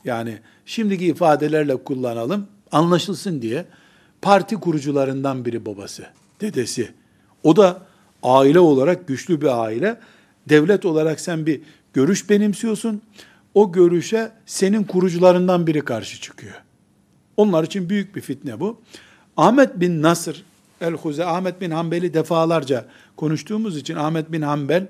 Yani 0.05 0.39
şimdiki 0.67 1.07
ifadelerle 1.07 1.77
kullanalım, 1.77 2.47
anlaşılsın 2.73 3.43
diye 3.43 3.65
parti 4.23 4.57
kurucularından 4.57 5.45
biri 5.45 5.67
babası, 5.67 6.07
dedesi. 6.41 6.93
O 7.43 7.57
da 7.57 7.83
aile 8.23 8.61
olarak 8.61 9.09
güçlü 9.09 9.41
bir 9.41 9.63
aile. 9.65 10.01
Devlet 10.49 10.85
olarak 10.85 11.21
sen 11.21 11.47
bir 11.47 11.61
görüş 11.93 12.31
benimsiyorsun. 12.31 13.03
O 13.55 13.73
görüşe 13.73 14.33
senin 14.47 14.85
kurucularından 14.85 15.67
biri 15.67 15.81
karşı 15.81 16.21
çıkıyor. 16.21 16.55
Onlar 17.37 17.65
için 17.65 17.89
büyük 17.89 18.17
bir 18.17 18.21
fitne 18.21 18.61
bu. 18.61 18.81
Ahmet 19.37 19.81
bin 19.81 20.03
Nasr 20.03 20.45
el-Huze, 20.81 21.25
Ahmet 21.25 21.61
bin 21.61 21.71
Hanbel'i 21.71 22.15
defalarca 22.15 22.87
konuştuğumuz 23.17 23.77
için 23.77 23.97
Ahmet 23.97 24.33
bin 24.33 24.43
Hanbel, 24.43 24.87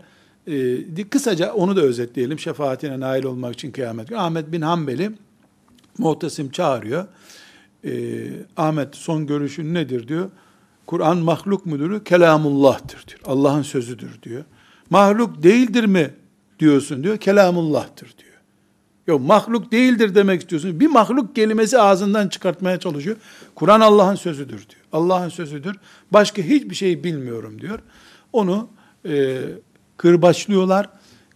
e, 0.46 1.08
kısaca 1.10 1.52
onu 1.52 1.76
da 1.76 1.80
özetleyelim 1.80 2.38
şefaatine 2.38 3.00
nail 3.00 3.24
olmak 3.24 3.54
için 3.54 3.72
kıyamet 3.72 4.08
günü. 4.08 4.18
Ahmet 4.18 4.52
bin 4.52 4.60
Hanbel'i 4.60 5.12
Muhtesim 5.98 6.50
çağırıyor. 6.50 7.06
E, 7.84 7.92
Ahmet 8.56 8.96
son 8.96 9.26
görüşün 9.26 9.74
nedir 9.74 10.08
diyor. 10.08 10.30
Kur'an 10.86 11.18
mahluk 11.18 11.66
mudur? 11.66 12.04
Kelamullah'tır 12.04 13.06
diyor. 13.08 13.20
Allah'ın 13.24 13.62
sözüdür 13.62 14.22
diyor. 14.22 14.44
Mahluk 14.90 15.42
değildir 15.42 15.84
mi 15.84 16.10
diyorsun 16.58 17.04
diyor. 17.04 17.16
Kelamullah'tır 17.16 18.14
diyor. 18.18 18.32
Yok 19.06 19.20
mahluk 19.20 19.72
değildir 19.72 20.14
demek 20.14 20.40
istiyorsun. 20.40 20.80
Bir 20.80 20.86
mahluk 20.86 21.34
kelimesi 21.34 21.78
ağzından 21.78 22.28
çıkartmaya 22.28 22.80
çalışıyor. 22.80 23.16
Kur'an 23.54 23.80
Allah'ın 23.80 24.14
sözüdür 24.14 24.58
diyor. 24.68 24.82
Allah'ın 24.92 25.28
sözüdür. 25.28 25.76
Başka 26.10 26.42
hiçbir 26.42 26.74
şey 26.74 27.04
bilmiyorum 27.04 27.60
diyor. 27.60 27.78
Onu 28.32 28.68
e, 29.08 29.40
kırbaçlıyorlar. 30.02 30.88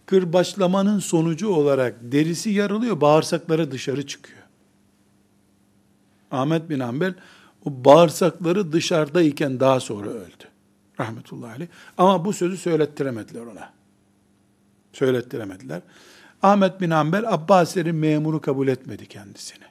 Kırbaçlamanın 0.05 0.99
sonucu 0.99 1.49
olarak 1.49 1.95
derisi 2.01 2.49
yarılıyor, 2.49 3.01
bağırsakları 3.01 3.71
dışarı 3.71 4.07
çıkıyor. 4.07 4.39
Ahmet 6.31 6.69
bin 6.69 6.79
Hanbel 6.79 7.13
o 7.65 7.85
bağırsakları 7.85 8.71
dışarıdayken 8.71 9.59
daha 9.59 9.79
sonra 9.79 10.09
öldü. 10.09 10.43
Rahmetullahi 10.99 11.51
aleyh. 11.51 11.67
Ama 11.97 12.25
bu 12.25 12.33
sözü 12.33 12.57
söylettiremediler 12.57 13.41
ona. 13.41 13.73
Söylettiremediler. 14.93 15.81
Ahmet 16.41 16.81
bin 16.81 16.89
Hanbel 16.89 17.33
Abbasilerin 17.33 17.95
memuru 17.95 18.41
kabul 18.41 18.67
etmedi 18.67 19.05
kendisini. 19.05 19.65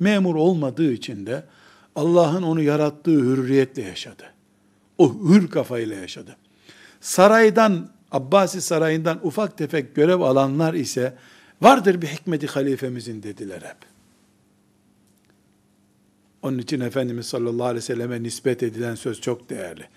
Memur 0.00 0.34
olmadığı 0.34 0.92
için 0.92 1.26
de 1.26 1.44
Allah'ın 1.96 2.42
onu 2.42 2.62
yarattığı 2.62 3.20
hürriyetle 3.20 3.82
yaşadı. 3.82 4.24
O 4.98 5.14
hür 5.28 5.50
kafayla 5.50 5.96
yaşadı. 5.96 6.36
Saraydan, 7.00 7.95
Abbasi 8.12 8.60
sarayından 8.60 9.26
ufak 9.26 9.58
tefek 9.58 9.94
görev 9.94 10.20
alanlar 10.20 10.74
ise 10.74 11.14
vardır 11.62 12.02
bir 12.02 12.06
hikmeti 12.06 12.46
halifemizin 12.46 13.22
dediler 13.22 13.62
hep. 13.62 13.76
Onun 16.42 16.58
için 16.58 16.80
Efendimiz 16.80 17.26
sallallahu 17.26 17.66
aleyhi 17.66 17.76
ve 17.76 17.86
selleme 17.86 18.22
nispet 18.22 18.62
edilen 18.62 18.94
söz 18.94 19.20
çok 19.20 19.50
değerli. 19.50 19.88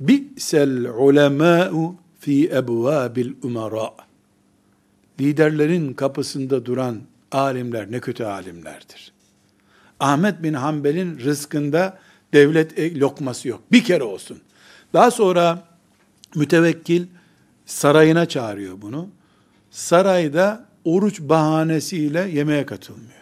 Bi'sel 0.00 0.88
ulemâ'u 0.88 1.96
fi 2.20 2.50
ebvâbil 2.50 3.32
umara. 3.42 3.90
Liderlerin 5.20 5.94
kapısında 5.94 6.66
duran 6.66 7.00
alimler 7.32 7.92
ne 7.92 8.00
kötü 8.00 8.24
alimlerdir. 8.24 9.12
Ahmet 10.00 10.42
bin 10.42 10.54
Hanbel'in 10.54 11.18
rızkında 11.18 11.98
devlet 12.32 12.78
e, 12.78 12.98
lokması 12.98 13.48
yok. 13.48 13.60
Bir 13.72 13.84
kere 13.84 14.04
olsun. 14.04 14.40
Daha 14.92 15.10
sonra 15.10 15.64
mütevekkil 16.34 17.06
sarayına 17.70 18.26
çağırıyor 18.26 18.82
bunu. 18.82 19.08
Sarayda 19.70 20.64
oruç 20.84 21.20
bahanesiyle 21.20 22.20
yemeğe 22.20 22.66
katılmıyor. 22.66 23.20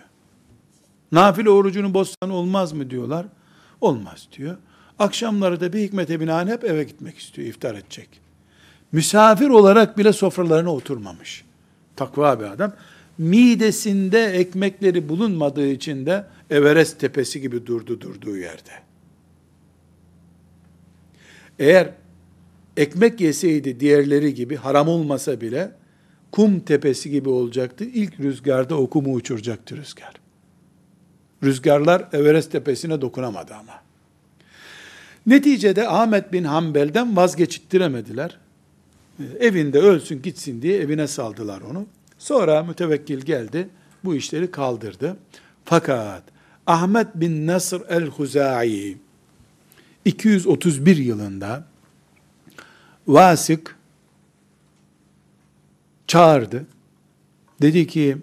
Nafile 1.12 1.50
orucunu 1.50 1.94
bozsan 1.94 2.30
olmaz 2.30 2.72
mı 2.72 2.90
diyorlar. 2.90 3.26
Olmaz 3.80 4.28
diyor. 4.36 4.56
Akşamları 4.98 5.60
da 5.60 5.72
bir 5.72 5.78
hikmete 5.78 6.20
binaen 6.20 6.46
hep 6.46 6.64
eve 6.64 6.84
gitmek 6.84 7.18
istiyor, 7.18 7.48
iftar 7.48 7.74
edecek. 7.74 8.08
Misafir 8.92 9.48
olarak 9.48 9.98
bile 9.98 10.12
sofralarına 10.12 10.74
oturmamış. 10.74 11.44
Takva 11.96 12.40
bir 12.40 12.44
adam. 12.44 12.72
Midesinde 13.18 14.24
ekmekleri 14.24 15.08
bulunmadığı 15.08 15.66
için 15.66 16.06
de 16.06 16.24
Everest 16.50 17.00
tepesi 17.00 17.40
gibi 17.40 17.66
durdu 17.66 18.00
durduğu 18.00 18.36
yerde. 18.36 18.70
Eğer 21.58 21.90
ekmek 22.78 23.20
yeseydi 23.20 23.80
diğerleri 23.80 24.34
gibi 24.34 24.56
haram 24.56 24.88
olmasa 24.88 25.40
bile 25.40 25.70
kum 26.32 26.60
tepesi 26.60 27.10
gibi 27.10 27.28
olacaktı. 27.28 27.84
İlk 27.84 28.20
rüzgarda 28.20 28.80
o 28.80 28.90
kumu 28.90 29.14
uçuracaktı 29.14 29.76
rüzgar. 29.76 30.14
Rüzgarlar 31.42 32.08
Everest 32.12 32.52
tepesine 32.52 33.00
dokunamadı 33.00 33.54
ama. 33.54 33.82
Neticede 35.26 35.88
Ahmet 35.88 36.32
bin 36.32 36.44
Hanbel'den 36.44 37.16
vazgeçittiremediler. 37.16 38.38
Evinde 39.40 39.78
ölsün 39.78 40.22
gitsin 40.22 40.62
diye 40.62 40.78
evine 40.78 41.06
saldılar 41.06 41.60
onu. 41.60 41.86
Sonra 42.18 42.62
mütevekkil 42.62 43.20
geldi, 43.20 43.68
bu 44.04 44.14
işleri 44.14 44.50
kaldırdı. 44.50 45.16
Fakat 45.64 46.22
Ahmet 46.66 47.14
bin 47.14 47.46
Nasr 47.46 47.80
el-Huzai 47.88 48.96
231 50.04 50.96
yılında 50.96 51.64
Vasık 53.08 53.76
çağırdı. 56.06 56.66
Dedi 57.62 57.86
ki, 57.86 58.16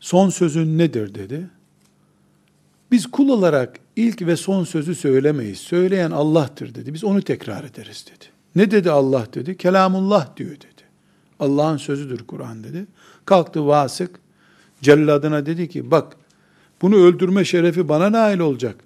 son 0.00 0.30
sözün 0.30 0.78
nedir 0.78 1.14
dedi. 1.14 1.48
Biz 2.90 3.06
kul 3.06 3.28
olarak 3.28 3.80
ilk 3.96 4.22
ve 4.22 4.36
son 4.36 4.64
sözü 4.64 4.94
söylemeyiz. 4.94 5.58
Söyleyen 5.58 6.10
Allah'tır 6.10 6.74
dedi. 6.74 6.94
Biz 6.94 7.04
onu 7.04 7.22
tekrar 7.22 7.64
ederiz 7.64 8.06
dedi. 8.06 8.24
Ne 8.56 8.70
dedi 8.70 8.90
Allah 8.90 9.26
dedi? 9.34 9.56
Kelamullah 9.56 10.36
diyor 10.36 10.50
dedi. 10.50 10.82
Allah'ın 11.40 11.76
sözüdür 11.76 12.26
Kur'an 12.26 12.64
dedi. 12.64 12.86
Kalktı 13.24 13.66
vasık 13.66 14.20
celladına 14.82 15.46
dedi 15.46 15.68
ki 15.68 15.90
bak 15.90 16.16
bunu 16.82 16.96
öldürme 16.96 17.44
şerefi 17.44 17.88
bana 17.88 18.12
nail 18.12 18.38
olacak. 18.38 18.76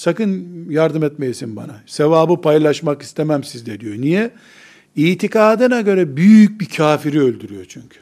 Sakın 0.00 0.66
yardım 0.70 1.04
etmeyesin 1.04 1.56
bana. 1.56 1.80
Sevabı 1.86 2.40
paylaşmak 2.40 3.02
istemem 3.02 3.44
sizde 3.44 3.80
diyor. 3.80 3.96
Niye? 3.96 4.30
İtikadına 4.96 5.80
göre 5.80 6.16
büyük 6.16 6.60
bir 6.60 6.68
kafiri 6.68 7.20
öldürüyor 7.20 7.64
çünkü. 7.68 7.98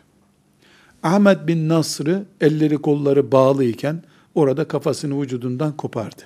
Ahmet 1.02 1.46
bin 1.46 1.68
Nasr'ı 1.68 2.24
elleri 2.40 2.76
kolları 2.76 3.32
bağlı 3.32 3.64
iken 3.64 4.02
orada 4.34 4.68
kafasını 4.68 5.22
vücudundan 5.22 5.76
kopardı. 5.76 6.22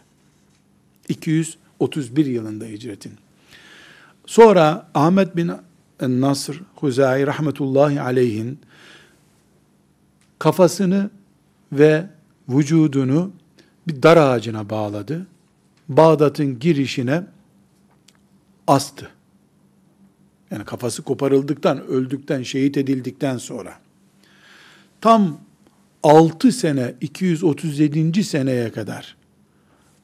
231 1.09 2.27
yılında 2.27 2.64
hicretin. 2.64 3.12
Sonra 4.27 4.89
Ahmet 4.95 5.37
bin 5.37 5.53
Nasr 6.01 6.61
Huzai 6.77 7.27
rahmetullahi 7.27 8.01
aleyhin 8.01 8.59
kafasını 10.39 11.11
ve 11.73 12.07
vücudunu 12.49 13.31
bir 13.89 14.03
dar 14.03 14.16
ağacına 14.16 14.70
bağladı. 14.70 15.27
Bağdat'ın 15.97 16.59
girişine 16.59 17.24
astı. 18.66 19.09
Yani 20.51 20.64
kafası 20.64 21.03
koparıldıktan, 21.03 21.86
öldükten, 21.86 22.43
şehit 22.43 22.76
edildikten 22.76 23.38
sonra. 23.38 23.74
Tam 25.01 25.40
6 26.03 26.53
sene, 26.53 26.95
237. 27.01 28.24
seneye 28.24 28.72
kadar 28.72 29.16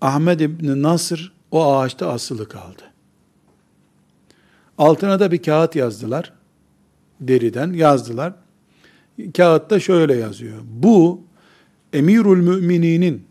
Ahmed 0.01 0.41
İbni 0.41 0.83
Nasr 0.83 1.33
o 1.51 1.75
ağaçta 1.75 2.13
asılı 2.13 2.49
kaldı. 2.49 2.83
Altına 4.79 5.21
da 5.21 5.33
bir 5.33 5.43
kağıt 5.43 5.77
yazdılar. 5.77 6.33
Deriden 7.21 7.73
yazdılar. 7.73 8.35
Kağıtta 9.37 9.81
şöyle 9.81 10.15
yazıyor. 10.15 10.59
Bu 10.65 11.21
emirul 11.93 12.37
mümininin 12.37 13.28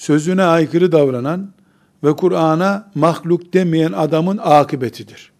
sözüne 0.00 0.42
aykırı 0.42 0.92
davranan 0.92 1.52
ve 2.04 2.16
Kur'an'a 2.16 2.90
mahluk 2.94 3.52
demeyen 3.52 3.92
adamın 3.92 4.38
akıbetidir. 4.42 5.32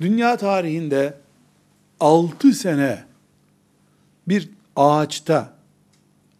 Dünya 0.00 0.36
tarihinde 0.36 1.14
6 2.00 2.52
sene 2.52 3.04
bir 4.28 4.48
ağaçta 4.76 5.52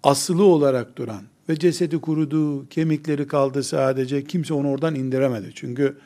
asılı 0.03 0.45
olarak 0.45 0.97
duran 0.97 1.23
ve 1.49 1.59
cesedi 1.59 2.01
kurudu, 2.01 2.69
kemikleri 2.69 3.27
kaldı 3.27 3.63
sadece, 3.63 4.25
kimse 4.25 4.55
onu 4.55 4.71
oradan 4.71 4.95
indiremedi. 4.95 5.53
Çünkü 5.55 5.99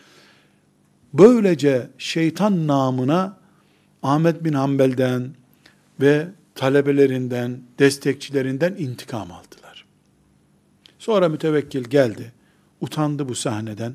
böylece 1.12 1.90
şeytan 1.98 2.66
namına 2.66 3.36
Ahmet 4.02 4.44
bin 4.44 4.52
Hanbel'den 4.52 5.30
ve 6.00 6.28
talebelerinden, 6.58 7.60
destekçilerinden 7.78 8.74
intikam 8.78 9.32
aldılar. 9.32 9.84
Sonra 10.98 11.28
mütevekkil 11.28 11.84
geldi, 11.84 12.32
utandı 12.80 13.28
bu 13.28 13.34
sahneden, 13.34 13.94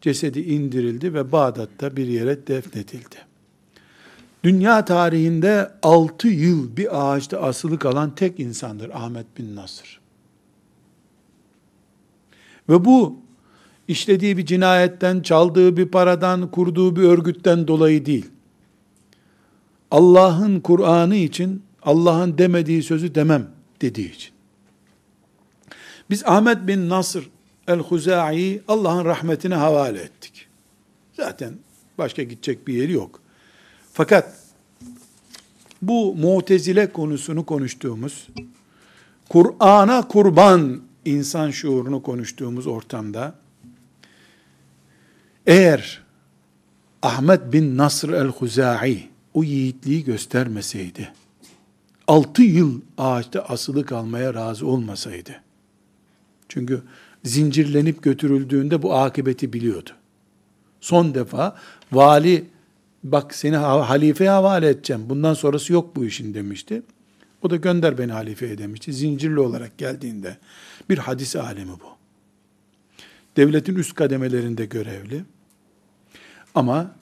cesedi 0.00 0.40
indirildi 0.40 1.14
ve 1.14 1.32
Bağdat'ta 1.32 1.96
bir 1.96 2.06
yere 2.06 2.46
defnedildi. 2.46 3.16
Dünya 4.44 4.84
tarihinde 4.84 5.72
6 5.82 6.28
yıl 6.28 6.76
bir 6.76 6.88
ağaçta 7.02 7.40
asılı 7.40 7.78
kalan 7.78 8.14
tek 8.14 8.40
insandır 8.40 8.90
Ahmet 8.90 9.38
bin 9.38 9.56
Nasır. 9.56 10.00
Ve 12.68 12.84
bu 12.84 13.18
işlediği 13.88 14.36
bir 14.36 14.46
cinayetten, 14.46 15.20
çaldığı 15.20 15.76
bir 15.76 15.88
paradan, 15.88 16.50
kurduğu 16.50 16.96
bir 16.96 17.02
örgütten 17.02 17.68
dolayı 17.68 18.06
değil. 18.06 18.30
Allah'ın 19.90 20.60
Kur'an'ı 20.60 21.16
için 21.16 21.69
Allah'ın 21.82 22.38
demediği 22.38 22.82
sözü 22.82 23.14
demem 23.14 23.50
dediği 23.80 24.12
için. 24.12 24.30
Biz 26.10 26.24
Ahmet 26.26 26.66
bin 26.66 26.88
Nasr 26.88 27.22
el-Huzai'yi 27.68 28.62
Allah'ın 28.68 29.04
rahmetine 29.04 29.54
havale 29.54 30.00
ettik. 30.00 30.46
Zaten 31.12 31.54
başka 31.98 32.22
gidecek 32.22 32.66
bir 32.68 32.74
yeri 32.74 32.92
yok. 32.92 33.20
Fakat 33.92 34.36
bu 35.82 36.14
mutezile 36.14 36.92
konusunu 36.92 37.46
konuştuğumuz, 37.46 38.28
Kur'an'a 39.28 40.08
kurban 40.08 40.82
insan 41.04 41.50
şuurunu 41.50 42.02
konuştuğumuz 42.02 42.66
ortamda, 42.66 43.34
eğer 45.46 46.02
Ahmet 47.02 47.52
bin 47.52 47.76
Nasr 47.76 48.08
el-Huzai 48.08 49.08
o 49.34 49.42
yiğitliği 49.42 50.04
göstermeseydi, 50.04 51.12
altı 52.10 52.42
yıl 52.42 52.80
ağaçta 52.98 53.40
asılı 53.40 53.86
kalmaya 53.86 54.34
razı 54.34 54.66
olmasaydı, 54.66 55.42
çünkü 56.48 56.82
zincirlenip 57.24 58.02
götürüldüğünde 58.02 58.82
bu 58.82 58.94
akıbeti 58.94 59.52
biliyordu. 59.52 59.90
Son 60.80 61.14
defa 61.14 61.56
vali 61.92 62.44
bak 63.04 63.34
seni 63.34 63.56
halifeye 63.56 64.30
havale 64.30 64.68
edeceğim. 64.68 65.02
Bundan 65.08 65.34
sonrası 65.34 65.72
yok 65.72 65.96
bu 65.96 66.04
işin 66.04 66.34
demişti. 66.34 66.82
O 67.42 67.50
da 67.50 67.56
gönder 67.56 67.98
beni 67.98 68.12
halifeye 68.12 68.58
demişti. 68.58 68.92
Zincirli 68.92 69.40
olarak 69.40 69.78
geldiğinde 69.78 70.36
bir 70.88 70.98
hadis 70.98 71.36
alemi 71.36 71.72
bu. 71.72 71.96
Devletin 73.36 73.74
üst 73.74 73.94
kademelerinde 73.94 74.66
görevli. 74.66 75.24
Ama 76.54 76.94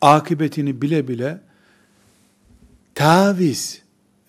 akıbetini 0.00 0.82
bile 0.82 1.08
bile 1.08 1.40
taviz 2.94 3.83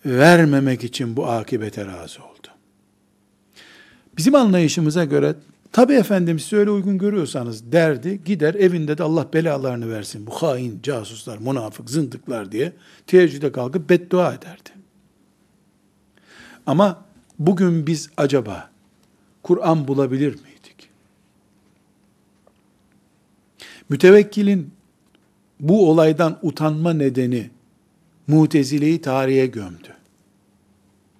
vermemek 0.06 0.84
için 0.84 1.16
bu 1.16 1.26
akibete 1.26 1.86
razı 1.86 2.22
oldu. 2.22 2.48
Bizim 4.16 4.34
anlayışımıza 4.34 5.04
göre 5.04 5.34
tabi 5.72 5.92
efendim 5.92 6.38
siz 6.38 6.52
öyle 6.52 6.70
uygun 6.70 6.98
görüyorsanız 6.98 7.72
derdi 7.72 8.24
gider 8.24 8.54
evinde 8.54 8.98
de 8.98 9.02
Allah 9.02 9.32
belalarını 9.32 9.90
versin. 9.90 10.26
Bu 10.26 10.30
hain, 10.30 10.80
casuslar, 10.82 11.38
münafık, 11.38 11.90
zındıklar 11.90 12.52
diye 12.52 12.72
teheccüde 13.06 13.52
kalkıp 13.52 13.90
beddua 13.90 14.34
ederdi. 14.34 14.70
Ama 16.66 17.04
bugün 17.38 17.86
biz 17.86 18.10
acaba 18.16 18.70
Kur'an 19.42 19.88
bulabilir 19.88 20.32
miydik? 20.32 20.90
Mütevekkilin 23.88 24.70
bu 25.60 25.90
olaydan 25.90 26.38
utanma 26.42 26.92
nedeni 26.92 27.50
Mutezile'yi 28.26 29.00
tarihe 29.00 29.46
gömdü. 29.46 29.88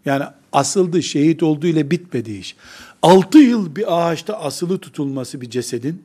Yani 0.05 0.25
asıldı, 0.53 1.03
şehit 1.03 1.43
olduğu 1.43 1.67
ile 1.67 1.91
bitmedi 1.91 2.33
iş. 2.33 2.57
Altı 3.03 3.39
yıl 3.39 3.77
bir 3.77 3.99
ağaçta 3.99 4.41
asılı 4.41 4.79
tutulması 4.79 5.41
bir 5.41 5.51
cesedin, 5.51 6.03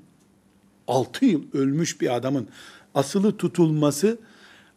altı 0.88 1.26
yıl 1.26 1.44
ölmüş 1.54 2.02
bir 2.02 2.16
adamın 2.16 2.48
asılı 2.96 3.38
tutulması, 3.38 4.18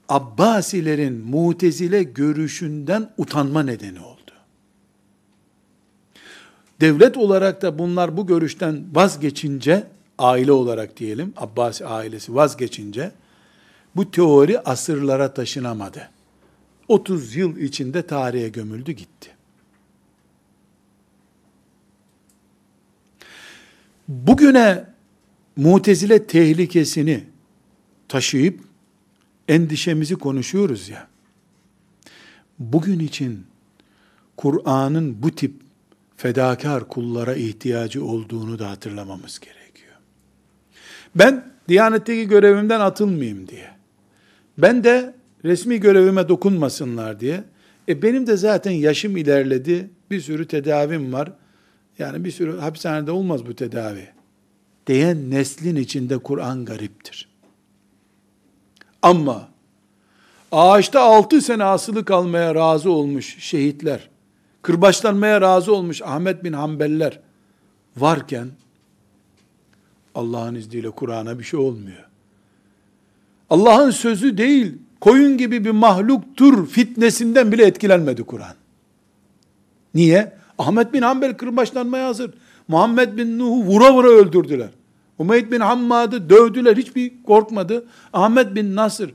Abbasilerin 0.09 1.15
mutezile 1.15 2.03
görüşünden 2.03 3.11
utanma 3.19 3.63
nedeni 3.63 4.01
oldu. 4.01 4.33
Devlet 6.81 7.17
olarak 7.17 7.63
da 7.63 7.79
bunlar 7.79 8.17
bu 8.17 8.27
görüşten 8.27 8.85
vazgeçince, 8.93 9.87
aile 10.19 10.53
olarak 10.53 10.97
diyelim, 10.97 11.33
Abbasi 11.37 11.87
ailesi 11.87 12.35
vazgeçince, 12.35 13.13
bu 13.97 14.11
teori 14.11 14.61
asırlara 14.61 15.35
taşınamadı. 15.35 16.14
30 16.89 17.37
yıl 17.37 17.57
içinde 17.57 18.07
tarihe 18.07 18.49
gömüldü 18.49 18.93
gitti. 18.93 19.31
Bugüne 24.09 24.85
mutezile 25.57 26.27
tehlikesini 26.27 27.25
taşıyıp 28.09 28.61
endişemizi 29.49 30.15
konuşuyoruz 30.15 30.89
ya. 30.89 31.09
Bugün 32.59 32.99
için 32.99 33.47
Kur'an'ın 34.37 35.23
bu 35.23 35.31
tip 35.31 35.55
fedakar 36.17 36.89
kullara 36.89 37.35
ihtiyacı 37.35 38.05
olduğunu 38.05 38.59
da 38.59 38.71
hatırlamamız 38.71 39.41
gerekiyor. 39.41 39.95
Ben 41.15 41.55
Diyanetteki 41.69 42.29
görevimden 42.29 42.81
atılmayayım 42.81 43.49
diye. 43.49 43.71
Ben 44.59 44.85
de 44.85 45.14
resmi 45.45 45.81
görevime 45.81 46.29
dokunmasınlar 46.29 47.21
diye. 47.21 47.45
E 47.89 48.03
benim 48.03 48.27
de 48.27 48.37
zaten 48.37 48.71
yaşım 48.71 49.17
ilerledi. 49.17 49.91
Bir 50.11 50.21
sürü 50.21 50.49
tedavim 50.49 51.13
var. 51.13 51.33
Yani 51.99 52.25
bir 52.25 52.31
sürü 52.31 52.59
hapishanede 52.59 53.11
olmaz 53.11 53.47
bu 53.47 53.55
tedavi. 53.55 54.09
Diyen 54.87 55.31
neslin 55.31 55.77
içinde 55.77 56.19
Kur'an 56.19 56.65
gariptir. 56.65 57.29
Ama 59.03 59.49
ağaçta 60.53 61.01
altı 61.01 61.41
sene 61.41 61.65
asılı 61.65 62.05
kalmaya 62.05 62.55
razı 62.55 62.91
olmuş 62.91 63.37
şehitler, 63.39 64.09
kırbaçlanmaya 64.63 65.41
razı 65.41 65.75
olmuş 65.75 66.03
Ahmet 66.03 66.45
bin 66.45 66.53
Hanbeller 66.53 67.21
varken 67.97 68.49
Allah'ın 70.15 70.55
izniyle 70.55 70.91
Kur'an'a 70.91 71.39
bir 71.39 71.45
şey 71.45 71.61
olmuyor. 71.61 72.09
Allah'ın 73.51 73.91
sözü 73.91 74.39
değil, 74.39 74.79
koyun 75.01 75.39
gibi 75.39 75.65
bir 75.65 75.71
mahluktur 75.71 76.69
fitnesinden 76.69 77.53
bile 77.53 77.67
etkilenmedi 77.67 78.23
Kur'an. 78.23 78.55
Niye? 79.95 80.33
Ahmet 80.59 80.93
bin 80.93 81.03
Hanbel 81.03 81.35
kırbaçlanmaya 81.35 82.07
hazır. 82.07 82.31
Muhammed 82.69 83.19
bin 83.19 83.39
Nuh'u 83.39 83.65
vura 83.65 83.95
vura 83.95 84.09
öldürdüler. 84.09 84.69
Umeyd 85.19 85.53
bin 85.53 85.61
Hammad'ı 85.61 86.31
dövdüler, 86.31 86.77
hiçbir 86.77 87.23
korkmadı. 87.23 87.87
Ahmet 88.13 88.55
bin 88.55 88.77
Nasır, 88.77 89.15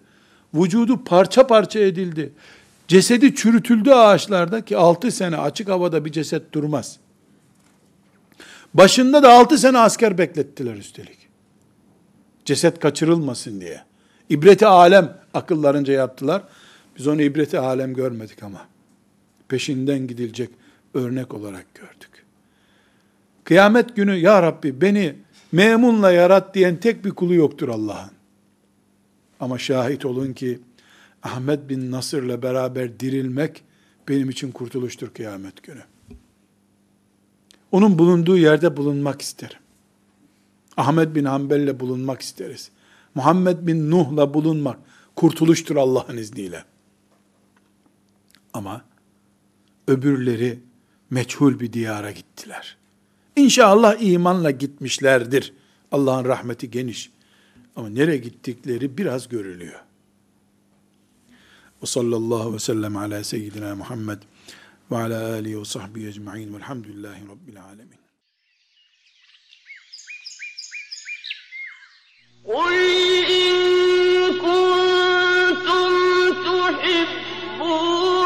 vücudu 0.54 1.04
parça 1.04 1.48
parça 1.48 1.80
edildi. 1.80 2.34
Cesedi 2.88 3.36
çürütüldü 3.36 3.92
ağaçlarda 3.92 4.66
ki 4.66 4.78
6 4.78 5.12
sene 5.12 5.38
açık 5.38 5.70
havada 5.70 6.06
bir 6.06 6.12
ceset 6.12 6.54
durmaz. 6.54 7.00
Başında 8.74 9.24
da 9.24 9.34
6 9.34 9.58
sene 9.58 9.78
asker 9.78 10.18
beklettiler 10.18 10.76
üstelik. 10.76 11.18
Ceset 12.46 12.80
kaçırılmasın 12.80 13.62
diye. 13.62 13.89
İbreti 14.30 14.66
alem 14.68 15.18
akıllarınca 15.34 15.94
yaptılar. 15.94 16.44
Biz 16.98 17.08
onu 17.08 17.22
ibreti 17.22 17.60
alem 17.60 17.94
görmedik 17.94 18.44
ama. 18.44 18.68
Peşinden 19.48 20.08
gidilecek 20.08 20.50
örnek 20.94 21.34
olarak 21.34 21.76
gördük. 21.76 22.26
Kıyamet 23.44 23.96
günü 23.96 24.16
ya 24.16 24.42
Rabbi 24.44 24.82
beni 24.82 25.16
memunla 25.52 26.12
yarat 26.12 26.56
diyen 26.56 26.78
tek 26.78 27.06
bir 27.06 27.12
kulu 27.12 27.34
yoktur 27.34 27.70
Allah'ın. 27.70 28.12
Ama 29.40 29.58
şahit 29.58 30.06
olun 30.06 30.34
ki 30.34 30.60
Ahmet 31.24 31.70
bin 31.70 31.92
Nasır'la 31.92 32.42
beraber 32.42 33.00
dirilmek 33.00 33.64
benim 34.08 34.30
için 34.30 34.52
kurtuluştur 34.52 35.10
kıyamet 35.10 35.64
günü. 35.64 35.82
Onun 37.72 38.00
bulunduğu 38.00 38.38
yerde 38.38 38.78
bulunmak 38.78 39.22
isterim. 39.22 39.60
Ahmet 40.78 41.16
bin 41.16 41.26
Hanbel'le 41.26 41.80
bulunmak 41.80 42.22
isteriz. 42.22 42.72
Muhammed 43.20 43.68
bin 43.68 43.92
Nuh'la 43.92 44.34
bulunmak 44.34 44.80
kurtuluştur 45.16 45.76
Allah'ın 45.76 46.18
izniyle. 46.18 46.64
Ama 48.54 48.86
öbürleri 49.88 50.60
meçhul 51.10 51.60
bir 51.60 51.74
diyara 51.74 52.12
gittiler. 52.12 52.78
İnşallah 53.36 54.02
imanla 54.02 54.52
gitmişlerdir. 54.52 55.54
Allah'ın 55.92 56.26
rahmeti 56.26 56.72
geniş. 56.72 57.12
Ama 57.76 57.90
nereye 57.90 58.18
gittikleri 58.18 58.98
biraz 58.98 59.30
görülüyor. 59.30 59.80
Ve 61.82 61.86
sallallahu 61.86 62.54
ve 62.54 62.60
sellem 62.60 62.98
ala 62.98 63.24
seyyidina 63.24 63.76
Muhammed 63.76 64.22
ve 64.92 64.98
ala 64.98 65.34
alihi 65.34 65.60
ve 65.60 65.66
sahbihi 65.66 66.08
ecma'in 66.08 66.54
velhamdülillahi 66.54 67.22
rabbil 67.28 67.64
alemin. 67.64 67.99
قل 72.50 72.74
إن 73.30 73.54
كنتم 74.42 75.94
تحبون 76.44 78.19